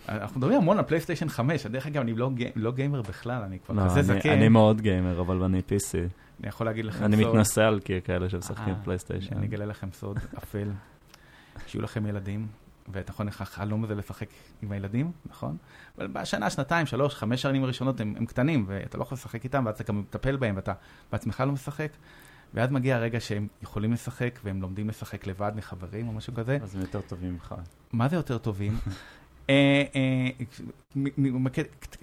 אנחנו 0.09 0.41
מדברים 0.41 0.59
המון 0.59 0.79
על 0.79 0.85
פלייסטיישן 0.85 1.29
5, 1.29 1.67
דרך 1.67 1.87
אגב, 1.87 2.01
אני 2.03 2.15
לא, 2.15 2.31
לא 2.57 2.73
גיימר 2.73 3.03
בכלל, 3.03 3.43
אני 3.43 3.59
כבר 3.59 3.75
לא, 3.75 3.85
כזה 3.85 4.13
אני- 4.13 4.21
זקן. 4.21 4.31
אני 4.33 4.49
מאוד 4.49 4.81
גיימר, 4.81 5.21
אבל 5.21 5.43
אני 5.43 5.59
PC. 5.69 5.97
אני 6.41 6.49
יכול 6.49 6.67
להגיד 6.67 6.85
לכם 6.85 7.05
אני 7.05 7.17
סוד. 7.17 7.27
מתנשא 7.35 7.61
על 7.63 7.81
כ- 7.85 7.91
כאלה 8.05 8.29
שמשחקים 8.29 8.75
אה, 8.75 8.81
פלייסטיישן. 8.85 9.37
אני 9.37 9.47
אגלה 9.47 9.67
לכם 9.67 9.89
סוד 9.93 10.19
אפל, 10.39 10.69
שיהיו 11.67 11.83
לכם 11.83 12.07
ילדים, 12.07 12.47
ונכון 12.93 13.27
לך 13.27 13.41
החלום 13.41 13.85
הזה 13.85 13.95
לשחק 13.95 14.27
עם 14.63 14.73
הילדים, 14.73 15.13
נכון? 15.27 15.57
אבל 15.99 16.07
בשנה, 16.07 16.51
שנתיים, 16.51 16.87
שלוש, 16.87 17.15
חמש 17.15 17.43
שנים 17.43 17.65
הראשונות 17.65 18.01
הם, 18.01 18.15
הם 18.17 18.27
קטנים, 18.27 18.65
ואתה 18.69 18.99
לא 18.99 19.03
יכול 19.03 19.17
לשחק 19.17 19.45
איתם, 19.45 19.63
ואז 19.67 19.75
אתה 19.75 19.93
גם 19.93 20.01
מטפל 20.01 20.37
בהם, 20.37 20.57
ואתה 20.57 20.73
בעצמך 21.13 21.41
לא 21.47 21.53
משחק. 21.53 21.89
ואז 22.55 22.71
מגיע 22.71 22.97
הרגע 22.97 23.21
שהם 23.21 23.47
יכולים 23.63 23.93
לשחק, 23.93 24.39
והם 24.45 24.63
לומדים 24.63 24.89
לשחק 24.89 25.27
לבד 25.27 25.53
מחברים 25.57 26.09
או 26.09 26.13
משהו 26.13 26.35
כזה. 26.35 26.59
אז 26.63 26.75
הם 26.75 26.81
יותר 26.81 27.01
טובים 27.01 27.33
ממך. 27.33 27.55
מה 27.93 28.09
זה 28.09 28.17
יותר 28.17 28.39
טובים? 28.39 28.79
אה, 29.51 29.83
אה, 29.95 30.29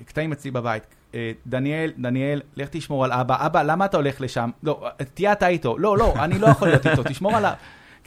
קטעים 0.06 0.32
אצלי 0.32 0.52
בבית. 0.52 0.84
אה, 1.16 1.32
דניאל, 1.48 1.92
דניאל, 1.98 2.42
לך 2.56 2.70
תשמור 2.72 3.06
על 3.06 3.12
אבא. 3.12 3.46
אבא, 3.46 3.64
למה 3.64 3.86
אתה 3.86 3.98
הולך 3.98 4.22
לשם? 4.22 4.50
לא, 4.64 4.88
תהיה 5.14 5.32
אתה 5.32 5.48
איתו. 5.48 5.78
לא, 5.78 5.98
לא, 5.98 6.14
אני 6.24 6.40
לא 6.40 6.48
יכול 6.48 6.68
להיות 6.68 6.88
איתו, 6.88 7.04
תשמור 7.04 7.36
עליו. 7.36 7.54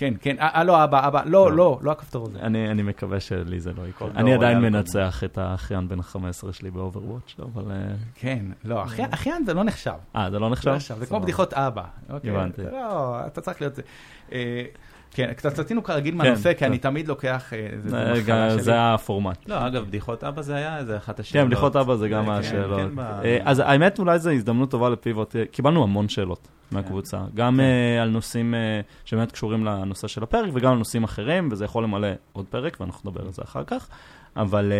כן, 0.01 0.15
כן, 0.21 0.37
אה, 0.39 0.49
אה, 0.55 0.65
לא, 0.65 0.85
אבא, 0.85 1.09
אבא, 1.09 1.23
לא, 1.25 1.31
לא. 1.51 1.57
לא, 1.57 1.79
לא 1.83 1.91
הכפתור 1.91 2.27
הזה. 2.27 2.39
אני, 2.41 2.71
מקווה 2.83 3.21
שלי 3.21 3.61
זה 3.61 3.73
לא 3.73 3.87
יקרה. 3.87 4.09
כל 4.11 4.17
אני 4.17 4.35
דור 4.35 4.45
עדיין 4.45 4.59
מנצח 4.59 5.25
את 5.25 5.39
האחיין 5.39 5.89
בן 5.89 5.99
ה-15 6.01 6.53
שלי 6.53 6.71
באוברוואץ', 6.71 7.35
אבל... 7.43 7.71
אה, 7.73 7.77
כן, 8.15 8.45
לא, 8.65 8.85
אחי- 8.85 9.03
אחיין 9.11 9.45
זה 9.45 9.55
לא 9.55 9.65
נחשב. 9.65 9.93
אה, 10.17 10.31
זה 10.31 10.39
לא 10.39 10.51
נחשב? 10.51 10.71
לא 10.71 10.79
זה 10.79 11.07
כמו. 11.07 11.21
בדיחות 11.21 11.55
אבא. 11.55 11.85
אוקיי? 12.11 12.31
הבנתי. 12.31 12.63
לא, 12.73 13.27
אתה 13.27 13.41
צריך 13.41 13.61
להיות... 13.63 13.79
כן, 15.11 15.33
קצת 15.37 15.55
סטינו 15.61 15.83
כרגיל 15.83 16.13
כן, 16.13 16.19
מהנושא, 16.19 16.53
כי 16.53 16.59
טוב. 16.59 16.69
אני 16.69 16.79
תמיד 16.79 17.09
לוקח... 17.09 17.53
אה, 17.53 17.69
זה- 17.83 17.91
זה 17.91 17.97
מחלה 18.13 18.21
גם- 18.27 18.51
שלי. 18.51 18.63
זה 18.63 18.75
הפורמט. 18.95 19.49
לא, 19.49 19.67
אגב, 19.67 19.85
בדיחות 19.87 20.25
אבא 20.25 20.43
זה 20.43 20.55
היה 20.55 20.79
איזה 20.79 20.97
אחת 20.97 21.21
השאלות. 21.21 21.43
כן, 21.45 21.49
בדיחות 21.51 21.77
אבא 21.77 21.97
זה 21.97 22.09
גם 22.09 22.25
כן, 22.25 22.31
השאלות. 22.31 22.81
כן, 22.81 22.97
ב- 22.97 23.01
אה, 23.01 23.39
אז 23.45 23.59
האמת, 23.59 23.99
אולי 23.99 24.19
זו 24.19 24.31
הזדמנות 24.31 24.71
טובה 24.71 24.89
לפיבוט. 24.89 25.37
אה, 25.37 25.45
קיבלנו 25.51 25.83
המון 25.83 26.09
שאלות 26.09 26.49
מהקבוצה. 26.73 27.19
גם 27.35 27.57
כן. 27.57 28.01
על 28.03 28.09
נושאים 28.09 28.55
שבאמת 29.05 29.33
קשורים 29.33 29.65
לנושא 29.65 30.09
של 30.09 30.23
הפרק, 30.23 30.51
וגם 30.55 30.73
על 30.73 30.79
נושאים 30.79 31.05
אחרים, 31.05 31.49
וזה 31.53 31.65
יכול 31.65 31.85
למלא 31.85 32.09
עוד 32.33 32.47
פרק, 32.51 32.77
ואנחנו 32.81 33.11
נדבר 33.11 33.25
על 33.27 33.33
זה 33.33 33.43
אחר 33.43 33.65
כך. 33.65 33.89
אבל 34.37 34.73
אה, 34.73 34.77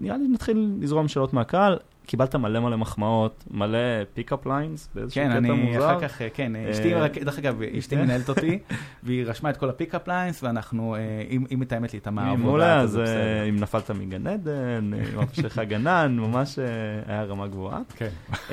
נראה 0.00 0.16
לי 0.16 0.28
נתחיל 0.28 0.70
לזרום 0.80 1.08
שאלות 1.08 1.32
מהקהל. 1.32 1.76
קיבלת 2.06 2.34
מלא 2.34 2.60
מלא 2.60 2.76
מחמאות, 2.78 3.44
מלא 3.50 3.78
pickup 4.14 4.46
lines, 4.46 4.88
באיזשהו 4.94 5.22
כן, 5.22 5.28
קטע 5.30 5.38
אני 5.38 5.50
מוזר. 5.50 5.90
אחר 5.96 6.08
כך, 6.08 6.22
אה, 6.22 6.28
כן, 6.34 6.56
אה, 6.56 6.70
אשתי, 6.70 6.94
רק- 6.94 7.18
דרך 7.18 7.38
אגב, 7.38 7.62
אשתי 7.62 7.96
מנהלת 7.96 8.28
אותי, 8.28 8.58
והיא 9.02 9.24
רשמה 9.26 9.50
את 9.50 9.56
כל 9.56 9.68
ה- 9.70 9.80
pickup 9.80 10.08
lines, 10.08 10.42
ואנחנו, 10.42 10.94
אה, 10.94 11.00
היא 11.28 11.58
מתאמת 11.58 11.92
לי 11.92 11.98
את 11.98 12.06
מהעבודה. 12.06 12.42
מעולה, 12.42 12.80
אז 12.80 13.00
אם 13.48 13.56
נפלת 13.56 13.90
מגן 13.90 14.26
עדן, 14.26 14.90
אם 15.14 15.18
אבא 15.18 15.32
שלך 15.32 15.58
גנן, 15.58 16.16
ממש 16.20 16.58
היה 17.06 17.22
רמה 17.24 17.46
גבוהה. 17.48 17.80
כן. 17.96 18.08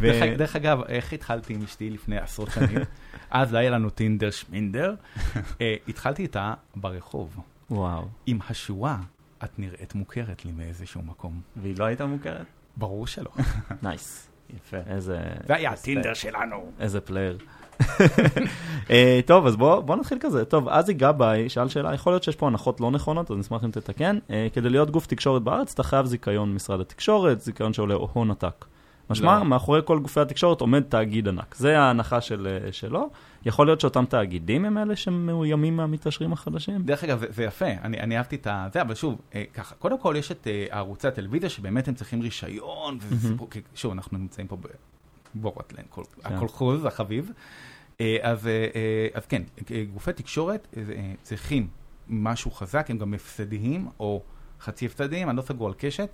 דרך 0.00 0.22
אג- 0.22 0.34
דרך 0.36 0.56
אגב, 0.56 0.80
איך 0.88 1.12
התחלתי 1.12 1.54
עם 1.54 1.62
אשתי 1.62 1.90
לפני 1.90 2.18
עשרות 2.18 2.50
שנים? 2.50 2.78
אז 3.30 3.52
לא 3.52 3.58
היה 3.58 3.70
לנו 3.70 3.90
טינדר 3.90 4.30
שמינדר. 4.30 4.94
התחלתי 5.88 6.22
איתה 6.22 6.54
ברחוב. 6.76 7.36
וואו. 7.70 8.04
עם 8.26 8.38
השורה, 8.48 8.98
את 9.44 9.58
נראית 9.58 9.94
מוכרת 9.94 10.44
לי 10.44 10.52
מאיזשהו 10.52 11.02
מקום. 11.02 11.40
והיא 11.56 11.74
לא 11.78 11.84
הייתה 11.84 12.06
מוכרת? 12.06 12.46
ברור 12.76 13.06
שלא. 13.06 13.30
nice. 13.82 14.28
יפה. 14.56 14.76
איזה... 14.86 15.18
זה 15.46 15.54
היה 15.54 15.70
הטינדר 15.70 16.14
שלנו. 16.14 16.70
איזה 16.80 17.00
player. 17.00 17.38
אה, 18.90 19.20
טוב, 19.26 19.46
אז 19.46 19.56
בוא, 19.56 19.80
בוא 19.80 19.96
נתחיל 19.96 20.18
כזה. 20.20 20.44
טוב, 20.44 20.68
אזי 20.68 20.94
גבאי 20.94 21.48
שאל 21.48 21.68
שאלה, 21.68 21.94
יכול 21.94 22.12
להיות 22.12 22.22
שיש 22.22 22.36
פה 22.36 22.46
הנחות 22.46 22.80
לא 22.80 22.90
נכונות, 22.90 23.30
אז 23.30 23.36
נשמח 23.36 23.64
אם 23.64 23.70
תתקן. 23.70 24.18
אה, 24.30 24.46
כדי 24.52 24.70
להיות 24.70 24.90
גוף 24.90 25.06
תקשורת 25.06 25.42
בארץ, 25.42 25.72
אתה 25.72 25.82
חייב 25.82 26.06
זיכיון 26.06 26.54
משרד 26.54 26.80
התקשורת, 26.80 27.40
זיכיון 27.40 27.72
שעולה 27.72 27.94
הון 27.94 28.30
עתק. 28.30 28.64
משמע, 29.10 29.38
לא. 29.38 29.44
מאחורי 29.44 29.80
כל 29.84 29.98
גופי 29.98 30.20
התקשורת 30.20 30.60
עומד 30.60 30.82
תאגיד 30.82 31.28
ענק. 31.28 31.54
זה 31.54 31.78
ההנחה 31.78 32.20
של, 32.20 32.58
אה, 32.64 32.72
שלו. 32.72 33.10
יכול 33.44 33.66
להיות 33.66 33.80
שאותם 33.80 34.04
תאגידים 34.04 34.64
הם 34.64 34.78
אלה 34.78 34.96
שמאוימים 34.96 35.76
מהמתעשרים 35.76 36.32
החדשים? 36.32 36.82
דרך 36.82 37.04
אגב, 37.04 37.18
זה, 37.18 37.26
זה 37.30 37.44
יפה, 37.44 37.66
אני, 37.66 38.00
אני 38.00 38.18
אהבתי 38.18 38.36
את 38.36 38.46
ה... 38.46 38.68
זה, 38.72 38.82
אבל 38.82 38.94
שוב, 38.94 39.20
אה, 39.34 39.44
ככה, 39.54 39.74
קודם 39.74 40.00
כל 40.00 40.14
יש 40.18 40.32
את 40.32 40.46
אה, 40.46 40.66
ערוצי 40.70 41.08
הטלוויזיה 41.08 41.48
שבאמת 41.48 41.88
הם 41.88 41.94
צריכים 41.94 42.20
רישיון, 42.20 42.98
וזה 43.00 43.28
סיפור, 43.28 43.50
כי 43.50 43.60
שוב, 43.74 43.92
אנחנו 43.92 44.18
נמצאים 44.18 44.46
פה 44.46 44.56
בבורטלנד, 45.34 45.84
כל, 45.90 46.02
כן. 46.04 46.34
הקולחוז 46.34 46.84
החביב. 46.84 47.30
אה, 48.00 48.16
אז, 48.22 48.46
אה, 48.46 48.52
אה, 48.74 49.08
אז 49.14 49.26
כן, 49.26 49.42
אה, 49.70 49.84
גופי 49.92 50.12
תקשורת 50.12 50.68
אה, 50.76 50.82
אה, 50.96 51.12
צריכים 51.22 51.68
משהו 52.08 52.50
חזק, 52.50 52.90
הם 52.90 52.98
גם 52.98 53.14
הפסדיים, 53.14 53.88
או 54.00 54.22
חצי 54.60 54.86
הפסדיים, 54.86 55.28
אני 55.28 55.36
לא 55.36 55.42
סגור 55.42 55.68
על 55.68 55.74
קשת, 55.78 56.08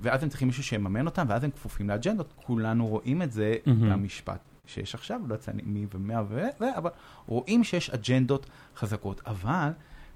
ואז 0.00 0.22
הם 0.22 0.28
צריכים 0.28 0.48
מישהו 0.48 0.62
שיממן 0.62 1.06
אותם, 1.06 1.26
ואז 1.28 1.44
הם 1.44 1.50
כפופים 1.50 1.88
לאג'נדות, 1.88 2.32
כולנו 2.36 2.86
רואים 2.86 3.22
את 3.22 3.32
זה 3.32 3.54
מהמם. 3.66 3.90
במשפט 3.90 4.51
שיש 4.66 4.94
עכשיו, 4.94 5.20
לא 5.28 5.34
יצא 5.34 5.52
מי 5.64 5.86
ומה 5.94 6.22
וזה, 6.28 6.76
אבל 6.76 6.90
רואים 7.26 7.64
שיש 7.64 7.90
אג'נדות 7.90 8.46
חזקות, 8.76 9.20
אבל 9.26 9.70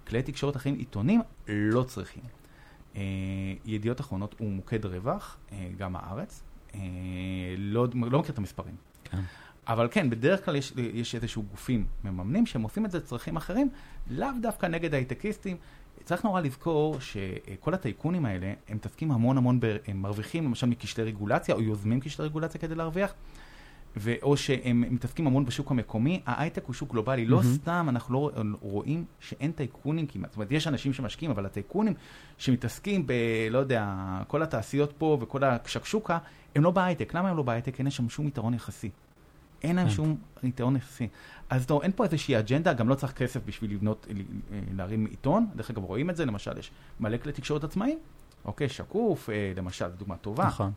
כלי 0.07 0.22
תקשורת 0.22 0.57
אחרים, 0.57 0.74
עיתונים, 0.74 1.22
לא 1.49 1.82
צריכים. 1.82 2.22
אה, 2.97 3.03
ידיעות 3.64 4.01
אחרונות 4.01 4.34
הוא 4.38 4.51
מוקד 4.51 4.86
רווח, 4.86 5.36
אה, 5.53 5.68
גם 5.78 5.97
הארץ, 5.97 6.42
אה, 6.74 6.80
לא, 7.59 7.86
לא 7.94 8.18
מכיר 8.18 8.32
את 8.32 8.38
המספרים. 8.38 8.74
כן. 9.05 9.20
אבל 9.68 9.88
כן, 9.90 10.11
בדרך 10.11 10.44
כלל 10.44 10.57
יש, 10.57 10.72
יש 10.76 11.14
איזשהו 11.14 11.42
גופים 11.42 11.86
מממנים 12.05 12.47
שהם 12.47 12.62
עושים 12.62 12.86
את 12.86 12.90
זה 12.90 12.99
לצרכים 12.99 13.36
אחרים, 13.36 13.68
לאו 14.11 14.28
דווקא 14.42 14.66
נגד 14.66 14.94
הייטקיסטים. 14.94 15.57
צריך 16.05 16.24
נורא 16.24 16.40
לזכור 16.40 17.01
שכל 17.01 17.74
הטייקונים 17.74 18.26
האלה, 18.26 18.53
הם 18.68 18.76
מתעסקים 18.76 19.11
המון 19.12 19.38
המון, 19.38 19.61
ב, 19.61 19.76
הם 19.86 20.03
מרוויחים 20.03 20.44
למשל 20.44 20.66
מקשלי 20.66 21.05
רגולציה, 21.05 21.55
או 21.55 21.62
יוזמים 21.62 22.01
קשלי 22.01 22.26
רגולציה 22.26 22.61
כדי 22.61 22.74
להרוויח, 22.74 23.14
ו- 23.97 24.14
או 24.22 24.36
שהם 24.36 24.84
מתעסקים 24.90 25.26
המון 25.26 25.44
בשוק 25.44 25.70
המקומי. 25.70 26.20
ההייטק 26.26 26.64
הוא 26.66 26.74
שוק 26.74 26.90
גלובלי, 26.92 27.26
לא 27.26 27.36
מהמם. 27.36 27.55
סתם 27.55 27.86
אנחנו 27.88 28.14
לא 28.14 28.30
רואים 28.61 29.05
שאין 29.20 29.53
טייקונים 29.53 30.07
כמעט. 30.07 30.30
זאת 30.30 30.36
אומרת, 30.36 30.51
יש 30.51 30.66
אנשים 30.66 30.92
שמשקיעים, 30.92 31.30
אבל 31.30 31.47
הטייקונים 31.47 31.94
שמתעסקים 32.38 33.07
ב... 33.07 33.12
לא 33.51 33.59
יודע, 33.59 33.94
כל 34.28 34.42
התעשיות 34.42 34.92
פה 34.99 35.18
וכל 35.20 35.44
השקשוקה, 35.44 36.18
הם 36.55 36.62
לא 36.62 36.70
בהייטק. 36.70 37.14
למה 37.14 37.30
הם 37.30 37.36
לא 37.36 37.42
בהייטק? 37.42 37.78
אין 37.78 37.86
להם 37.86 37.90
שם 37.90 38.09
שום 38.09 38.26
יתרון 38.26 38.55
יחסי. 38.55 38.90
אין 39.62 39.76
להם. 39.76 39.90
שום 39.90 40.16
יתרון 40.42 40.76
יחסי. 40.76 41.09
אז 41.51 41.70
לא, 41.70 41.80
אין 41.82 41.92
פה 41.97 42.05
איזושהי 42.05 42.38
אג'נדה, 42.38 42.72
גם 42.72 42.88
לא 42.88 42.94
צריך 42.94 43.12
כסף 43.12 43.40
בשביל 43.47 43.72
לבנות, 43.72 44.07
ל- 44.11 44.22
להרים 44.76 45.07
עיתון. 45.07 45.47
דרך 45.57 45.70
אגב, 45.70 45.84
רואים 45.84 46.11
את 46.11 46.16
זה, 46.16 46.24
למשל, 46.26 46.59
יש 46.59 46.70
מלא 47.01 47.16
כלי 47.16 47.32
תקשורת 47.32 47.64
עצמאיים. 47.64 47.99
אוקיי, 48.44 48.68
שקוף, 48.68 49.30
אה, 49.30 49.53
למשל, 49.57 49.88
דוגמה 49.88 50.16
טובה. 50.16 50.47
נכון. 50.47 50.72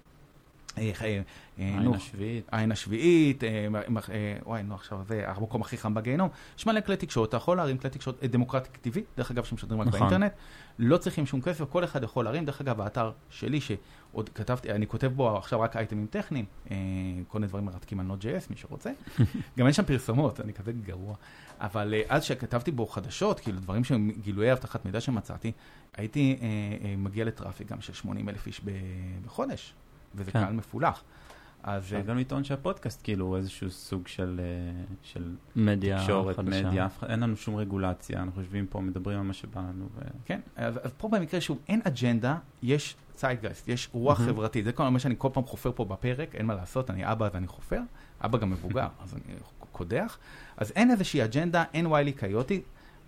אה, 0.78 0.92
אה, 1.02 1.22
אה, 1.60 1.66
העין 1.66 1.84
נו, 1.84 1.96
השביעית. 1.96 2.46
העין 2.52 2.72
השביעית, 2.72 3.44
אה, 3.44 3.68
אה, 4.10 4.38
וואי, 4.46 4.64
נו, 4.64 4.76
עכשיו 4.76 5.00
זה 5.08 5.24
המקום 5.26 5.62
הכי 5.62 5.78
חם 5.78 5.94
בגיהנום. 5.94 6.30
יש 6.58 6.66
מלא 6.66 6.82
כלי 6.82 6.98
תקשורת, 6.98 7.30
אתה 7.30 7.38
יכול 7.38 7.58
להרים 7.58 7.78
כלי 7.78 7.90
תקשורת 7.90 8.24
אה, 8.24 8.28
דמוקרטי 8.28 8.70
טבעי, 8.82 9.04
דרך 9.18 9.32
אגב, 9.32 9.44
שמשדרים 9.44 9.82
רק 9.82 9.88
נכון. 9.88 10.00
באינטרנט. 10.00 10.32
לא 10.80 10.98
צריכים 10.98 11.26
שום 11.26 11.42
כסף, 11.42 11.66
כל 11.70 11.84
אחד 11.84 12.04
יכול 12.04 12.26
להרים. 12.26 12.46
דרך 12.46 12.62
אגב, 12.62 12.82
האתר 12.82 13.12
שלי, 13.30 13.62
שעוד 13.62 14.30
כתבתי, 14.30 14.72
אני 14.72 14.88
כותב 14.88 15.08
בו 15.08 15.38
עכשיו 15.38 15.62
רק 15.62 15.76
אייטמים 15.76 16.08
טכניים, 16.10 16.46
אה, 16.72 16.76
כל 17.28 17.40
מיני 17.40 17.48
דברים 17.48 17.66
מרתקים 17.66 18.00
על 18.00 18.06
Node.js, 18.10 18.46
מי 18.50 18.56
שרוצה. 18.56 18.92
גם 19.58 19.66
אין 19.66 19.74
שם 19.74 19.84
פרסומות, 19.84 20.40
אני 20.40 20.54
כזה 20.54 20.72
גרוע. 20.72 21.16
אבל 21.60 21.94
אה, 21.94 22.02
אז 22.10 22.24
שכתבתי 22.24 22.72
בו 22.72 22.88
חדשות, 22.88 23.40
כאילו 23.40 23.60
דברים 23.60 23.84
שהם 23.84 24.12
גילויי 24.22 24.52
אבטחת 24.52 24.86
מידע 24.86 25.02
שמצאתי, 25.02 25.52
הייתי 25.98 26.38
אה, 26.42 26.48
אה, 26.88 26.96
מגיע 26.98 27.26
ל- 27.26 27.35
traffic 27.35 27.68
גם 27.68 27.82
של 27.82 27.94
80 27.94 28.30
אלף 28.30 28.48
איש 28.48 28.62
בחודש, 29.26 29.74
וזה 30.16 30.32
כן. 30.32 30.44
קהל 30.44 30.54
מפולח. 30.54 31.04
אז 31.64 31.94
אה, 31.94 32.02
גם 32.02 32.18
לטעון 32.18 32.44
שהפודקאסט 32.44 33.00
כאילו 33.04 33.26
הוא 33.26 33.38
איזשהו 33.38 33.70
סוג 33.70 34.08
של, 34.08 34.42
אה, 34.44 34.84
של 35.02 35.36
מדיה 35.56 36.00
תקשורת, 36.00 36.36
חדשה. 36.36 36.70
מדיה, 36.70 36.88
אין 37.10 37.20
לנו 37.20 37.36
שום 37.36 37.56
רגולציה, 37.56 38.22
אנחנו 38.22 38.42
יושבים 38.42 38.68
פה, 38.68 38.82
מדברים 38.82 39.20
על 39.20 39.26
מה 39.26 39.34
שבא 39.34 39.62
לנו. 39.62 39.90
ו... 39.96 40.02
כן, 40.26 40.40
אז, 40.56 40.80
אז 40.84 40.92
פה 40.98 41.08
במקרה 41.08 41.42
שוב, 41.42 41.60
אין 41.68 41.82
אג'נדה, 41.84 42.38
יש 42.64 42.96
צייטגייסט, 43.14 43.68
יש 43.68 43.90
רוח 43.94 44.20
הזמן. 44.20 44.32
חברתית. 44.32 44.66
זה 44.66 44.72
כל 44.72 44.90
מה 44.90 45.00
שאני 45.00 45.16
כל 45.18 45.30
פעם 45.34 45.44
חופר 45.44 45.72
פה 45.76 45.86
בפרק, 45.86 46.36
אין 46.36 46.46
מה 46.46 46.56
לעשות, 46.56 46.90
אני 46.90 47.12
אבא 47.12 47.26
אז 47.26 47.36
אני 47.36 47.48
חופר, 47.48 47.82
אבא 48.26 48.38
גם 48.38 48.50
מבוגר, 48.50 48.88
אז 49.04 49.14
אני 49.14 49.36
קודח. 49.72 50.18
אז 50.58 50.72
אין 50.76 50.92
איזושהי 50.92 51.24
אג'נדה, 51.24 51.64
אין 51.74 51.88
וויילי 51.88 52.12
קיוטי, 52.12 52.62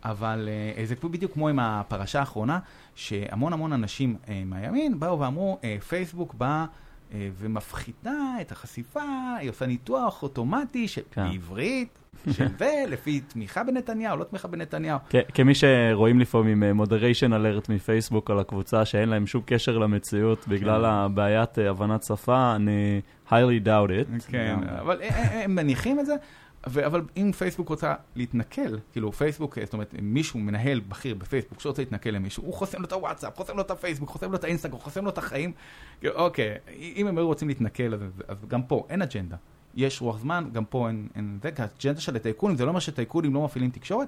אבל 0.03 0.49
אה, 0.77 0.85
זה 0.85 0.95
בדיוק 0.95 1.33
כמו 1.33 1.49
עם 1.49 1.59
הפרשה 1.59 2.19
האחרונה, 2.19 2.59
שהמון 2.95 3.53
המון 3.53 3.73
אנשים 3.73 4.15
אה, 4.27 4.43
מהימין 4.45 4.99
באו 4.99 5.19
ואמרו, 5.19 5.59
אה, 5.63 5.77
פייסבוק 5.87 6.33
בא... 6.33 6.65
אה, 7.13 7.29
ומפחיתה 7.39 8.11
את 8.41 8.51
החשיפה, 8.51 9.01
היא 9.39 9.49
עושה 9.49 9.65
ניתוח 9.65 10.23
אוטומטי 10.23 10.87
של 10.87 11.01
כן. 11.11 11.27
בעברית, 11.31 11.97
של 12.37 12.47
זה, 12.59 12.83
לפי 12.87 13.19
תמיכה 13.19 13.63
בנתניהו, 13.63 14.17
לא 14.17 14.23
תמיכה 14.23 14.47
בנתניהו. 14.47 14.99
כ- 15.09 15.15
כמי 15.33 15.53
שרואים 15.55 16.19
לפעמים 16.19 16.63
אה, 16.63 16.73
מודריישן 16.73 17.33
אלרט 17.33 17.69
מפייסבוק 17.69 18.31
על 18.31 18.39
הקבוצה 18.39 18.85
שאין 18.85 19.09
להם 19.09 19.27
שום 19.27 19.41
קשר 19.45 19.77
למציאות 19.77 20.47
בגלל 20.47 20.85
הבעיית 20.85 21.59
אה, 21.59 21.69
הבנת 21.69 22.03
שפה, 22.03 22.55
אני 22.55 23.01
highly 23.29 23.65
doubt 23.65 23.89
it. 24.19 24.23
כן. 24.31 24.55
אבל 24.79 24.97
הם- 25.01 25.55
מניחים 25.55 25.99
את 25.99 26.05
זה, 26.05 26.15
אבל 26.63 27.01
אם 27.17 27.31
פייסבוק 27.37 27.69
רוצה 27.69 27.93
להתנכל, 28.15 28.77
כאילו 28.91 29.11
פייסבוק, 29.11 29.57
זאת 29.63 29.73
אומרת, 29.73 29.95
מישהו, 30.01 30.39
מנהל 30.39 30.79
בכיר 30.79 31.15
בפייסבוק 31.15 31.59
שרוצה 31.59 31.81
להתנכל 31.81 32.09
למישהו, 32.09 32.43
הוא 32.43 32.53
חוסם 32.53 32.79
לו 32.79 32.87
את 32.87 32.91
הוואטסאפ, 32.91 33.35
חוסם 33.35 33.55
לו 33.55 33.61
את 33.61 33.71
הפייסבוק, 33.71 34.09
חוסם 34.09 34.31
לו 34.31 34.37
את 34.37 34.43
האינסטגרם, 34.43 34.79
חוסם 34.79 35.03
לו 35.03 35.09
את 35.09 35.17
החיים. 35.17 35.51
כאילו, 35.99 36.15
אוקיי, 36.15 36.57
אם 36.77 37.07
הם 37.07 37.17
היו 37.17 37.27
רוצים 37.27 37.47
להתנכל, 37.47 37.93
אז, 37.93 38.01
אז 38.27 38.37
גם 38.47 38.63
פה 38.63 38.85
אין 38.89 39.01
אג'נדה. 39.01 39.35
יש 39.75 40.01
רוח 40.01 40.19
זמן, 40.19 40.49
גם 40.53 40.65
פה 40.65 40.87
אין, 40.87 41.07
אין 41.15 41.39
זה, 41.43 41.51
כי 41.51 41.61
האג'נדה 41.61 42.01
של 42.01 42.15
הטייקונים, 42.15 42.57
זה 42.57 42.65
לא 42.65 42.69
אומר 42.69 42.79
שטייקונים 42.79 43.33
לא 43.33 43.43
מפעילים 43.45 43.71
תקשורת, 43.71 44.07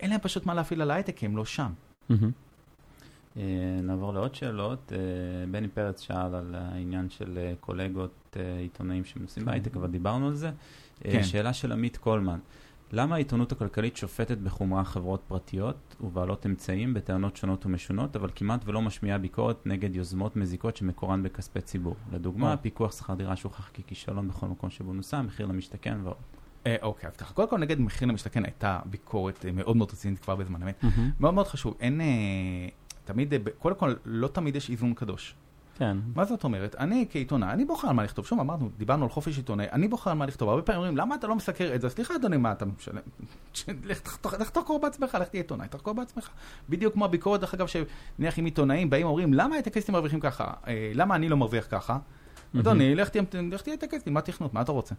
אין 0.00 0.10
להם 0.10 0.20
פשוט 0.20 0.46
מה 0.46 0.54
להפעיל 0.54 0.82
על 0.82 0.90
ההייטק, 0.90 1.16
כי 1.16 1.26
הם 1.26 1.36
לא 1.36 1.44
שם. 1.44 1.72
אה, 3.36 3.42
נעבור 3.82 4.12
לעוד 4.12 4.34
שאלות. 4.34 4.92
אה, 4.92 4.98
בני 5.50 5.68
פרץ 5.68 6.00
שאל 6.00 6.34
על 6.34 6.54
העניין 6.54 7.10
של 7.10 7.38
אה, 7.38 7.52
קולגות 7.60 8.27
אה, 8.36 8.58
עיתונאים 8.58 9.04
שמנוסים 9.04 9.44
בהייטק, 9.44 9.76
אבל 9.76 9.86
דיברנו 9.86 10.26
על 10.26 10.34
זה. 10.34 10.48
אה, 10.48 11.12
כן. 11.12 11.22
שאלה 11.22 11.52
של 11.52 11.72
עמית 11.72 11.96
קולמן, 11.96 12.38
למה 12.92 13.14
העיתונות 13.14 13.52
הכלכלית 13.52 13.96
שופטת 13.96 14.38
בחומרה 14.38 14.84
חברות 14.84 15.22
פרטיות 15.28 15.96
ובעלות 16.00 16.46
אמצעים 16.46 16.94
בטענות 16.94 17.36
שונות 17.36 17.66
ומשונות, 17.66 18.16
אבל 18.16 18.30
כמעט 18.34 18.60
ולא 18.64 18.82
משמיעה 18.82 19.18
ביקורת 19.18 19.66
נגד 19.66 19.96
יוזמות 19.96 20.36
מזיקות 20.36 20.76
שמקורן 20.76 21.22
בכספי 21.22 21.60
ציבור? 21.60 21.96
לדוגמה. 22.12 22.56
פיקוח 22.56 22.92
שכר 22.92 23.14
דירה 23.14 23.36
שהוכח 23.36 23.70
ככישלון 23.74 24.28
בכל 24.28 24.46
מקום 24.46 24.70
שבו 24.70 24.92
נוסע, 24.92 25.22
מחיר 25.22 25.46
למשתכן 25.46 25.98
ועוד. 26.04 26.16
אה, 26.66 26.76
אוקיי, 26.82 27.10
אז 27.10 27.16
ככה, 27.16 27.34
קודם 27.34 27.48
כל 27.48 27.58
נגד 27.58 27.80
מחיר 27.80 28.08
למשתכן 28.08 28.44
הייתה 28.44 28.80
ביקורת 28.86 29.44
מאוד 29.54 29.76
מאוד 29.76 29.90
רצינית 29.92 30.18
כבר 30.18 30.36
בזמן 30.36 30.62
אמת. 30.62 30.84
מאוד 31.20 31.34
מאוד 31.34 31.46
חשוב, 31.46 31.74
אין, 31.80 32.00
תמיד, 33.04 33.34
קודם 33.58 33.76
כל, 33.76 33.94
לא 34.04 34.28
תמיד 34.28 34.56
יש 34.56 34.70
איזון 34.70 34.94
קדוש. 34.94 35.34
כן. 35.78 35.96
מה 36.14 36.24
זאת 36.24 36.44
אומרת? 36.44 36.76
אני 36.78 37.06
כעיתונאי, 37.10 37.50
אני 37.50 37.64
בוחר 37.64 37.88
על 37.88 37.94
מה 37.94 38.04
לכתוב. 38.04 38.26
שוב, 38.26 38.40
אמרנו, 38.40 38.70
דיברנו 38.78 39.04
על 39.04 39.10
חופש 39.10 39.36
עיתונאי, 39.36 39.66
אני 39.72 39.88
בוחר 39.88 40.10
על 40.10 40.16
מה 40.16 40.26
לכתוב. 40.26 40.48
הרבה 40.48 40.62
פעמים 40.62 40.78
אומרים, 40.78 40.96
למה 40.96 41.14
אתה 41.14 41.26
לא 41.26 41.36
מסקר 41.36 41.74
את 41.74 41.80
זה? 41.80 41.88
סליחה, 41.88 42.16
אדוני, 42.16 42.36
מה 42.36 42.52
אתה 42.52 42.64
משלם? 42.64 43.00
לך 44.40 44.50
תחקור 44.50 44.80
בעצמך, 44.80 45.18
לך 45.20 45.28
תהיה 45.28 45.42
עיתונאי, 45.42 45.68
תחקור 45.68 45.94
בעצמך. 45.94 46.28
בדיוק 46.68 46.92
כמו 46.92 47.04
הביקורת, 47.04 47.40
דרך 47.40 47.54
אגב, 47.54 47.66
שנניח 47.66 48.38
עם 48.38 48.44
עיתונאים 48.44 48.90
באים 48.90 49.06
ואומרים, 49.06 49.34
למה 49.34 49.54
הייטקיסטים 49.54 49.92
מרוויחים 49.92 50.20
ככה? 50.20 50.52
אה, 50.66 50.92
למה 50.94 51.14
אני 51.14 51.28
לא 51.28 51.36
מרוויח 51.36 51.66
ככה? 51.70 51.98
אדוני, 52.60 52.94
לך 52.94 53.08
תהיה 53.08 53.24
הייטקיסטים, 53.66 54.14
מה 54.14 54.20
תכנות? 54.20 54.54
מה 54.54 54.60
אתה 54.60 54.72
רוצה? 54.72 54.94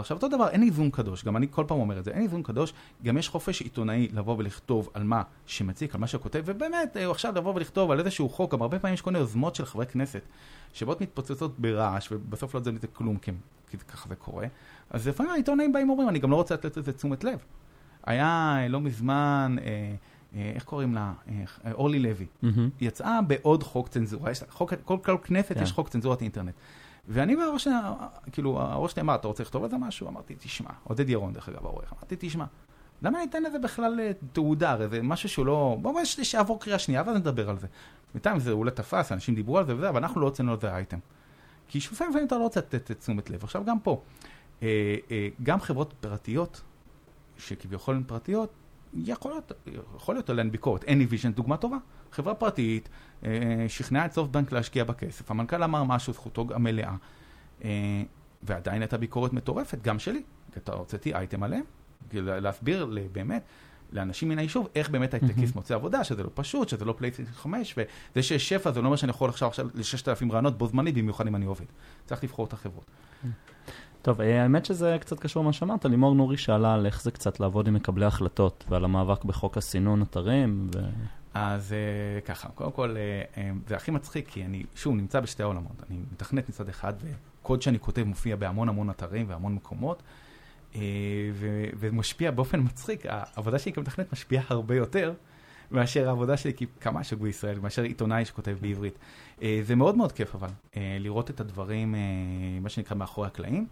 עכשיו 0.00 0.16
אותו 0.16 0.28
דבר, 0.28 0.48
אין 0.48 0.62
איזון 0.62 0.90
קדוש, 0.90 1.24
גם 1.24 1.36
אני 1.36 1.46
כל 1.50 1.64
פעם 1.68 1.78
אומר 1.78 1.98
את 1.98 2.04
זה, 2.04 2.10
אין 2.10 2.22
איזון 2.22 2.42
קדוש, 2.42 2.72
גם 3.04 3.18
יש 3.18 3.28
חופש 3.28 3.62
עיתונאי 3.62 4.08
לבוא 4.12 4.36
ולכתוב 4.38 4.88
על 4.94 5.02
מה 5.02 5.22
שמציק, 5.46 5.94
על 5.94 6.00
מה 6.00 6.06
שכותב, 6.06 6.42
ובאמת, 6.46 6.96
אה, 6.96 7.10
עכשיו 7.10 7.32
לבוא 7.36 7.54
ולכתוב 7.54 7.90
על 7.90 8.00
איזשהו 8.00 8.28
חוק, 8.28 8.52
גם 8.52 8.62
הרבה 8.62 8.78
פעמים 8.78 8.94
יש 8.94 9.00
כל 9.00 9.10
מיני 9.10 9.18
יוזמות 9.18 9.54
של 9.54 9.64
חברי 9.64 9.86
כנסת, 9.86 10.22
שבאות 10.72 11.00
מתפוצצות 11.00 11.58
ברעש, 11.58 12.08
ובסוף 12.12 12.54
לא 12.54 12.58
יוצא 12.60 12.70
מזה 12.70 12.86
כלום, 12.86 13.16
כי, 13.16 13.30
כי 13.70 13.76
ככה 13.78 14.08
זה 14.08 14.14
קורה. 14.14 14.46
אז 14.90 15.08
לפעמים 15.08 15.32
העיתונאים 15.32 15.72
באים 15.72 15.88
ואומרים, 15.88 16.08
אני 16.08 16.18
גם 16.18 16.30
לא 16.30 16.36
רוצה 16.36 16.54
לתת 16.54 16.76
לזה 16.76 16.92
תשומת 16.92 17.24
לב. 17.24 17.38
היה 18.06 18.56
אה, 18.58 18.68
לא 18.68 18.80
מזמן, 18.80 19.56
אה, 19.60 19.94
אה, 20.36 20.52
איך 20.54 20.64
קוראים 20.64 20.94
לה? 20.94 21.12
אורלי 21.72 21.98
לוי. 21.98 22.26
מהמם. 22.42 22.70
יצאה 22.80 23.22
בעוד 23.22 23.62
חוק 23.62 23.88
צנזורה, 23.88 24.30
יש 24.30 24.42
חוק, 24.48 24.72
כל, 24.84 24.96
כל 25.02 25.16
כנסת 25.24 25.54
כן. 25.54 25.62
יש 25.62 25.72
חוק 25.72 25.88
צנזורת 25.88 26.22
אינטרנט. 26.22 26.54
ואני 27.08 27.36
והראש 27.36 27.68
כאילו, 28.32 28.60
הראש 28.60 28.92
שלי 28.92 29.02
אמר, 29.02 29.14
אתה 29.14 29.28
רוצה 29.28 29.42
לכתוב 29.42 29.64
על 29.64 29.70
זה 29.70 29.76
משהו? 29.76 30.08
אמרתי, 30.08 30.34
תשמע, 30.38 30.70
עודד 30.84 31.08
ירון, 31.08 31.32
דרך 31.32 31.48
אגב, 31.48 31.66
העורך, 31.66 31.92
אמרתי, 31.92 32.16
תשמע, 32.18 32.44
למה 33.02 33.18
אני 33.18 33.30
אתן 33.30 33.42
לזה 33.42 33.58
בכלל 33.58 34.00
אה, 34.00 34.10
תעודה? 34.32 34.70
הרי 34.70 34.88
זה 34.88 35.02
משהו 35.02 35.28
שהוא 35.28 35.46
לא... 35.46 35.76
בוא 35.82 35.92
בוא 35.92 36.04
שיעבור 36.04 36.60
קריאה 36.60 36.78
שנייה 36.78 37.02
ואז 37.06 37.16
נדבר 37.16 37.50
על 37.50 37.58
זה. 37.58 37.66
בינתיים 38.14 38.40
זה 38.40 38.50
אולי 38.50 38.70
תפס, 38.70 39.12
אנשים 39.12 39.34
דיברו 39.34 39.58
על 39.58 39.66
זה 39.66 39.76
וזה, 39.76 39.88
אבל 39.88 40.02
אנחנו 40.02 40.20
לא 40.20 40.26
הוצאנו 40.26 40.52
על 40.52 40.60
זה 40.60 40.74
אייטם. 40.74 40.98
כי 41.68 41.78
לפעמים 41.78 42.10
לפעמים 42.10 42.26
אתה 42.26 42.38
לא 42.38 42.42
רוצה 42.42 42.60
לתת 42.60 42.92
תשומת 42.92 43.30
לב. 43.30 43.44
עכשיו 43.44 43.64
גם 43.64 43.80
פה, 43.80 44.02
אה, 44.62 44.96
אה, 45.10 45.28
גם 45.42 45.60
חברות 45.60 45.94
פרטיות, 46.00 46.62
שכביכול 47.38 47.96
הן 47.96 48.02
פרטיות, 48.06 48.50
יכול 48.96 49.32
להיות, 49.32 49.52
יכול 49.96 50.14
להיות 50.14 50.30
עליהן 50.30 50.50
ביקורת. 50.50 50.84
AnyVision 50.84 51.32
דוגמה 51.34 51.56
טובה. 51.56 51.76
חברה 52.12 52.34
פרטית, 52.34 52.88
אה, 53.24 53.30
שכנעה 53.68 54.06
את 54.06 54.12
סופטבנק 54.12 54.52
להשקיע 54.52 54.84
בכסף, 54.84 55.30
המנכ"ל 55.30 55.62
אמר 55.62 55.84
משהו, 55.84 56.12
זכותו 56.12 56.46
המלאה, 56.54 56.94
אה, 57.64 57.70
ועדיין 58.42 58.82
הייתה 58.82 58.98
ביקורת 58.98 59.32
מטורפת, 59.32 59.82
גם 59.82 59.98
שלי, 59.98 60.22
כי 60.52 60.60
אתה 60.60 60.72
הוצאתי 60.72 61.14
אייטם 61.14 61.42
עליהם, 61.42 61.64
להסביר 62.12 62.90
באמת 63.12 63.42
לאנשים 63.92 64.28
מן 64.28 64.38
היישוב 64.38 64.68
איך 64.74 64.90
באמת 64.90 65.14
הייטקיסט 65.14 65.54
מוצא 65.56 65.74
עבודה, 65.74 66.04
שזה 66.04 66.22
לא 66.22 66.30
פשוט, 66.34 66.68
שזה 66.68 66.84
לא 66.84 66.94
פלייסטיישן 66.98 67.32
5, 67.32 67.74
וזה 67.78 68.22
שיש 68.22 68.48
שפע 68.48 68.72
זה 68.72 68.80
לא 68.80 68.86
אומר 68.86 68.96
שאני 68.96 69.10
יכול 69.10 69.30
עכשיו 69.30 69.50
ל-6,000 69.74 70.32
רעיונות 70.32 70.58
בו 70.58 70.66
זמנית, 70.66 70.94
במיוחד 70.94 71.26
אם 71.26 71.36
אני 71.36 71.44
עובד. 71.44 71.64
צריך 72.06 72.24
לבחור 72.24 72.46
את 72.46 72.52
החברות. 72.52 72.84
טוב, 74.04 74.20
אה, 74.20 74.42
האמת 74.42 74.64
שזה 74.64 74.96
קצת 75.00 75.20
קשור 75.20 75.42
למה 75.42 75.52
שאמרת, 75.52 75.84
לימור 75.84 76.14
נורי 76.14 76.36
שאלה 76.36 76.74
על 76.74 76.86
איך 76.86 77.02
זה 77.02 77.10
קצת 77.10 77.40
לעבוד 77.40 77.68
עם 77.68 77.74
מקבלי 77.74 78.04
החלטות, 78.04 78.64
ועל 78.68 78.84
המאבק 78.84 79.24
בחוק 79.24 79.56
הסינון 79.56 80.02
אתרים. 80.02 80.68
ו... 80.74 80.78
אז 81.34 81.72
אה, 81.72 82.20
ככה, 82.20 82.48
קודם 82.48 82.72
כל, 82.72 82.96
אה, 83.36 83.50
זה 83.66 83.76
הכי 83.76 83.90
מצחיק, 83.90 84.28
כי 84.28 84.44
אני, 84.44 84.62
שוב, 84.74 84.94
נמצא 84.94 85.20
בשתי 85.20 85.42
העולמות. 85.42 85.82
אני 85.90 85.98
מתכנת 86.12 86.48
מצד 86.48 86.68
אחד, 86.68 86.92
וקוד 87.02 87.62
שאני 87.62 87.78
כותב 87.78 88.02
מופיע 88.02 88.36
בהמון 88.36 88.68
המון 88.68 88.90
אתרים 88.90 89.26
והמון 89.28 89.54
מקומות. 89.54 90.02
ומשפיע 91.78 92.30
באופן 92.30 92.60
מצחיק, 92.60 93.02
העבודה 93.08 93.58
שלי 93.58 93.72
כמתכנת 93.72 94.12
משפיעה 94.12 94.44
הרבה 94.48 94.76
יותר 94.76 95.12
מאשר 95.70 96.08
העבודה 96.08 96.36
שלי 96.36 96.52
כמה 96.80 97.04
שוק 97.04 97.20
בישראל, 97.20 97.58
מאשר 97.58 97.82
עיתונאי 97.82 98.24
שכותב 98.24 98.56
בעברית. 98.60 98.98
זה 99.62 99.74
מאוד 99.76 99.96
מאוד 99.96 100.12
כיף 100.12 100.34
אבל, 100.34 100.48
לראות 100.76 101.30
את 101.30 101.40
הדברים, 101.40 101.94
מה 102.60 102.68
שנקרא, 102.68 102.96
מאחורי 102.96 103.26
הקלעים. 103.26 103.66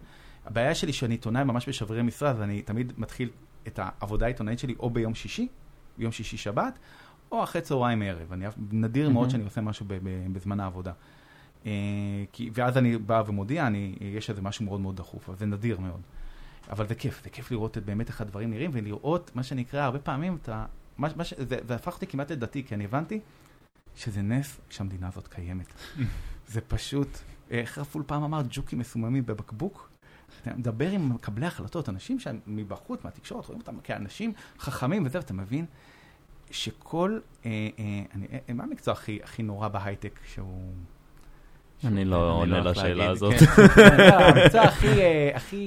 הבעיה 0.45 0.75
שלי 0.75 0.93
שאני 0.93 1.13
עיתונאי 1.13 1.43
ממש 1.43 1.69
בשברי 1.69 2.01
משרד, 2.01 2.35
ואני 2.39 2.61
תמיד 2.61 2.93
מתחיל 2.97 3.29
את 3.67 3.79
העבודה 3.83 4.25
העיתונאית 4.25 4.59
שלי 4.59 4.75
או 4.79 4.89
ביום 4.89 5.15
שישי, 5.15 5.47
ביום 5.97 6.11
שישי 6.11 6.37
שבת, 6.37 6.79
או 7.31 7.43
אחרי 7.43 7.61
צהריים 7.61 8.01
ערב. 8.01 8.33
אני 8.33 8.45
נדיר 8.71 9.09
מאוד 9.09 9.29
שאני 9.29 9.43
עושה 9.43 9.61
משהו 9.61 9.85
בזמן 10.33 10.59
העבודה. 10.59 10.91
כי, 12.31 12.49
ואז 12.53 12.77
אני 12.77 12.97
בא 12.97 13.23
ומודיע, 13.27 13.67
אני, 13.67 13.95
יש 14.01 14.29
איזה 14.29 14.41
משהו 14.41 14.65
מאוד 14.65 14.81
מאוד 14.81 14.95
דחוף, 14.97 15.29
אבל 15.29 15.37
זה 15.37 15.45
נדיר 15.45 15.79
מאוד. 15.79 16.01
אבל 16.69 16.87
זה 16.87 16.95
כיף, 16.95 17.23
זה 17.23 17.29
כיף 17.29 17.51
לראות 17.51 17.77
את 17.77 17.85
באמת 17.85 18.07
איך 18.07 18.21
הדברים 18.21 18.49
נראים, 18.49 18.71
ולראות 18.73 19.31
מה 19.35 19.43
שנקרא, 19.43 19.81
הרבה 19.81 19.99
פעמים, 19.99 20.37
אתה, 20.41 20.65
מה, 20.97 21.07
מה, 21.15 21.23
זה, 21.37 21.57
זה 21.67 21.75
הפך 21.75 21.93
אותי 21.93 22.07
כמעט 22.07 22.31
לדתי, 22.31 22.63
כי 22.63 22.75
אני 22.75 22.85
הבנתי 22.85 23.19
שזה 23.95 24.21
נס 24.21 24.59
שהמדינה 24.69 25.07
הזאת 25.07 25.27
קיימת. 25.27 25.73
זה 26.53 26.61
פשוט, 26.61 27.07
איך 27.49 27.77
רפול 27.77 28.03
פעם 28.07 28.23
אמר, 28.23 28.41
ג'וקים 28.49 28.79
מסוממים 28.79 29.25
בבקבוק? 29.25 29.92
אתה 30.43 30.53
מדבר 30.57 30.89
עם 30.89 31.15
מקבלי 31.15 31.45
החלטות, 31.45 31.89
אנשים 31.89 32.17
מבחוץ, 32.47 33.03
מהתקשורת, 33.03 33.45
רואים 33.45 33.61
אותם 33.61 33.79
כאנשים 33.83 34.33
חכמים 34.59 35.05
וזה, 35.05 35.17
ואתה 35.17 35.33
מבין 35.33 35.65
שכל, 36.51 37.19
אה, 37.45 37.51
אה, 37.79 37.83
אני, 38.15 38.27
אה, 38.49 38.53
מה 38.53 38.63
המקצוע 38.63 38.93
הכי, 38.93 39.19
הכי 39.23 39.43
נורא 39.43 39.67
בהייטק 39.67 40.19
שהוא... 40.33 40.73
אני 41.85 42.05
לא 42.05 42.31
עונה 42.31 42.59
לשאלה 42.59 43.09
הזאת. 43.09 43.33
כן, 43.75 43.97
לא, 43.97 44.13
המקצוע 44.13 44.61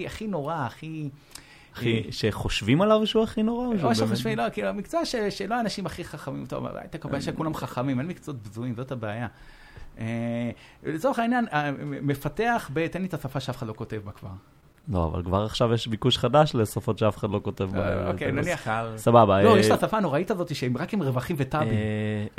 הכי 0.06 0.26
נורא, 0.28 0.54
הכי... 0.54 1.08
שחושבים 2.10 2.82
עליו 2.82 3.06
שהוא 3.06 3.22
הכי 3.22 3.42
נורא? 3.42 3.66
או 3.82 3.94
שחושבים, 3.94 4.38
לא, 4.38 4.44
כאילו, 4.52 4.68
המקצוע 4.68 5.00
שלא 5.30 5.54
האנשים 5.54 5.86
הכי 5.86 6.04
חכמים, 6.04 6.44
אתה 6.44 6.56
אומר, 6.56 6.78
היית 6.78 6.96
קובע 6.96 7.20
שכולם 7.20 7.54
חכמים, 7.54 7.98
אין 7.98 8.06
מקצועות 8.08 8.42
בזויים, 8.42 8.74
זאת 8.74 8.92
הבעיה. 8.92 9.28
לצורך 10.82 11.18
העניין, 11.18 11.46
מפתח, 11.82 12.70
תן 12.90 13.00
לי 13.00 13.08
את 13.08 13.14
השפה 13.14 13.40
שאף 13.40 13.56
אחד 13.56 13.66
לא 13.66 13.72
כותב 13.72 14.00
בה 14.04 14.12
כבר. 14.12 14.30
לא, 14.88 15.10
אבל 15.12 15.22
כבר 15.22 15.44
עכשיו 15.44 15.72
יש 15.74 15.88
ביקוש 15.88 16.18
חדש 16.18 16.54
לשפות 16.54 16.98
שאף 16.98 17.16
אחד 17.16 17.30
לא 17.30 17.40
כותב 17.42 17.64
בהן. 17.72 18.06
אוקיי, 18.12 18.32
נניח... 18.32 18.68
סבבה. 18.96 19.42
לא, 19.42 19.58
יש 19.58 19.66
את 19.66 19.70
השפה 19.70 19.96
הנוראית 19.96 20.30
הזאת 20.30 20.54
שהם 20.54 20.76
רק 20.76 20.94
עם 20.94 21.02
רווחים 21.02 21.36
וטאבים. 21.38 21.78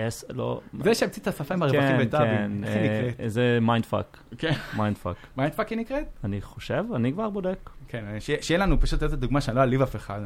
אס, 0.02 0.26
לא... 0.34 0.62
זה 0.84 0.96
שהמציא 0.96 1.22
את 1.22 1.28
השפה 1.28 1.54
עם 1.54 1.64
הרווחים 1.64 1.96
וטאבים, 2.00 2.64
איך 2.64 2.76
היא 2.76 2.92
נקראת? 2.92 3.32
זה 3.32 3.58
Mindfuck. 3.62 4.18
כן. 4.38 4.54
Mindfuck. 4.78 5.16
Mindfuck 5.38 5.70
היא 5.70 5.78
נקראת? 5.78 6.06
אני 6.24 6.42
חושב, 6.42 6.84
אני 6.96 7.14
כבר 7.14 7.30
בודק. 7.30 7.70
כן, 7.88 8.06
שיהיה 8.42 8.60
לנו 8.60 8.80
פשוט 8.80 9.04
איזה 9.04 9.18
דוגמה 9.18 9.42
שאני 9.42 9.56
לא 9.56 9.62
אעליב 9.62 9.82
אף 9.82 9.96
אחד. 9.96 10.22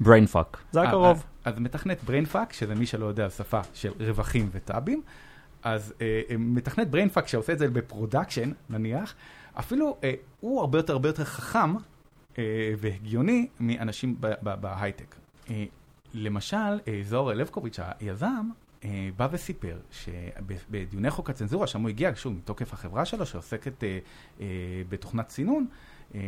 Brainfuck, 0.00 0.56
זה 0.70 0.82
הקרוב. 0.82 1.24
אז 1.44 1.58
מתכנת 1.58 2.04
Brainfuck, 2.04 2.52
שזה 2.52 2.74
מי 2.74 2.86
שלא 2.86 3.06
יודע, 3.06 3.30
שפה 3.30 3.60
של 3.74 3.90
רווחים 4.00 4.48
וטאבים. 4.52 5.02
אז 5.62 5.94
מתכנת 6.38 6.90
Brainfuck 6.90 7.28
שעושה 7.28 7.52
את 7.52 7.58
זה 7.58 7.70
ב- 7.70 7.82
production, 7.82 8.50
נניח, 8.70 9.14
אפילו 9.58 9.96
אה, 10.04 10.14
הוא 10.40 10.60
הרבה 10.60 10.78
יותר 10.78 10.92
הרבה 10.92 11.08
יותר 11.08 11.24
חכם 11.24 11.74
אה, 12.38 12.72
והגיוני 12.78 13.48
מאנשים 13.60 14.16
בהייטק. 14.40 15.16
אה, 15.50 15.64
למשל, 16.14 16.56
אה, 16.88 17.00
זוהר 17.02 17.34
לבקוביץ', 17.34 17.78
היזם, 18.00 18.50
אה, 18.84 19.08
בא 19.16 19.28
וסיפר 19.30 19.78
שבדיוני 19.90 21.10
חוק 21.10 21.30
הצנזורה, 21.30 21.66
שם 21.66 21.80
הוא 21.80 21.88
הגיע, 21.88 22.10
שוב, 22.14 22.32
מתוקף 22.32 22.72
החברה 22.72 23.04
שלו 23.04 23.26
שעוסקת 23.26 23.84
אה, 23.84 23.98
אה, 24.40 24.46
בתוכנת 24.88 25.28
סינון, 25.30 25.66
אה, 26.14 26.20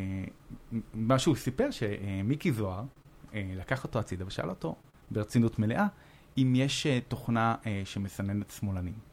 מה 0.95 1.19
שהוא 1.19 1.37
סיפר 1.37 1.71
שמיקי 1.71 2.53
זוהר 2.53 2.85
אה, 3.35 3.53
לקח 3.57 3.85
אותו 3.85 3.99
הצידה 3.99 4.27
ושאל 4.27 4.49
אותו 4.51 4.75
ברצינות 5.11 5.59
מלאה, 5.59 5.87
אם 6.39 6.53
יש 6.57 6.87
אה, 6.87 6.99
תוכנה 7.09 7.55
אה, 7.67 7.83
שמסננת 7.85 8.51
שמאלנים. 8.51 9.10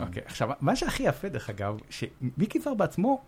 אוקיי, 0.00 0.22
עכשיו, 0.26 0.50
מה 0.60 0.76
שהכי 0.76 1.02
יפה, 1.02 1.28
דרך 1.28 1.50
אגב, 1.50 1.76
שמיקי 1.90 2.60
זוהר 2.60 2.74
בעצמו 2.74 3.20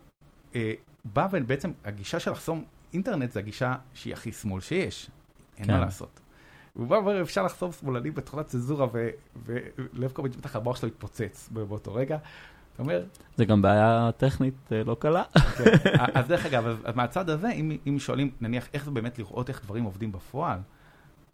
אה, 0.54 0.72
בא 1.04 1.28
ובעצם, 1.32 1.72
הגישה 1.84 2.20
של 2.20 2.30
לחסום 2.30 2.64
אינטרנט 2.92 3.32
זה 3.32 3.40
הגישה 3.40 3.74
שהיא 3.94 4.12
הכי 4.12 4.32
שמאל 4.32 4.60
שיש, 4.60 5.10
אין 5.58 5.66
מה 5.66 5.72
כן. 5.72 5.80
לעשות. 5.80 6.20
הוא 6.74 6.86
בא 6.86 6.94
ואומר, 6.94 7.22
אפשר 7.22 7.42
לחסום 7.42 7.72
שמאלנים 7.72 8.14
בתוכנת 8.14 8.46
צנזורה, 8.46 8.86
ולבקוביץ' 9.46 10.36
בטח 10.36 10.56
המוח 10.56 10.76
שלו 10.76 10.88
התפוצץ 10.88 11.48
באותו 11.52 11.94
רגע. 11.94 12.18
אתה 12.74 12.82
אומר... 12.82 13.04
זה 13.36 13.44
גם 13.44 13.62
בעיה 13.62 14.10
טכנית 14.16 14.72
אה, 14.72 14.84
לא 14.84 14.96
קלה. 15.00 15.22
כן, 15.58 15.64
אז 16.14 16.28
דרך 16.28 16.46
אגב, 16.46 16.64
אז 16.84 16.96
מהצד 16.96 17.30
הזה, 17.30 17.48
אם 17.86 17.98
שואלים, 17.98 18.30
נניח, 18.40 18.68
איך 18.74 18.84
זה 18.84 18.90
באמת 18.90 19.18
לראות 19.18 19.48
איך 19.48 19.64
דברים 19.64 19.84
עובדים 19.84 20.12
בפועל, 20.12 20.58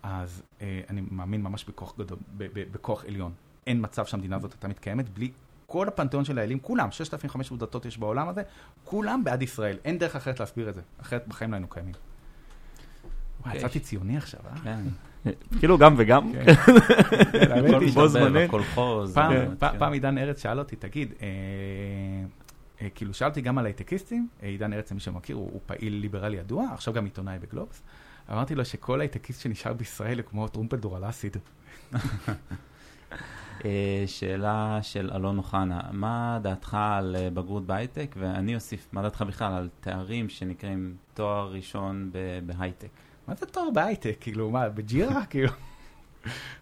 אז 0.02 0.42
אה, 0.60 0.80
אני 0.90 1.02
מאמין 1.10 1.42
ממש 1.42 1.64
בכוח 1.64 1.94
גדול, 1.98 2.18
בכוח 2.54 3.04
עליון. 3.04 3.32
אין 3.66 3.78
מצב 3.80 4.06
שהמדינה 4.06 4.36
הזאת 4.36 4.52
הייתה 4.52 4.68
מתקיימת 4.68 5.08
בלי 5.08 5.30
כל 5.66 5.88
הפנתיאון 5.88 6.24
של 6.24 6.38
האלים, 6.38 6.58
כולם, 6.58 6.90
6,500 6.90 7.60
דתות 7.60 7.86
יש 7.86 7.98
בעולם 7.98 8.28
הזה, 8.28 8.42
כולם 8.84 9.24
בעד 9.24 9.42
ישראל. 9.42 9.78
אין 9.84 9.98
דרך 9.98 10.16
אחרת 10.16 10.40
להסביר 10.40 10.68
את 10.68 10.74
זה, 10.74 10.80
אחרת 11.00 11.28
בחיים 11.28 11.50
לא 11.50 11.56
היינו 11.56 11.68
קיימים. 11.68 11.94
וואי, 13.40 13.54
אוקיי. 13.54 13.58
יצאתי 13.58 13.80
ציוני 13.80 14.16
עכשיו, 14.16 14.40
אה? 14.46 14.56
כן. 14.64 14.80
כאילו 15.58 15.78
גם 15.78 15.94
וגם. 15.98 16.32
כן. 16.32 16.44
בו 17.94 18.08
זמנית. 18.08 18.50
פעם 19.78 19.92
עידן 19.92 20.18
ארץ 20.18 20.42
שאל 20.42 20.58
אותי, 20.58 20.76
תגיד, 20.76 21.12
אה, 21.22 21.26
אה, 22.82 22.88
כאילו 22.94 23.14
שאלתי 23.14 23.40
גם 23.40 23.58
על 23.58 23.66
הייטקיסטים, 23.66 24.28
אה, 24.42 24.48
עידן 24.48 24.72
ארץ, 24.72 24.92
מי 24.92 25.00
שמכיר, 25.00 25.36
הוא 25.36 25.60
פעיל 25.66 25.92
ליברלי 25.92 26.36
ידוע, 26.36 26.66
עכשיו 26.72 26.94
גם 26.94 27.04
עיתונאי 27.04 27.38
בגלובס. 27.38 27.82
אמרתי 28.30 28.54
לו 28.54 28.64
שכל 28.64 29.00
הייטקיסט 29.00 29.40
שנשאר 29.40 29.72
בישראל 29.72 30.18
הוא 30.18 30.26
כמו 30.26 30.48
טרומפלדור 30.48 30.96
על 30.96 31.08
אסיד. 31.08 31.36
אה, 33.64 34.04
שאלה 34.06 34.78
של 34.82 35.10
אלון 35.14 35.38
אוחנה, 35.38 35.80
מה 35.92 36.38
דעתך 36.42 36.76
על 36.80 37.16
אה, 37.18 37.30
בגרות 37.30 37.66
בהייטק? 37.66 38.14
ואני 38.18 38.54
אוסיף, 38.54 38.88
מה 38.92 39.02
דעתך 39.02 39.22
בכלל 39.22 39.52
על 39.52 39.68
תארים 39.80 40.28
שנקראים 40.28 40.96
תואר 41.14 41.52
ראשון 41.52 42.10
בהייטק? 42.46 42.88
מה 43.28 43.34
זה 43.34 43.46
תואר 43.46 43.70
בהייטק? 43.74 44.16
כאילו, 44.20 44.50
מה, 44.50 44.68
בג'ירה? 44.68 45.24
כאילו... 45.30 45.52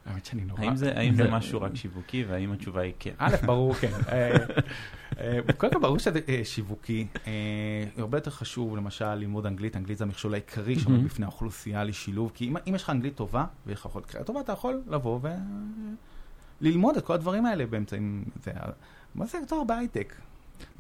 האמת 0.07 0.25
שאני 0.25 0.45
נורא... 0.45 0.61
האם 0.61 0.77
זה, 0.77 0.93
האם 0.99 1.15
זה 1.15 1.31
משהו 1.31 1.63
רק 1.63 1.75
שיווקי, 1.75 2.25
והאם 2.29 2.53
התשובה 2.53 2.81
היא 2.81 2.93
כן? 2.99 3.15
א', 3.19 3.37
ברור, 3.47 3.75
כן. 3.75 3.93
אה, 5.19 5.39
קודם 5.57 5.73
כל, 5.73 5.79
ברור 5.79 5.99
שזה 5.99 6.21
שיווקי. 6.45 7.07
הרבה 7.97 8.19
יותר 8.19 8.31
חשוב, 8.31 8.77
למשל, 8.77 9.15
ללמוד 9.15 9.47
אנגלית. 9.47 9.77
אנגלית 9.77 9.99
זה 9.99 10.05
המכשול 10.05 10.35
העיקרי 10.35 10.79
שעומד 10.79 11.05
בפני 11.05 11.25
האוכלוסייה 11.25 11.85
לשילוב. 11.85 12.33
כי 12.35 12.53
אם 12.69 12.75
יש 12.75 12.83
לך 12.83 12.91
אנגלית 12.91 13.15
טובה, 13.15 13.45
ויש 13.67 13.81
לך 13.81 13.87
יכולת 13.87 14.07
קריאה 14.07 14.25
טובה, 14.25 14.41
אתה 14.41 14.53
יכול 14.53 14.83
לבוא 14.87 15.19
ו... 15.23 15.29
ללמוד 16.61 16.97
את 16.97 17.05
כל 17.05 17.13
הדברים 17.13 17.47
האלה 17.47 17.67
באמצעים, 17.67 18.25
זה, 18.43 18.53
מה 19.15 19.27
זה 19.27 19.39
תואר 19.49 19.65
בהייטק? 19.65 20.15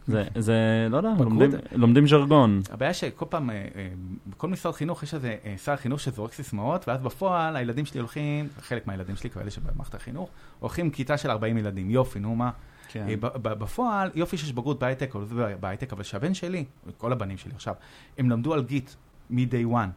זה, 0.07 0.25
זה, 0.39 0.87
לא 0.91 0.97
יודע, 0.97 1.11
לומדים, 1.18 1.51
לומדים 1.72 2.09
ז'רגון. 2.09 2.61
הבעיה 2.70 2.95
שכל 2.95 3.25
פעם, 3.29 3.51
אה, 3.51 3.55
אה, 3.55 3.89
בכל 4.27 4.49
משרד 4.49 4.75
חינוך 4.75 5.03
יש 5.03 5.14
איזה 5.14 5.37
אה, 5.45 5.55
שר 5.64 5.77
חינוך 5.77 6.01
שזורק 6.01 6.33
סיסמאות, 6.33 6.89
ואז 6.89 7.01
בפועל 7.01 7.57
הילדים 7.57 7.87
שלי 7.87 8.01
הולכים, 8.01 8.49
חלק 8.61 8.87
מהילדים 8.87 9.16
שלי, 9.16 9.31
כאלה 9.31 9.51
שבמערכת 9.51 9.95
החינוך, 9.95 10.31
הולכים 10.61 10.91
כיתה 10.91 11.16
של 11.16 11.31
40 11.31 11.59
ילדים, 11.59 11.91
יופי, 11.91 12.18
נו 12.18 12.37
מה. 12.37 12.51
כן. 12.89 13.07
בפועל, 13.43 14.11
יופי 14.14 14.37
שיש 14.37 14.53
בגרות 14.53 14.79
בהייטק, 14.79 15.14
בהייטק, 15.61 15.93
אבל 15.93 16.03
שהבן 16.03 16.35
שלי, 16.35 16.64
כל 16.99 17.12
הבנים 17.12 17.39
שלי 17.39 17.53
עכשיו, 17.55 17.75
הם 18.18 18.31
למדו 18.31 18.55
על 18.55 18.62
Git 18.62 18.91
מ- 19.30 19.47
day 19.47 19.72
one, 19.72 19.91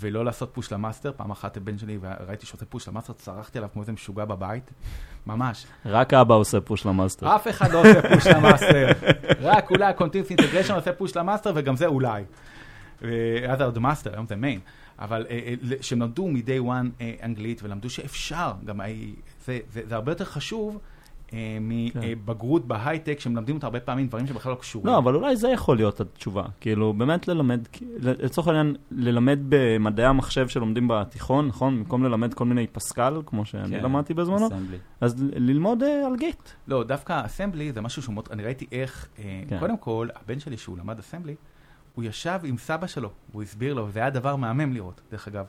ולא 0.00 0.24
לעשות 0.24 0.50
push 0.52 0.72
ל- 0.72 0.81
master. 0.81 1.12
פעם 1.16 1.30
אחת 1.30 1.56
הבן 1.56 1.78
שלי, 1.78 1.98
וראיתי 2.00 2.46
שעושה 2.46 2.64
push 2.66 2.88
ל- 2.88 2.93
master, 2.93 3.12
צרחתי 3.12 3.58
עליו 3.58 3.70
כמו 3.72 3.82
איזה 3.82 3.92
משוגע 3.92 4.24
בבית, 4.24 4.70
ממש. 5.26 5.66
רק 5.86 6.14
אבא 6.14 6.34
עושה 6.34 6.60
push 6.60 6.86
ל 6.86 6.92
master. 6.92 7.36
אף 7.36 7.48
אחד 7.48 7.72
לא 7.72 7.80
עושה 7.80 8.14
push 8.14 8.26
ל 8.26 8.34
master, 8.34 8.88
רק 9.40 9.70
אולי 9.70 9.84
ה-Continuous 9.84 10.38
Integration 10.38 10.72
עושה 10.72 10.92
push 10.92 11.16
ל 11.16 11.20
master, 11.20 11.52
וגם 11.54 11.76
זה 11.76 11.86
אולי. 11.86 12.24
אז 13.48 13.60
עוד 13.60 13.78
master, 13.78 14.12
היום 14.12 14.26
זה 14.26 14.36
main. 14.36 14.60
אבל 14.98 15.26
אה, 15.30 15.38
אה, 15.38 15.76
שהם 15.80 16.02
למדו 16.02 16.28
מ-day 16.28 16.66
one 16.66 17.00
אה, 17.00 17.14
אנגלית, 17.22 17.62
ולמדו 17.62 17.90
שאפשר, 17.90 18.52
גם 18.64 18.80
זה, 19.44 19.58
זה, 19.72 19.80
זה 19.88 19.94
הרבה 19.94 20.12
יותר 20.12 20.24
חשוב. 20.24 20.78
אה, 21.32 21.58
כן. 21.92 22.00
מבגרות 22.02 22.66
בהייטק, 22.66 23.20
שמלמדים 23.20 23.54
אותה 23.54 23.66
הרבה 23.66 23.80
פעמים 23.80 24.06
דברים 24.06 24.26
שבכלל 24.26 24.52
לא 24.52 24.56
קשורים. 24.56 24.86
לא, 24.86 24.98
אבל 24.98 25.14
אולי 25.14 25.36
זה 25.36 25.48
יכול 25.48 25.76
להיות 25.76 26.00
התשובה. 26.00 26.44
כאילו, 26.60 26.92
באמת 26.92 27.28
ללמד, 27.28 27.60
לצורך 28.00 28.48
העניין, 28.48 28.76
ללמד 28.90 29.38
במדעי 29.48 30.06
המחשב 30.06 30.48
שלומדים 30.48 30.88
בתיכון, 30.88 31.46
נכון? 31.46 31.78
במקום 31.78 32.04
ללמד 32.04 32.34
כל 32.34 32.44
מיני 32.44 32.66
Pascal, 32.66 33.22
כמו 33.26 33.44
שאני 33.44 33.76
כן, 33.76 33.84
למדתי 33.84 34.14
בזמנו, 34.14 34.46
Assembly. 34.46 34.78
אז 35.00 35.14
ללמוד 35.18 35.82
אה, 35.82 36.06
על 36.06 36.16
Git. 36.16 36.48
לא, 36.66 36.84
דווקא 36.84 37.26
אסמבלי 37.26 37.72
זה 37.72 37.80
משהו 37.80 38.02
שהוא 38.02 38.14
מאוד, 38.14 38.28
אני 38.30 38.42
ראיתי 38.42 38.66
איך, 38.72 39.08
אה, 39.18 39.42
כן. 39.48 39.58
קודם 39.58 39.76
כל, 39.76 40.08
הבן 40.14 40.38
שלי 40.38 40.56
שהוא 40.56 40.78
למד 40.78 40.98
אסמבלי, 40.98 41.34
הוא 41.94 42.04
ישב 42.04 42.40
עם 42.44 42.58
סבא 42.58 42.86
שלו, 42.86 43.10
והוא 43.30 43.42
הסביר 43.42 43.74
לו, 43.74 43.86
וזה 43.88 43.98
היה 43.98 44.10
דבר 44.10 44.36
מהמם 44.36 44.72
לראות, 44.72 45.00
דרך 45.10 45.28
אגב, 45.28 45.44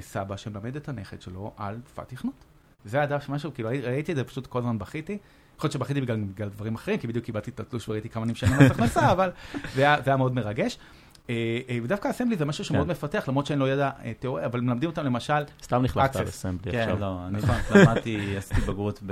סבא 0.00 0.36
שמלמד 0.36 0.76
את 0.76 0.88
הנכד 0.88 1.20
שלו 1.20 1.52
על 1.56 1.76
שפת 1.88 2.08
תכנות. 2.08 2.44
זה 2.84 2.96
היה 2.96 3.06
דבר 3.06 3.18
שמשהו, 3.20 3.54
כאילו 3.54 3.68
ראי- 3.68 3.80
ראיתי 3.80 4.12
את 4.12 4.16
זה, 4.16 4.24
פשוט 4.24 4.46
כל 4.46 4.58
הזמן 4.58 4.78
בכיתי. 4.78 5.18
יכול 5.56 5.68
להיות 5.68 5.72
שבכיתי 5.72 6.00
בגלל, 6.00 6.16
בגלל 6.34 6.48
דברים 6.48 6.74
אחרים, 6.74 6.98
כי 6.98 7.06
בדיוק 7.06 7.24
קיבלתי 7.24 7.50
את 7.50 7.60
התלוש 7.60 7.88
וראיתי 7.88 8.08
כמה 8.08 8.24
אני 8.24 8.32
משלם 8.32 8.58
מס 8.58 8.70
הכנסה, 8.70 9.12
אבל 9.12 9.30
זה 9.74 9.80
היה, 9.82 9.96
זה 10.04 10.10
היה 10.10 10.16
מאוד 10.16 10.34
מרגש. 10.34 10.78
אה, 11.30 11.34
אה, 11.68 11.78
ודווקא 11.82 12.10
אסמבלי 12.10 12.36
זה 12.36 12.44
משהו 12.44 12.64
שמאוד 12.64 12.84
כן. 12.84 12.90
מפתח, 12.90 13.24
למרות 13.28 13.46
שאין 13.46 13.58
לו 13.58 13.66
ידע 13.66 13.90
אה, 14.04 14.12
תיאוריה, 14.18 14.46
אבל 14.46 14.60
מלמדים 14.60 14.90
אותם 14.90 15.04
למשל, 15.04 15.42
סתם 15.62 15.82
נחלקת. 15.82 16.16
על 16.16 16.28
אסמבלי 16.28 16.72
כן, 16.72 16.78
עכשיו. 16.78 17.00
לא, 17.00 17.18
אני 17.26 17.38
למדתי, 17.84 18.36
עשיתי 18.36 18.60
בגרות 18.60 19.02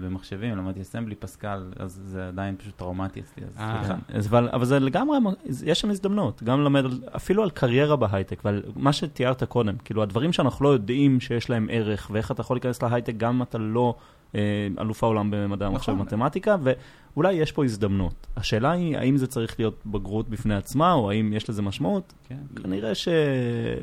במחשבים, 0.00 0.56
למדתי 0.56 0.82
אסמבלי, 0.82 1.14
פסקל, 1.14 1.72
אז 1.78 2.00
זה 2.04 2.28
עדיין 2.28 2.56
פשוט 2.56 2.76
טראומטי 2.76 3.20
אצלי, 3.20 3.44
אז. 3.44 3.52
סליחה. 3.52 4.48
אבל, 4.52 4.64
זה 4.64 4.78
לגמרי, 4.78 5.18
יש 5.64 5.80
שם 5.80 5.90
הזדמנות, 5.90 6.42
גם 6.42 6.60
ללמד 6.60 6.84
אפילו 7.16 7.42
על 7.42 7.50
קריירה 7.50 7.96
בהייטק, 7.96 8.40
ועל 8.44 8.62
מה 8.76 8.92
שתיארת 8.92 9.42
קודם, 9.44 9.76
כאילו 9.84 10.02
הדברים 10.02 10.32
שאנחנו 10.32 10.64
לא 10.64 10.68
יודעים 10.68 11.20
שיש 11.20 11.50
להם 11.50 11.68
ערך, 11.70 12.10
ואיך 12.12 12.30
אתה 12.30 12.40
יכול 12.40 12.56
להיכנס 12.56 12.82
להייטק 12.82 13.14
גם 13.16 13.34
אם 13.34 13.42
אתה 13.42 13.58
לא 13.58 13.94
אלוף 14.78 15.04
העולם 15.04 15.30
במדעי 15.30 15.68
המחשב 15.68 15.92
נכון. 15.92 16.00
ומתמטיקה, 16.00 16.56
ואולי 16.62 17.32
יש 17.32 17.52
פה 17.52 17.64
הזדמנות. 17.64 18.26
השאלה 18.36 18.70
היא, 18.70 18.98
האם 18.98 19.16
זה 19.16 19.26
צריך 19.26 19.60
להיות 19.60 19.86
בגרות 19.86 20.28
בפני 20.28 20.54
עצמה, 20.54 20.92
או 20.92 21.10
האם 21.10 21.32
יש 21.32 21.50
לזה 21.50 21.62
משמעות? 21.62 22.12
כן. 22.28 22.62
כנראה 22.62 22.94
ש... 22.94 23.08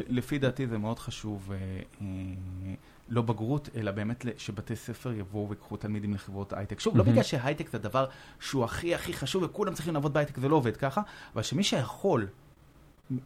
לפי 0.08 0.40
דעתי 0.40 0.68
זה 0.68 0.78
מאוד 0.78 1.00
חשוב, 1.00 1.52
אה, 1.52 1.58
אה, 2.02 2.08
לא 3.10 3.22
בגרות, 3.22 3.70
אלא 3.76 3.92
באמת 3.92 4.26
שבתי 4.38 4.76
ספר 4.76 5.14
יבואו 5.14 5.50
ויקחו 5.50 5.78
תלמידים 5.78 6.14
לחברות 6.14 6.54
הייטק. 6.54 6.80
שוב, 6.80 6.98
לא 6.98 7.04
מהמם. 7.04 7.12
בגלל 7.12 7.24
שהייטק 7.24 7.70
זה 7.70 7.78
הדבר 7.78 8.06
שהוא 8.40 8.64
הכי 8.64 8.96
הכי 8.96 9.14
חשוב 9.14 9.44
וכולם 9.44 9.74
צריכים 9.74 9.94
לעבוד 9.94 10.14
בהייטק, 10.14 10.40
זה 10.40 10.50
לא 10.50 10.56
עובד 10.56 10.78
ככה, 10.78 11.02
אבל 11.34 11.44
שמי 11.44 11.64
שיכול, 11.64 12.28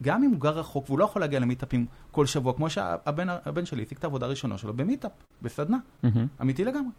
גם 0.04 0.24
אם 0.24 0.30
הוא 0.32 0.40
גר 0.40 0.58
רחוק 0.60 0.86
והוא 0.90 1.00
לא 1.00 1.06
יכול 1.06 1.22
להגיע 1.22 1.40
למיטאפים 1.40 1.86
כל 2.12 2.26
שבוע, 2.26 2.54
כמו 2.54 2.70
שהבן 2.70 3.28
הבן 3.30 3.66
שלי 3.66 3.82
הציג 3.82 3.98
את 3.98 4.04
העבודה 4.04 4.26
הראשונה 4.26 4.58
שלו 4.58 4.74
ב 4.74 4.79
meetup, 4.79 5.12
בסדנה, 5.42 5.78
מהמם. 6.04 6.28
אמיתי 6.42 6.66
לגמרי. 6.66 6.92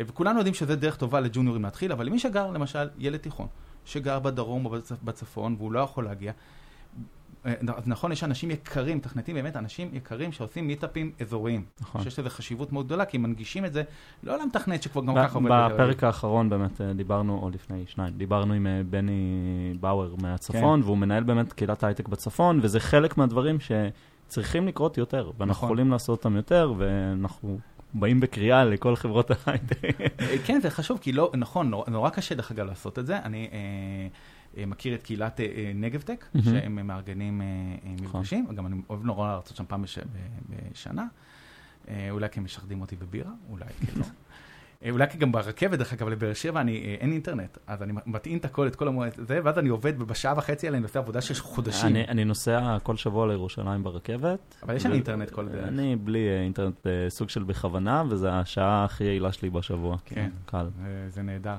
אה, 0.00 0.04
וכולנו 0.08 0.38
יודעים 0.38 0.54
שזה 0.54 0.76
דרך 0.76 0.96
טובה 0.96 1.20
לג'וניורים 1.20 1.62
להתחיל, 1.62 1.92
אבל 1.92 2.06
למי 2.06 2.18
שגר, 2.18 2.50
למשל, 2.50 2.88
ילד 2.98 3.16
תיכון, 3.18 3.46
שגר 3.84 4.18
בדרום 4.18 4.66
או 4.66 4.76
בצ- 4.76 4.94
בצפון 5.04 5.54
והוא 5.58 5.72
לא 5.72 5.78
יכול 5.80 6.04
להגיע, 6.04 6.32
נכון, 7.86 8.12
יש 8.12 8.24
אנשים 8.24 8.50
יקרים, 8.50 8.96
מתכנתים 8.96 9.34
באמת 9.34 9.56
אנשים 9.56 9.88
יקרים 9.92 10.32
שעושים 10.32 10.66
מיטאפים 10.66 11.12
אזוריים. 11.20 11.64
נכון. 11.80 12.00
חושב 12.00 12.10
שזה 12.10 12.30
חשיבות 12.30 12.72
מאוד 12.72 12.86
גדולה, 12.86 13.04
כי 13.04 13.18
מנגישים 13.18 13.64
את 13.64 13.72
זה 13.72 13.82
לא 14.22 14.38
למתכנת 14.38 14.82
שכבר 14.82 15.04
גם 15.04 15.14
ככה 15.14 15.38
עובד. 15.38 15.50
בפרק 15.74 16.04
האחרון 16.04 16.48
באמת 16.48 16.80
אה, 16.80 16.92
דיברנו, 16.92 17.38
או 17.42 17.50
לפני 17.50 17.84
שניים, 17.86 18.14
דיברנו 18.16 18.54
עם 18.54 18.66
אה, 18.66 18.80
בני 18.90 19.74
באואר 19.80 20.14
מהצפון, 20.22 20.82
והוא 20.82 20.98
מנהל 20.98 21.22
באמת 21.22 21.52
קהילת 21.52 21.84
הייטק 21.84 22.08
בצפון, 22.08 22.60
וזה 22.62 22.80
חלק 22.80 23.18
מהדברים 23.18 23.58
שצריכים 23.60 24.68
לקרות 24.68 24.98
יותר, 24.98 25.30
ואנחנו 25.38 25.50
נכון. 25.50 25.66
יכולים 25.66 25.90
לעשות 25.90 26.18
אותם 26.18 26.36
יותר, 26.36 26.72
ואנחנו 26.76 27.58
באים 27.94 28.20
בקריאה 28.20 28.64
לכל 28.64 28.96
חברות 28.96 29.30
ההייטק. 29.30 30.00
אה, 30.20 30.38
כן, 30.44 30.60
זה 30.62 30.70
חשוב, 30.70 30.98
כי 30.98 31.12
לא, 31.12 31.30
נכון, 31.34 31.70
נורא, 31.70 31.90
נורא 31.90 32.10
קשה 32.10 32.34
דרך 32.34 32.50
אגב 32.50 32.66
לעשות 32.66 32.98
את 32.98 33.06
זה. 33.06 33.18
אני 33.18 33.48
אה, 33.52 33.58
אה, 33.58 34.08
מכיר 34.66 34.94
את 34.94 35.02
קהילת 35.02 35.40
אה, 35.40 35.46
אה, 35.46 35.72
נגבטק, 35.74 36.24
מהמם. 36.34 36.44
שהם 36.44 36.86
מארגנים 36.86 37.40
אה, 37.42 37.46
אה, 37.46 37.92
נכון. 38.02 38.20
מפגשים, 38.20 38.46
גם 38.54 38.66
אני 38.66 38.76
אוהב 38.90 39.04
נורא 39.04 39.28
להרצות 39.28 39.56
שם 39.56 39.64
פעם 39.68 39.82
בש, 39.82 39.98
בשנה. 40.70 41.06
אה, 41.88 42.08
אולי 42.10 42.28
כי 42.28 42.40
הם 42.40 42.44
משחדים 42.44 42.80
אותי 42.80 42.96
בבירה, 42.96 43.30
אולי 43.50 43.64
כי 43.80 43.98
לא. 43.98 44.04
אה, 44.84 44.90
אולי 44.90 45.08
כי 45.10 45.18
גם 45.18 45.32
ברכבת, 45.32 45.78
דרך 45.78 45.92
אגב, 45.92 46.08
לבאר 46.08 46.34
שבע 46.34 46.60
אני, 46.60 46.76
אה, 46.84 46.96
אין 47.00 47.12
אינטרנט, 47.12 47.58
אז 47.66 47.82
אני 47.82 47.92
מטעין 48.06 48.38
את 48.38 48.44
הכל, 48.44 48.66
את 48.66 48.76
כל 48.76 48.88
המועד 48.88 49.12
הזה, 49.18 49.40
ואז 49.44 49.58
אני 49.58 49.68
עובד, 49.68 49.92
ובשעה 49.98 50.34
וחצי 50.36 50.66
האלה 50.66 50.76
אני 50.76 50.84
עושה 50.84 50.98
עבודה 50.98 51.20
של 51.20 51.34
חודשים. 51.34 51.88
אני, 51.88 52.04
אני 52.08 52.24
נוסע 52.24 52.78
כל 52.82 52.96
שבוע 52.96 53.26
לירושלים 53.26 53.82
ברכבת. 53.82 54.56
אבל 54.62 54.76
יש 54.76 54.86
ו- 54.86 54.92
אינטרנט 54.92 55.30
כל 55.30 55.48
דרך. 55.48 55.68
אני 55.68 55.96
בלי 55.96 56.28
אה, 56.28 56.42
אינטרנט 56.42 56.74
בסוג 56.84 57.28
של 57.28 57.42
בכוונה, 57.42 58.02
וזו 58.08 58.28
השעה 58.28 58.84
הכי 58.84 59.04
יעילה 59.04 59.32
שלי 59.32 59.50
בשבוע. 59.50 59.96
כן. 60.04 60.30
קל. 60.46 60.66
אה, 60.84 61.08
זה 61.08 61.22
נהדר. 61.22 61.56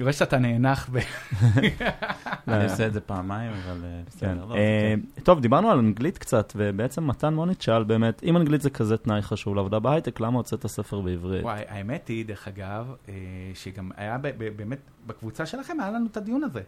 אני 0.00 0.04
רואה 0.04 0.12
שאתה 0.12 0.38
נאנח 0.38 0.90
ב... 0.92 0.98
אני 2.48 2.64
עושה 2.64 2.86
את 2.86 2.92
זה 2.92 3.00
פעמיים, 3.00 3.52
אבל 3.52 3.84
אה, 3.84 3.90
כן. 3.90 4.02
בסדר. 4.06 4.44
לא, 4.48 4.54
אה, 4.54 4.94
טוב, 5.22 5.40
דיברנו 5.40 5.70
על 5.70 5.78
אנגלית 5.78 6.18
קצת, 6.18 6.52
ובעצם 6.56 7.06
מתן 7.06 7.34
מוניט 7.34 7.60
שאל 7.60 7.84
באמת, 7.84 8.22
אם 8.22 8.36
אנגלית 8.36 8.60
זה 8.60 8.70
כזה 8.70 8.96
תנאי 8.96 9.22
חשוב 9.22 9.54
לעבודה 9.54 9.78
בהייטק, 9.78 10.20
למה 10.20 10.36
הוצאת 10.36 10.66
ספר 10.66 11.00
בעברית? 11.00 11.42
וואי, 11.42 11.62
האמת 11.68 12.08
היא, 12.08 12.24
דרך 12.26 12.48
אגב, 12.48 12.94
אה, 13.08 13.14
שגם 13.54 13.90
היה 13.96 14.18
באמת, 14.18 14.78
בקבוצה 15.06 15.46
שלכם 15.46 15.80
היה 15.80 15.90
לנו 15.90 16.06
את 16.06 16.16
הדיון 16.16 16.42
הזה. 16.42 16.62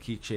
כי 0.00 0.16
כש... 0.20 0.32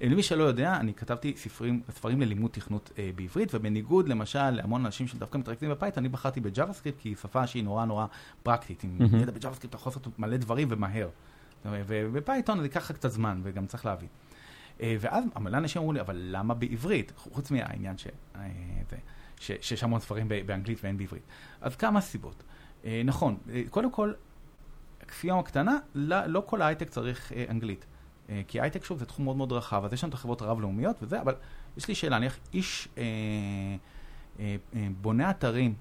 למי 0.00 0.22
שלא 0.22 0.44
יודע, 0.44 0.76
אני 0.76 0.94
כתבתי 0.94 1.34
ספרים, 1.36 1.80
ספרים 1.90 2.20
ללימוד 2.20 2.50
תכנות 2.50 2.90
אה, 2.98 3.10
בעברית, 3.16 3.54
ובניגוד 3.54 4.08
למשל 4.08 4.50
להמון 4.50 4.84
אנשים 4.86 5.06
שדווקא 5.06 5.38
מתרכזים 5.38 5.70
ב 5.70 5.74
Python, 5.74 6.04
אני 6.04 6.08
בחרתי 6.08 6.40
ב 6.40 6.72
JavaScript, 6.72 6.98
כי 7.00 7.08
היא 7.08 7.16
שפה 7.16 7.46
שהיא 7.46 7.64
נורא 7.64 7.84
נורא 7.84 8.06
פרקטית. 8.42 8.84
עם 8.84 8.96
מהמם. 8.98 9.20
ידע 9.20 9.32
ב 9.32 9.56
JavaScript 9.56 9.74
אתה 9.74 9.76
יכול 9.76 9.90
לעשות 9.90 10.18
מלא 10.18 10.36
דברים 10.36 10.68
ומהר. 10.70 11.08
וב 11.64 11.88
Python 11.88 12.58
זה 12.58 12.64
ייקח 12.64 12.92
קצת 12.92 13.10
זמן, 13.10 13.40
וגם 13.42 13.66
צריך 13.66 13.86
להבין. 13.86 14.08
אה, 14.80 14.96
ואז 15.00 15.24
מלא 15.40 15.56
אנשים 15.56 15.80
אמרו 15.82 15.92
לי, 15.92 16.00
אבל 16.00 16.16
למה 16.20 16.54
בעברית? 16.54 17.12
חוץ 17.16 17.50
מהעניין 17.50 17.98
ש... 17.98 18.06
אה, 18.36 18.40
ש- 19.40 19.52
שיש 19.60 19.82
המון 19.82 20.00
ספרים 20.00 20.28
באנגלית 20.46 20.78
ואין 20.84 20.96
בעברית. 20.96 21.22
אז 21.60 21.76
כמה 21.76 22.00
סיבות. 22.00 22.42
אה, 22.84 23.02
נכון, 23.04 23.38
קודם 23.70 23.90
כל, 23.90 24.12
כפייה 25.08 25.38
הקטנה, 25.38 25.78
לא, 25.94 26.26
לא 26.26 26.42
כל 26.46 26.62
ההייטק 26.62 26.88
צריך 26.90 27.32
אנגלית. 27.50 27.86
כי 28.48 28.60
הייטק, 28.60 28.84
שוב, 28.84 28.98
זה 28.98 29.06
תחום 29.06 29.24
מאוד 29.24 29.36
מאוד 29.36 29.52
רחב, 29.52 29.84
אז 29.84 29.92
יש 29.92 30.04
לנו 30.04 30.08
את 30.08 30.14
החברות 30.14 30.42
הרב-לאומיות 30.42 30.96
וזה, 31.02 31.20
אבל 31.20 31.34
יש 31.76 31.88
לי 31.88 31.94
שאלה, 31.94 32.18
נניח 32.18 32.38
איש 32.54 32.88
אה, 32.98 33.02
אה, 34.40 34.56
אה, 34.74 34.88
בונה 35.00 35.30
אתרים 35.30 35.74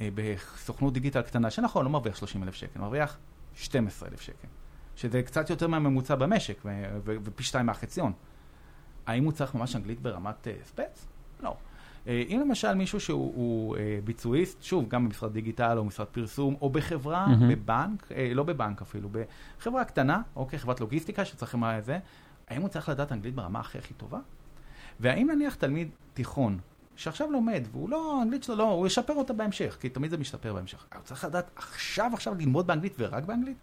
אה, 0.00 0.08
בסוכנות 0.14 0.92
דיגיטל 0.92 1.22
קטנה, 1.22 1.50
שנכון, 1.50 1.84
לא 1.84 1.90
מרוויח 1.90 2.16
30 2.16 2.42
אלף 2.42 2.54
שקל, 2.54 2.80
מרוויח 2.80 3.18
12 3.54 4.08
אלף 4.08 4.20
שקל, 4.20 4.48
שזה 4.96 5.22
קצת 5.22 5.50
יותר 5.50 5.66
מהממוצע 5.66 6.14
במשק, 6.14 6.62
ופי 7.04 7.42
שתיים 7.42 7.66
מהחציון. 7.66 8.12
האם 9.06 9.24
הוא 9.24 9.32
צריך 9.32 9.54
ממש 9.54 9.76
אנגלית 9.76 10.00
ברמת 10.00 10.48
אה, 10.48 10.52
ספץ? 10.64 11.06
לא. 11.40 11.56
אה, 12.06 12.22
אם 12.28 12.40
למשל 12.40 12.74
מישהו 12.74 13.00
שהוא 13.00 13.32
הוא, 13.34 13.76
אה, 13.76 13.98
ביצועיסט, 14.04 14.62
שוב, 14.62 14.88
גם 14.88 15.04
במשרד 15.04 15.32
דיגיטל 15.32 15.78
או 15.78 15.84
משרד 15.84 16.06
פרסום, 16.06 16.56
או 16.60 16.70
בחברה, 16.70 17.26
מהמם. 17.26 17.48
בבנק, 17.48 18.08
לא 18.34 18.42
בבנק 18.42 18.82
אפילו, 18.82 19.08
בחברה 19.58 19.84
קטנה, 19.84 20.22
אוקיי, 20.36 20.58
חברת 20.58 20.80
לוגיסטיקה 20.80 21.24
שצריכים 21.24 21.60
מה 21.60 21.80
זה, 21.80 21.98
האם 22.48 22.62
הוא 22.62 22.68
צריך 22.68 22.88
לדעת 22.88 23.12
אנגלית 23.12 23.34
ברמה 23.34 23.60
הכי 23.60 23.78
הכי 23.78 23.94
טובה? 23.94 24.18
והאם 25.00 25.30
נניח 25.30 25.54
תלמיד 25.54 25.88
תיכון, 26.14 26.58
שעכשיו 26.96 27.30
לומד, 27.30 27.62
והוא 27.72 27.88
לא, 27.88 28.18
האנגלית 28.18 28.42
שלו 28.42 28.56
לא, 28.56 28.70
הוא 28.70 28.86
ישפר 28.86 29.14
אותה 29.14 29.32
בהמשך, 29.32 29.76
כי 29.80 29.88
תמיד 29.88 30.10
זה 30.10 30.18
משתפר 30.18 30.54
בהמשך. 30.54 30.86
הוא 30.94 31.02
צריך 31.04 31.24
לדעת 31.24 31.50
עכשיו 31.56 32.10
עכשיו 32.14 32.34
ללמוד 32.34 32.66
באנגלית 32.66 32.94
ורק 32.98 33.24
באנגלית? 33.24 33.56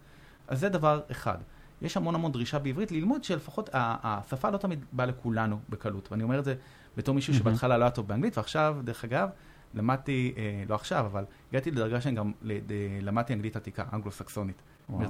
אז 0.49 0.59
זה 0.59 0.69
דבר 0.69 1.01
אחד. 1.11 1.37
יש 1.81 1.97
המון 1.97 2.15
המון 2.15 2.31
דרישה 2.31 2.59
בעברית 2.59 2.91
ללמוד 2.91 3.23
שלפחות 3.23 3.69
השפה 3.73 4.49
לא 4.49 4.57
תמיד 4.57 4.85
באה 4.91 5.05
לכולנו 5.05 5.59
בקלות. 5.69 6.11
ואני 6.11 6.23
אומר 6.23 6.39
את 6.39 6.45
זה 6.45 6.55
בתור 6.97 7.15
מישהו. 7.15 7.33
שבהתחלה 7.33 7.77
לא 7.77 7.83
היה 7.83 7.91
טוב 7.91 8.07
באנגלית, 8.07 8.37
ועכשיו, 8.37 8.77
דרך 8.83 9.03
אגב, 9.03 9.29
למדתי, 9.73 10.33
אה, 10.37 10.63
לא 10.69 10.75
עכשיו, 10.75 11.05
אבל 11.05 11.25
הגעתי 11.51 11.71
לדרגה 11.71 12.01
שאני 12.01 12.15
גם 12.15 12.31
למדתי 13.01 13.33
אנגלית 13.33 13.55
עתיקה, 13.55 13.83
אנגלו-סקסונית, 13.93 14.61
וואו. 14.89 15.01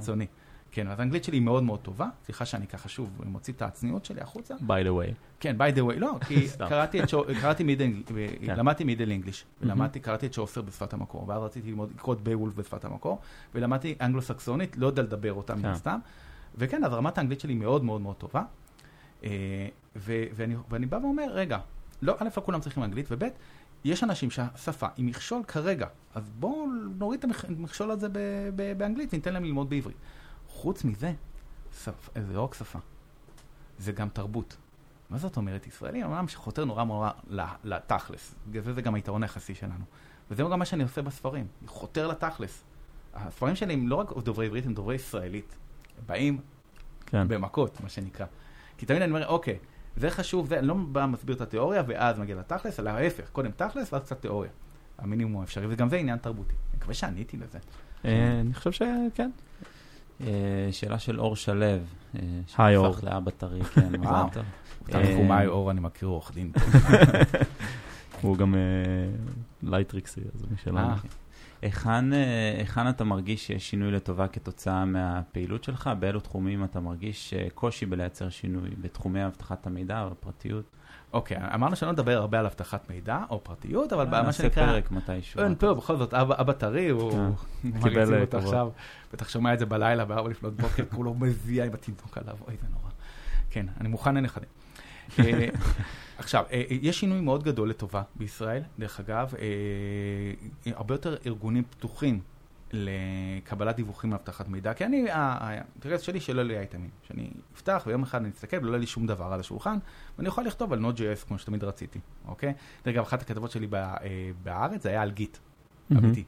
כן, 0.71 0.87
אז 0.87 0.99
האנגלית 0.99 1.23
שלי 1.23 1.37
היא 1.37 1.41
מאוד 1.41 1.63
מאוד 1.63 1.79
טובה, 1.79 2.07
סליחה 2.25 2.45
שאני 2.45 2.67
ככה 2.67 2.89
שוב 2.89 3.21
מוציא 3.25 3.53
את 3.53 3.61
הצניעות 3.61 4.05
שלי 4.05 4.21
החוצה. 4.21 4.55
by 4.55 4.85
the 4.85 4.89
way. 4.89 5.13
כן, 5.39 5.55
by 5.57 5.75
the 5.75 5.79
way, 5.79 5.99
לא, 5.99 6.11
כי. 6.27 6.47
קראתי 6.69 7.03
את 7.03 7.09
שו... 7.09 7.23
קראתי 7.41 7.63
מידל, 7.63 7.91
כן. 8.45 8.55
למדתי 8.55 8.83
מידל 8.83 9.11
אנגליש, 9.11 9.45
ולמדתי, 9.61 9.99
קראתי 9.99 10.25
את 10.25 10.33
שוסר 10.33 10.61
בשפת 10.61 10.93
המקור, 10.93 11.27
ואז 11.27 11.43
רציתי 11.43 11.69
ללמוד, 11.69 11.91
לקרוא 11.95 12.15
את 12.15 12.21
ביי 12.21 12.35
וולף 12.35 12.53
בשפת 12.53 12.85
המקור, 12.85 13.19
ולמדתי 13.55 13.95
אנגלו-סקסונית, 14.01 14.77
לא 14.77 14.87
יודע 14.87 15.01
לדבר 15.01 15.33
אותה 15.33 15.55
מן 15.55 15.61
כן. 15.61 15.67
הסתם, 15.67 15.99
וכן, 16.55 16.83
אז 16.83 16.93
רמת 16.93 17.17
האנגלית 17.17 17.39
שלי 17.39 17.53
מאוד 17.53 17.83
מאוד 17.83 18.01
מאוד 18.01 18.15
טובה. 18.15 18.43
אה, 19.23 19.29
ו- 19.95 20.25
ואני, 20.33 20.55
ואני 20.69 20.85
בא 20.85 20.95
ואומר, 20.95 21.31
רגע, 21.31 21.57
לא, 22.01 22.15
א', 22.19 22.29
לא 22.37 22.41
כולם 22.41 22.59
צריכים 22.59 22.83
אנגלית, 22.83 23.05
וב', 23.11 23.23
יש 23.83 24.03
אנשים 24.03 24.31
שהשפה 24.31 24.87
היא 24.97 25.05
מכשול 25.05 25.43
כרגע, 25.43 25.87
אז 26.15 26.29
בואו 26.39 26.65
נוריד 26.97 27.23
את 27.23 27.43
המכשול 27.49 27.91
הזה 27.91 28.07
באנגלית 28.77 29.13
וניתן 29.13 29.33
להם 29.33 29.43
ללמוד 29.43 29.69
בעברית. 29.69 29.97
חוץ 30.59 30.83
מזה, 30.83 31.13
שפ... 31.83 32.09
זה 32.15 32.33
לא 32.33 32.41
רק 32.41 32.53
שפה, 32.53 32.79
זה 33.77 33.91
גם 33.91 34.09
תרבות. 34.09 34.57
מה 35.09 35.17
זאת 35.17 35.37
אומרת 35.37 35.67
ישראלי? 35.67 36.03
אמנם 36.03 36.27
שחותר 36.27 36.65
נורא 36.65 36.83
נורא 36.83 37.11
לתכלס. 37.63 38.35
זה, 38.53 38.73
זה 38.73 38.81
גם 38.81 38.95
היתרון 38.95 39.23
היחסי 39.23 39.55
שלנו. 39.55 39.85
וזה 40.31 40.43
גם 40.43 40.59
מה 40.59 40.65
שאני 40.65 40.83
עושה 40.83 41.01
בספרים, 41.01 41.47
חותר 41.65 42.07
לתכלס. 42.07 42.63
הספרים 43.13 43.55
שלי 43.55 43.73
הם 43.73 43.87
לא 43.87 43.95
רק 43.95 44.17
דוברי 44.17 44.45
עברית, 44.45 44.65
הם 44.65 44.73
דוברי 44.73 44.95
ישראלית. 44.95 45.55
הם 45.97 46.03
באים 46.07 46.41
כן. 47.05 47.27
במכות, 47.27 47.81
מה 47.81 47.89
שנקרא. 47.89 48.25
כי 48.77 48.85
תמיד 48.85 49.01
אני 49.01 49.11
אומר, 49.11 49.27
אוקיי, 49.27 49.57
זה 49.95 50.09
חשוב, 50.09 50.47
זה, 50.47 50.59
אני 50.59 50.67
לא 50.67 50.73
בא 50.73 51.05
מסביר 51.05 51.35
את 51.35 51.41
התיאוריה 51.41 51.83
ואז 51.87 52.19
מגיע 52.19 52.35
לתכלס, 52.35 52.79
אלא 52.79 52.89
ההפך, 52.89 53.29
קודם 53.29 53.51
תכלס 53.51 53.93
ואז 53.93 54.03
קצת 54.03 54.21
תיאוריה. 54.21 54.51
המינימום 54.97 55.41
האפשרי, 55.41 55.65
וגם 55.69 55.89
זה 55.89 55.97
עניין 55.97 56.17
תרבותי. 56.17 56.55
אני 56.69 56.77
מקווה 56.77 56.93
שעניתי 56.93 57.37
לזה. 57.37 57.59
אה, 58.05 58.39
אני 58.41 58.53
חושב 58.53 58.71
שכן. 58.71 59.31
אה, 60.21 60.67
שאלה 60.71 60.99
של 60.99 61.19
אור 61.19 61.35
שלו. 61.35 61.65
אה, 61.65 62.21
היי 62.57 62.75
אור. 62.75 62.93
שהפך 62.93 63.03
לאבא 63.03 63.31
טרי, 63.31 63.63
כן, 63.63 63.95
מזל 64.01 64.23
טוב. 64.33 64.43
תנחומיי 64.85 65.47
אור, 65.47 65.71
אני 65.71 65.79
מכיר 65.79 66.07
עורך 66.07 66.31
דין. 66.33 66.51
הוא 68.21 68.37
גם 68.37 68.55
לייטריקסי, 69.63 70.21
אז 70.35 70.45
מי 70.51 70.57
שלא 70.63 70.79
היכן, 71.61 72.13
אה, 72.13 72.55
היכן 72.57 72.89
אתה 72.89 73.03
מרגיש 73.03 73.47
שיש 73.47 73.69
שינוי 73.69 73.91
לטובה 73.91 74.27
כתוצאה 74.27 74.85
מהפעילות 74.85 75.63
שלך? 75.63 75.89
באילו 75.99 76.19
תחומים 76.19 76.63
אתה 76.63 76.79
מרגיש 76.79 77.33
אה, 77.33 77.47
קושי 77.53 77.85
בלייצר 77.85 78.29
שינוי? 78.29 78.69
בתחומי 78.81 79.25
אבטחת 79.25 79.67
המידע 79.67 80.01
או 80.01 80.07
הפרטיות? 80.07 80.65
אוקיי, 81.13 81.37
okay, 81.37 81.55
אמרנו 81.55 81.75
שלא 81.75 81.91
נדבר 81.91 82.17
הרבה 82.17 82.39
על 82.39 82.45
אבטחת 82.45 82.89
מידע 82.89 83.19
או 83.29 83.43
פרטיות, 83.43 83.93
אבל 83.93 84.05
מה 84.05 84.33
שנקרא... 84.33 84.65
נעשה 84.65 84.73
פרק 84.73 84.91
מתישהו. 84.91 85.41
אין 85.43 85.55
פה, 85.55 85.73
בכל 85.73 85.97
זאת, 85.97 86.13
אבא, 86.13 86.35
אבא 86.41 86.53
טרי, 86.53 86.89
הוא 86.89 87.35
קיבל 87.83 88.21
אותו 88.21 88.37
עכשיו, 88.37 88.69
בטח 89.13 89.29
שומע 89.29 89.53
את 89.53 89.59
זה 89.59 89.65
בלילה, 89.65 90.05
בארבע 90.05 90.29
לפנות 90.29 90.57
בוקר, 90.57 90.83
כולו 90.95 91.13
מזיע 91.13 91.65
עם 91.65 91.73
התינוק 91.73 92.17
עליו, 92.17 92.37
אוי, 92.47 92.55
זה 92.61 92.67
נורא. 92.73 92.89
כן, 93.49 93.65
אני 93.81 93.89
מוכן 93.89 94.15
לנכדים. 94.15 94.49
אה, 95.19 95.47
עכשיו, 96.17 96.43
אה, 96.51 96.63
אה, 96.71 96.77
יש 96.81 96.99
שינוי 96.99 97.21
מאוד 97.21 97.43
גדול 97.43 97.69
לטובה 97.69 98.01
בישראל, 98.15 98.61
דרך 98.79 98.99
אגב, 98.99 99.33
הרבה 100.65 100.93
יותר 100.93 101.15
ארגונים 101.25 101.63
פתוחים 101.69 102.19
לקבלת 102.71 103.75
דיווחים 103.75 104.11
לאבטחת 104.11 104.47
מידע, 104.47 104.73
כי 104.73 104.85
אני, 104.85 105.05
האינטרס 105.11 106.01
שלי 106.01 106.19
שלא 106.19 106.41
יהיה 106.41 106.59
אייטמים, 106.59 106.89
שאני 107.07 107.29
אפתח 107.55 107.83
ויום 107.87 108.03
אחד 108.03 108.21
אני 108.21 108.29
אסתכל 108.29 108.57
ולא 108.57 108.69
יהיה 108.69 108.79
לי 108.79 108.87
שום 108.87 109.07
דבר 109.07 109.25
על 109.25 109.39
השולחן, 109.39 109.77
ואני 110.17 110.29
אוכל 110.29 110.41
לכתוב 110.41 110.73
על 110.73 110.85
Node.js 110.85 111.27
כמו 111.27 111.39
שתמיד 111.39 111.63
רציתי, 111.63 111.99
אוקיי? 112.27 112.53
דרך 112.85 112.95
אגב, 112.95 113.03
אחת 113.03 113.21
הכתבות 113.21 113.51
שלי 113.51 113.67
בארץ 114.43 114.83
זה 114.83 114.89
היה 114.89 115.01
על 115.01 115.11
גיט, 115.11 115.37
אמיתי. 115.91 116.23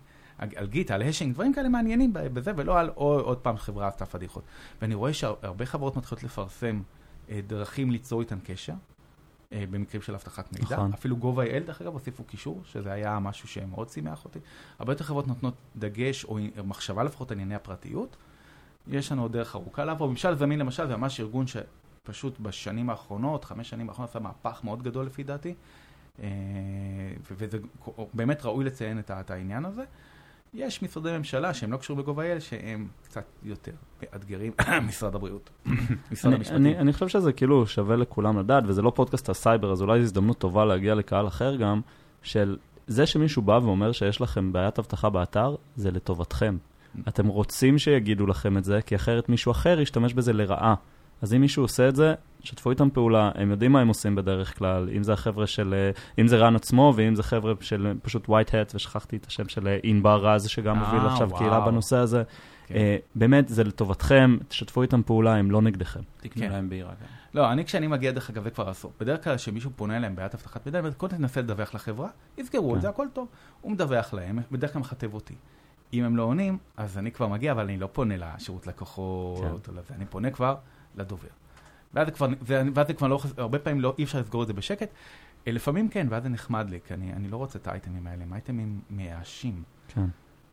על 0.55 0.67
גיט, 0.67 0.91
על 0.91 1.01
השינג, 1.01 1.33
דברים 1.33 1.53
כאלה 1.53 1.69
מעניינים 1.69 2.13
בזה, 2.13 2.51
ולא 2.55 2.79
על 2.79 2.89
עוד 2.95 3.37
פעם 3.37 3.57
חברה 3.57 3.87
עשתה 3.87 4.05
פדיחות. 4.05 4.43
ואני 4.81 4.95
רואה 4.95 5.13
שהרבה 5.13 5.65
חברות 5.65 5.97
מתחילות 5.97 6.23
לפרסם 6.23 6.81
דרכים 7.47 7.91
ליצור 7.91 8.21
איתן 8.21 8.39
קשר. 8.43 8.73
אה, 9.53 9.63
במקרים 9.69 10.01
של 10.01 10.13
אבטחת 10.13 10.53
מידע. 10.53 10.75
נכון. 10.75 10.93
אפילו 10.93 11.17
gov.il, 11.21 11.65
דרך 11.65 11.81
אגב, 11.81 11.93
הוסיפו 11.93 12.23
קישור, 12.23 12.61
שזה 12.65 12.91
היה 12.91 13.19
משהו 13.19 13.47
שמאוד 13.47 13.89
שימח 13.89 14.25
אותי. 14.25 14.39
הרבה 14.79 14.93
יותר 14.93 15.03
חברות 15.03 15.27
נותנות 15.27 15.53
דגש, 15.75 16.25
או 16.25 16.37
מחשבה 16.63 17.03
לפחות 17.03 17.31
על 17.31 17.35
ענייני 17.35 17.55
הפרטיות. 17.55 18.17
יש 18.87 19.11
לנו 19.11 19.21
עוד 19.21 19.33
דרך 19.33 19.55
ארוכה 19.55 19.85
לעבור. 19.85 20.09
ממשל 20.09 20.35
זמין 20.35 20.59
למשל, 20.59 20.87
זה 20.87 20.97
ממש 20.97 21.19
ארגון 21.19 21.45
שפשוט 21.47 22.39
בשנים 22.39 22.89
האחרונות, 22.89 23.45
חמש 23.45 23.69
שנים 23.69 23.89
האחרונות, 23.89 24.09
עשה 24.09 24.19
מהפך 24.19 24.61
מאוד 24.63 24.83
גדול 24.83 25.05
לפי 25.05 25.23
דעתי. 25.23 25.53
אה, 26.19 26.27
וזה 27.31 27.57
באמת 28.13 28.45
ראוי 28.45 28.65
לציין 28.65 28.99
את 28.99 29.31
העניין 29.31 29.65
הזה. 29.65 29.83
יש 30.53 30.83
משרדי 30.83 31.17
ממשלה 31.17 31.53
שהם 31.53 31.71
לא 31.71 31.77
קשורים 31.77 32.05
ב-gov.il, 32.05 32.39
שהם 32.39 32.87
קצת 33.03 33.23
יותר 33.43 33.71
מאתגרים, 34.01 34.51
משרד 34.87 35.15
הבריאות, 35.15 35.49
משרד 36.11 36.33
המשפטים. 36.33 36.57
אני, 36.57 36.77
אני 36.77 36.93
חושב 36.93 37.07
שזה 37.07 37.33
כאילו 37.33 37.67
שווה 37.67 37.95
לכולם 37.95 38.39
לדעת, 38.39 38.63
וזה 38.67 38.81
לא 38.81 38.91
פודקאסט 38.95 39.29
הסייבר, 39.29 39.71
אז 39.71 39.81
אולי 39.81 39.99
זו 39.99 40.03
הזדמנות 40.03 40.37
טובה 40.37 40.65
להגיע 40.65 40.95
לקהל 40.95 41.27
אחר 41.27 41.55
גם, 41.55 41.81
של 42.23 42.57
זה 42.87 43.05
שמישהו 43.05 43.41
בא 43.41 43.59
ואומר 43.63 43.91
שיש 43.91 44.21
לכם 44.21 44.53
בעיית 44.53 44.79
אבטחה 44.79 45.09
באתר, 45.09 45.55
זה 45.75 45.91
לטובתכם. 45.91 46.57
אתם 47.07 47.27
רוצים 47.27 47.77
שיגידו 47.77 48.27
לכם 48.27 48.57
את 48.57 48.63
זה, 48.63 48.81
כי 48.81 48.95
אחרת 48.95 49.29
מישהו 49.29 49.51
אחר 49.51 49.79
ישתמש 49.79 50.13
בזה 50.13 50.33
לרעה. 50.33 50.75
אז 51.21 51.33
אם 51.33 51.41
מישהו 51.41 51.63
עושה 51.63 51.89
את 51.89 51.95
זה, 51.95 52.13
שתפו 52.43 52.69
איתם 52.69 52.89
פעולה, 52.89 53.31
הם 53.35 53.51
יודעים 53.51 53.71
מה 53.71 53.81
הם 53.81 53.87
עושים 53.87 54.15
בדרך 54.15 54.57
כלל, 54.57 54.89
אם 54.95 55.03
זה 55.03 55.13
החבר'ה 55.13 55.47
של, 55.47 55.73
אה, 55.73 56.21
אם 56.21 56.27
זה 56.27 56.37
רן 56.37 56.55
עצמו, 56.55 56.93
ואם 56.95 57.15
זה 57.15 57.23
חבר'ה 57.23 57.53
של 57.59 57.87
אה, 57.87 57.91
פשוט 58.01 58.25
white 58.25 58.49
hat, 58.49 58.75
ושכחתי 58.75 59.17
את 59.17 59.25
השם 59.25 59.49
של 59.49 59.67
אה, 59.67 59.77
ענבר 59.83 60.25
רז, 60.25 60.47
שגם 60.47 60.79
מוביל 60.79 60.99
עכשיו 60.99 61.29
וואו. 61.29 61.39
קהילה 61.39 61.59
בנושא 61.59 61.97
הזה. 61.97 62.23
כן. 62.67 62.75
Uh, 62.75 62.79
באמת, 63.15 63.47
זה 63.47 63.63
לטובתכם, 63.63 64.37
תשתפו 64.47 64.81
איתם 64.81 65.03
פעולה, 65.03 65.35
הם 65.35 65.51
לא 65.51 65.61
נגדכם. 65.61 65.99
תקנו 66.17 66.43
כן. 66.43 66.51
להם 66.51 66.69
בירה 66.69 66.89
גם. 66.89 67.07
לא, 67.33 67.51
אני 67.51 67.65
כשאני 67.65 67.87
מגיע, 67.87 68.11
דרך 68.11 68.29
אגב, 68.29 68.43
זה 68.43 68.49
כבר 68.49 68.69
עשור. 68.69 68.93
בדרך 68.99 69.23
כלל 69.23 69.37
כשמישהו 69.37 69.71
פונה 69.75 69.97
אליהם 69.97 70.15
בעיית 70.15 70.33
אבטחת 70.35 70.65
מידע, 70.65 70.81
קודם 70.97 71.17
תנסה 71.17 71.41
לדווח 71.41 71.73
לחברה, 71.75 72.09
יסגרו 72.37 72.71
כן. 72.71 72.75
את 72.75 72.81
זה, 72.81 72.89
הכל 72.89 73.07
טוב. 73.13 73.27
הוא 73.61 73.71
מדווח 73.71 74.13
להם, 74.13 74.39
בדרך 74.51 74.73
כלל 74.73 74.81
מכתב 74.81 75.13
אותי. 75.13 75.35
אם 75.93 76.03
הם 76.03 76.17
לא 76.17 76.23
עונים, 76.23 76.57
אז 76.77 76.97
אני 76.97 77.11
כבר 77.11 77.27
מגיע, 77.27 77.51
אבל 77.51 77.63
אני 77.63 77.77
לא 77.77 77.89
פונה 77.91 78.15
לשירות 78.17 78.67
לקוחות, 78.67 79.65
כן. 79.65 79.71
או 79.71 79.77
לזה, 79.77 79.93
אני 79.95 80.05
פונה 80.05 80.31
כבר 80.31 80.55
לדובר. 80.95 81.27
ואז 81.93 82.07
זה 82.07 82.11
כבר, 82.11 82.27
זה, 82.47 82.63
ואז 82.73 82.87
זה 82.87 82.93
כבר 82.93 83.07
לא, 83.07 83.19
הרבה 83.37 83.59
פעמים 83.59 83.81
לא, 83.81 83.95
אי 83.97 84.03
אפשר 84.03 84.19
לסגור 84.19 84.41
את 84.41 84.47
זה 84.47 84.53
בשקט. 84.53 84.89
אה, 85.47 85.51
לפעמים 85.51 85.89
כן, 85.89 86.07
ואז 86.09 86.23
זה 86.23 86.29
נחמד 86.29 86.69
לי, 86.69 86.79
כי 86.87 86.93
אני, 86.93 87.13
אני 87.13 87.27
לא 87.27 87.37
רוצה 87.37 87.59
את 87.59 87.67
האייטמים 87.67 88.07
האלה, 88.07 88.23
הם 88.23 88.33
אייטמים 88.33 88.81
מייאשים. 88.89 89.63
כן. 89.87 90.05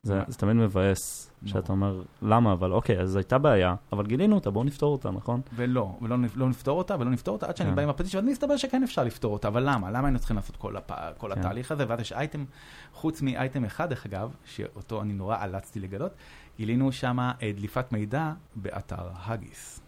זה, 0.03 0.21
זה 0.29 0.39
תמיד 0.39 0.57
מבאס. 0.57 1.31
שאתה 1.47 1.73
אומר, 1.73 2.03
למה? 2.23 2.53
אבל 2.53 2.73
אוקיי, 2.73 3.01
אז 3.01 3.17
הייתה 3.17 3.39
בעיה, 3.39 3.75
אבל 3.93 4.07
גילינו 4.07 4.35
אותה, 4.35 4.51
בואו 4.51 4.65
נפתור 4.65 4.93
אותה, 4.93 5.11
נכון? 5.11 5.41
ולא, 5.55 5.99
ולא 6.03 6.17
לא 6.35 6.49
נפתור 6.49 6.79
אותה, 6.79 6.97
ולא 7.01 7.11
נפתור 7.11 7.35
אותה, 7.35 7.47
עד 7.49 7.57
שאני 7.57 7.71
כן. 7.71 7.77
בא 7.77 7.83
עם 7.83 7.89
הפטיש, 7.89 8.15
ואז 8.15 8.25
מסתבר 8.25 8.57
שכן 8.57 8.83
אפשר 8.83 9.05
לפתור 9.05 9.33
אותה, 9.33 9.49
אבל 9.49 9.71
למה? 9.71 9.91
למה 9.91 10.09
היינו 10.09 10.19
צריכים 10.19 10.37
לעשות 10.37 10.57
כל, 10.57 10.77
הפ... 10.77 10.93
כל 11.19 11.35
כן. 11.35 11.41
התהליך 11.41 11.73
הזה? 11.73 11.85
ואז 11.89 12.01
יש 12.01 12.13
אייטם, 12.13 12.45
חוץ 12.93 13.23
מאייטם 13.23 13.65
אחד, 13.65 13.89
דרך 13.89 14.07
אגב, 14.07 14.35
שאותו 14.45 15.03
אני 15.03 15.13
נורא 15.13 15.37
עלצתי 15.41 15.81
לגלות, 15.81 16.13
גילינו 16.57 16.93
שם 16.93 17.19
אה, 17.19 17.53
דליפת 17.57 17.93
מידע 17.93 18.33
באתר 18.57 19.09
האגיס. 19.15 19.88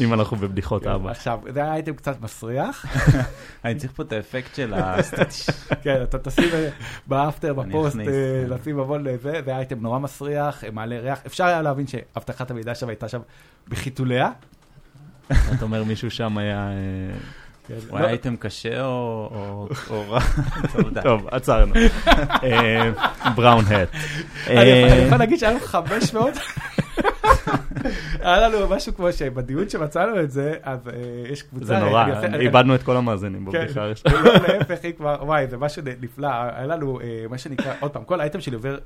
אם 0.00 0.14
אנחנו 0.14 0.36
בבדיחות 0.36 0.82
כן, 0.84 0.90
אבא. 0.90 1.10
עכשיו, 1.10 1.40
זה 1.52 1.62
היה 1.62 1.74
אייטם 1.74 1.94
קצת 1.94 2.20
מסריח. 2.20 2.86
אני 3.64 3.74
צריך 3.74 3.92
פה 3.92 4.02
את 4.02 4.12
האפקט 4.12 4.54
של 4.54 4.74
הסטטיש. 4.74 5.46
כן, 5.82 6.02
אתה 6.02 6.18
תשים 6.18 6.48
באפטר, 7.06 7.54
בפוסט, 7.54 7.96
אה, 7.98 8.04
לשים 8.48 8.76
מבון 8.76 9.04
לזה, 9.04 9.32
זה 9.44 9.50
היה 9.50 9.58
אייטם 9.58 9.80
נורא 9.80 9.98
מסריח, 9.98 10.64
מעלה 10.72 11.00
ריח. 11.00 11.18
אפשר 11.26 11.44
היה 11.44 11.62
להבין 11.62 11.86
שאבטחת 11.86 12.50
המידע 12.50 12.74
שם 12.74 12.88
הייתה 12.88 13.08
שם 13.08 13.20
בחיתוליה. 13.68 14.30
אתה 15.32 15.62
אומר 15.62 15.84
מישהו 15.84 16.10
שם 16.10 16.38
היה... 16.38 16.68
אה, 16.68 17.18
כן, 17.68 17.74
הוא 17.88 17.96
היה 17.98 18.06
לא- 18.06 18.10
אייטם 18.10 18.36
קשה 18.36 18.84
או 18.84 19.68
רע? 20.10 20.20
טוב, 21.02 21.28
עצרנו. 21.30 21.74
בראון 23.36 23.64
האט. 23.68 23.88
אני 24.46 24.68
יכול 25.06 25.18
להגיד 25.18 25.38
שהיה 25.38 25.52
לנו 25.52 25.60
500. 25.60 26.34
היה 28.20 28.48
לנו 28.48 28.68
משהו 28.68 28.94
כמו 28.94 29.12
שבדיון 29.12 29.68
שמצאנו 29.68 30.20
את 30.20 30.30
זה, 30.30 30.54
אז 30.62 30.88
אה, 30.88 30.92
יש 31.28 31.42
קבוצה... 31.42 31.66
זה 31.66 31.78
נורא, 31.78 32.06
איבדנו 32.40 32.74
את 32.74 32.82
כל 32.82 32.96
המאזינים 32.96 33.44
בבדיחה 33.44 33.74
כן. 33.74 33.80
הראשונה. 33.86 34.20
לא, 34.20 34.32
להפך, 34.34 34.78
היא 34.82 34.92
כבר, 34.92 35.16
וואי, 35.22 35.46
זה 35.46 35.56
משהו 35.56 35.82
נפלא. 36.00 36.28
היה 36.32 36.66
לנו 36.66 37.00
אה, 37.00 37.24
מה 37.30 37.38
שנקרא, 37.38 37.74
עוד 37.80 37.90
פעם, 37.90 38.04
כל 38.04 38.20
האייטם 38.20 38.40
שלי 38.40 38.54
עובר 38.54 38.78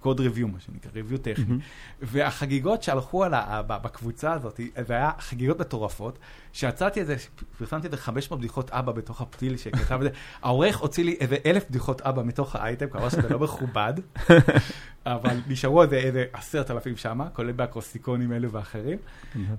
קוד 0.00 0.20
ריוויו, 0.20 0.48
מה 0.48 0.60
שנקרא, 0.60 0.90
ריוויו 0.94 1.18
טכני. 1.18 1.58
והחגיגות 2.02 2.82
שהלכו 2.82 3.24
בקבוצה 3.66 4.32
הזאת, 4.32 4.60
זה 4.86 4.94
היה 4.94 5.10
חגיגות 5.18 5.60
מטורפות, 5.60 6.18
שיצאתי 6.52 7.00
איזה, 7.00 7.16
פרסמתי 7.58 7.86
איזה 7.86 7.96
500 7.96 8.40
בדיחות 8.40 8.70
אבא 8.70 8.92
בתוך 8.92 9.20
הפתיל 9.20 9.56
שכתב 9.56 9.94
את 9.94 10.02
זה. 10.02 10.10
העורך 10.42 10.78
הוציא 10.78 11.04
לי 11.04 11.16
איזה 11.20 11.36
אלף 11.46 11.68
בדיחות 11.70 12.00
אבא 12.00 12.22
מתוך 12.22 12.56
האייטם, 12.56 12.88
כמובן 12.88 13.10
שזה 13.10 13.28
לא 13.28 13.38
מכובד, 13.38 13.94
אבל 15.06 15.36
נשארו 15.48 15.82
איזה 15.82 16.24
עשרת 16.32 16.70
אלפים 16.70 16.96
שמה, 16.96 17.28
כולל 17.30 17.52
באקרוסטיקונים 17.52 18.32
אלו 18.32 18.52
ואחרים. 18.52 18.98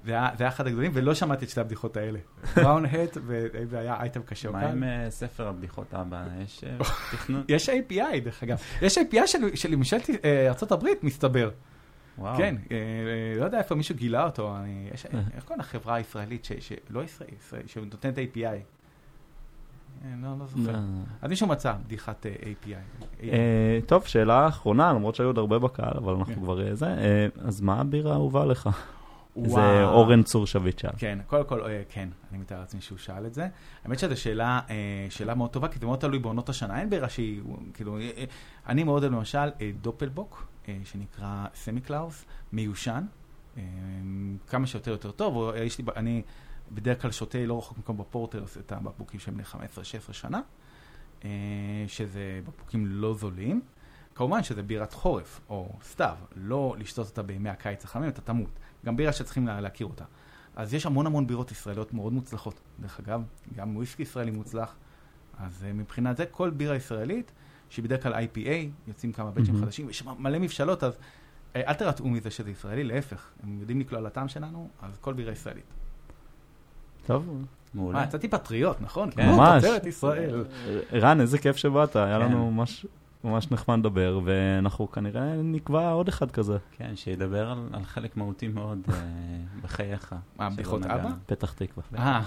זה 0.05 0.13
היה 0.39 0.47
אחד 0.47 0.67
הגדולים, 0.67 0.91
ולא 0.93 1.13
שמעתי 1.13 1.45
את 1.45 1.49
שתי 1.49 1.61
הבדיחות 1.61 1.97
האלה. 1.97 2.19
בראון 2.55 2.85
הט, 2.85 3.17
וזה 3.27 3.79
היה 3.79 3.95
אייטם 3.99 4.21
קשה. 4.21 4.51
מה 4.51 4.61
עם 4.61 4.83
אה, 4.83 5.05
ספר 5.09 5.47
הבדיחות 5.47 5.93
אבא? 5.93 6.23
יש 6.43 6.63
אה, 6.63 6.77
תכנון? 7.11 7.43
יש 7.47 7.69
API, 7.69 8.19
דרך 8.23 8.43
אגב. 8.43 8.57
יש 8.81 8.97
API 8.97 9.27
של 9.55 9.75
ממשלת 9.75 10.09
אה, 10.25 10.47
ארה"ב, 10.47 10.85
מסתבר. 11.03 11.49
וואו. 12.17 12.37
כן, 12.37 12.55
לא 13.39 13.45
יודע 13.45 13.57
איפה 13.57 13.75
מישהו 13.75 13.95
גילה 13.95 14.25
אותו, 14.25 14.55
איך 15.33 15.43
קוראים 15.43 15.59
לחברה 15.59 15.95
הישראלית, 15.95 16.47
שלא 16.59 17.03
ישראלית, 17.03 17.39
שנותנת 17.67 18.17
API? 18.17 18.79
אה, 20.05 20.09
לא, 20.21 20.29
לא 20.39 20.45
זוכר. 20.45 20.79
אז 21.21 21.29
מישהו 21.29 21.47
מצא 21.47 21.73
בדיחת 21.85 22.25
אה, 22.25 22.31
API. 22.41 23.03
אה, 23.23 23.79
טוב, 23.85 24.05
שאלה 24.05 24.47
אחרונה, 24.47 24.93
למרות 24.93 25.15
שהיו 25.15 25.27
עוד 25.27 25.37
הרבה 25.37 25.59
בקהל, 25.59 25.93
אבל 25.97 26.13
אנחנו 26.13 26.33
כן. 26.33 26.41
כבר 26.41 26.67
אה, 26.67 26.75
זה. 26.75 26.87
אה, 26.87 27.27
אז 27.41 27.61
מה 27.61 27.81
הבירה 27.81 28.11
האהובה 28.11 28.45
לך? 28.45 28.69
זה. 29.45 29.83
אורן 29.83 30.23
צור 30.23 30.47
שביט 30.47 30.79
שאל. 30.79 30.91
כן, 30.97 31.19
קודם 31.27 31.43
כל, 31.45 31.61
אה, 31.61 31.81
כן, 31.89 32.09
אני 32.31 32.37
מתאר 32.37 32.59
לעצמי 32.59 32.81
שהוא 32.81 32.97
שאל 32.97 33.25
את 33.25 33.33
זה. 33.33 33.47
האמת 33.85 33.99
שזו 33.99 34.21
שאלה, 34.21 34.59
אה, 34.69 34.75
שאלה 35.09 35.35
מאוד 35.35 35.49
טובה, 35.49 35.67
כי 35.67 35.79
זה 35.79 35.85
מאוד 35.85 35.99
תלוי 35.99 36.19
בעונות 36.19 36.49
השנה. 36.49 36.79
אין 36.79 36.89
בירה 36.89 37.09
שהיא, 37.09 37.41
כאילו, 37.73 37.97
אה, 37.97 38.09
אה, 38.17 38.23
אני 38.67 38.83
מאוד 38.83 39.03
אוהב 39.03 39.13
למשל 39.13 39.37
אה, 39.37 39.71
Doppelbock, 39.81 40.47
אה, 40.58 40.58
שנקרא 40.83 41.45
Samichlaus, 41.53 42.25
מיושן, 42.51 43.05
אה, 43.57 43.63
כמה 44.47 44.67
שיותר 44.67 44.91
יותר 44.91 45.11
טוב. 45.11 45.49
אה, 45.49 45.63
יש 45.63 45.77
לי, 45.77 45.83
אני 45.95 46.21
בדרך 46.71 47.01
כלל 47.01 47.11
שותה 47.11 47.45
לא 47.45 47.57
רחוק 47.57 47.77
מקום 47.77 47.97
בפורטרס 47.97 48.57
את 48.57 48.71
הבקבוקים 48.71 49.19
שהם 49.19 49.33
בני 49.33 49.43
15-16 49.43 50.13
שנה, 50.13 50.41
אה, 51.25 51.29
שזה 51.87 52.41
בקבוקים 52.47 52.85
לא 52.87 53.13
זולים. 53.13 53.61
כמובן 54.15 54.43
שזה 54.43 54.63
בירת 54.63 54.93
חורף, 54.93 55.41
או 55.49 55.73
סתיו, 55.83 56.15
לא 56.35 56.75
לשתות 56.79 57.07
אותה 57.07 57.23
בימי 57.23 57.49
הקיץ 57.49 57.83
החמים, 57.83 58.09
אתה 58.09 58.21
תמות. 58.21 58.49
גם 58.85 58.97
בירה 58.97 59.13
שצריכים 59.13 59.47
לה, 59.47 59.61
להכיר 59.61 59.87
אותה. 59.87 60.03
אז 60.55 60.73
יש 60.73 60.85
המון 60.85 61.05
המון 61.05 61.27
בירות 61.27 61.51
ישראליות 61.51 61.93
מאוד 61.93 62.13
מוצלחות. 62.13 62.59
דרך 62.79 62.99
אגב, 62.99 63.23
גם 63.55 63.75
וויסקי 63.75 64.03
ישראלי 64.03 64.31
מוצלח. 64.31 64.75
אז 65.37 65.65
מבחינת 65.73 66.17
זה, 66.17 66.25
כל 66.25 66.49
בירה 66.49 66.75
ישראלית, 66.75 67.31
שהיא 67.69 67.83
בדרך 67.85 68.03
כלל 68.03 68.13
IPA, 68.13 68.49
יוצאים 68.87 69.11
כמה 69.11 69.31
בצ'ים 69.31 69.53
מהמם. 69.53 69.65
חדשים, 69.65 69.89
יש 69.89 69.99
שם 69.99 70.09
מלא 70.19 70.39
מבשלות, 70.39 70.83
אז 70.83 70.97
אה, 71.55 71.61
אל 71.67 71.73
תרתעו 71.73 72.09
מזה 72.09 72.31
שזה 72.31 72.51
ישראלי, 72.51 72.83
להפך, 72.83 73.29
הם 73.43 73.59
יודעים 73.59 73.79
לקלוע 73.79 74.01
לטעם 74.01 74.27
שלנו, 74.27 74.69
אז 74.81 74.97
כל 75.01 75.13
בירה 75.13 75.31
ישראלית. 75.31 75.73
טוב, 77.05 77.45
מעולה. 77.73 77.99
אה, 77.99 78.03
יצאתי 78.03 78.27
פטריוט, 78.27 78.77
נכון? 78.81 79.11
כן. 79.11 79.23
כמו 79.23 79.37
ממש. 79.37 79.63
תוצרת 79.63 79.85
ישראל. 79.85 80.45
רן, 80.93 81.21
איזה 81.21 81.37
כיף 81.37 81.55
שבאת, 81.55 81.95
היה 81.95 82.19
כן. 82.19 82.25
לנו 82.25 82.51
ממש... 82.51 82.85
ממש 83.23 83.51
נחמד 83.51 83.79
לדבר, 83.79 84.19
ואנחנו 84.23 84.91
כנראה 84.91 85.33
נקבע 85.35 85.89
עוד 85.89 86.07
אחד 86.07 86.31
כזה. 86.31 86.57
כן, 86.77 86.95
שידבר 86.95 87.51
על, 87.51 87.69
על 87.73 87.83
חלק 87.83 88.17
מהותי 88.17 88.47
מאוד 88.47 88.79
אה, 88.89 88.95
בחייך. 89.61 90.15
מה, 90.37 90.49
בדיחות. 90.49 90.85
אבא? 90.85 91.09
פתח 91.25 91.53
תקווה. 91.53 91.83
אה, 91.97 92.21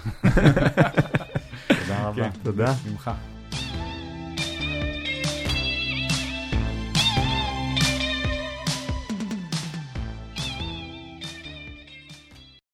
תודה 1.67 2.07
רבה. 2.07 2.31
כן, 2.31 2.39
תודה. 2.43 2.73
ממך. 2.91 3.11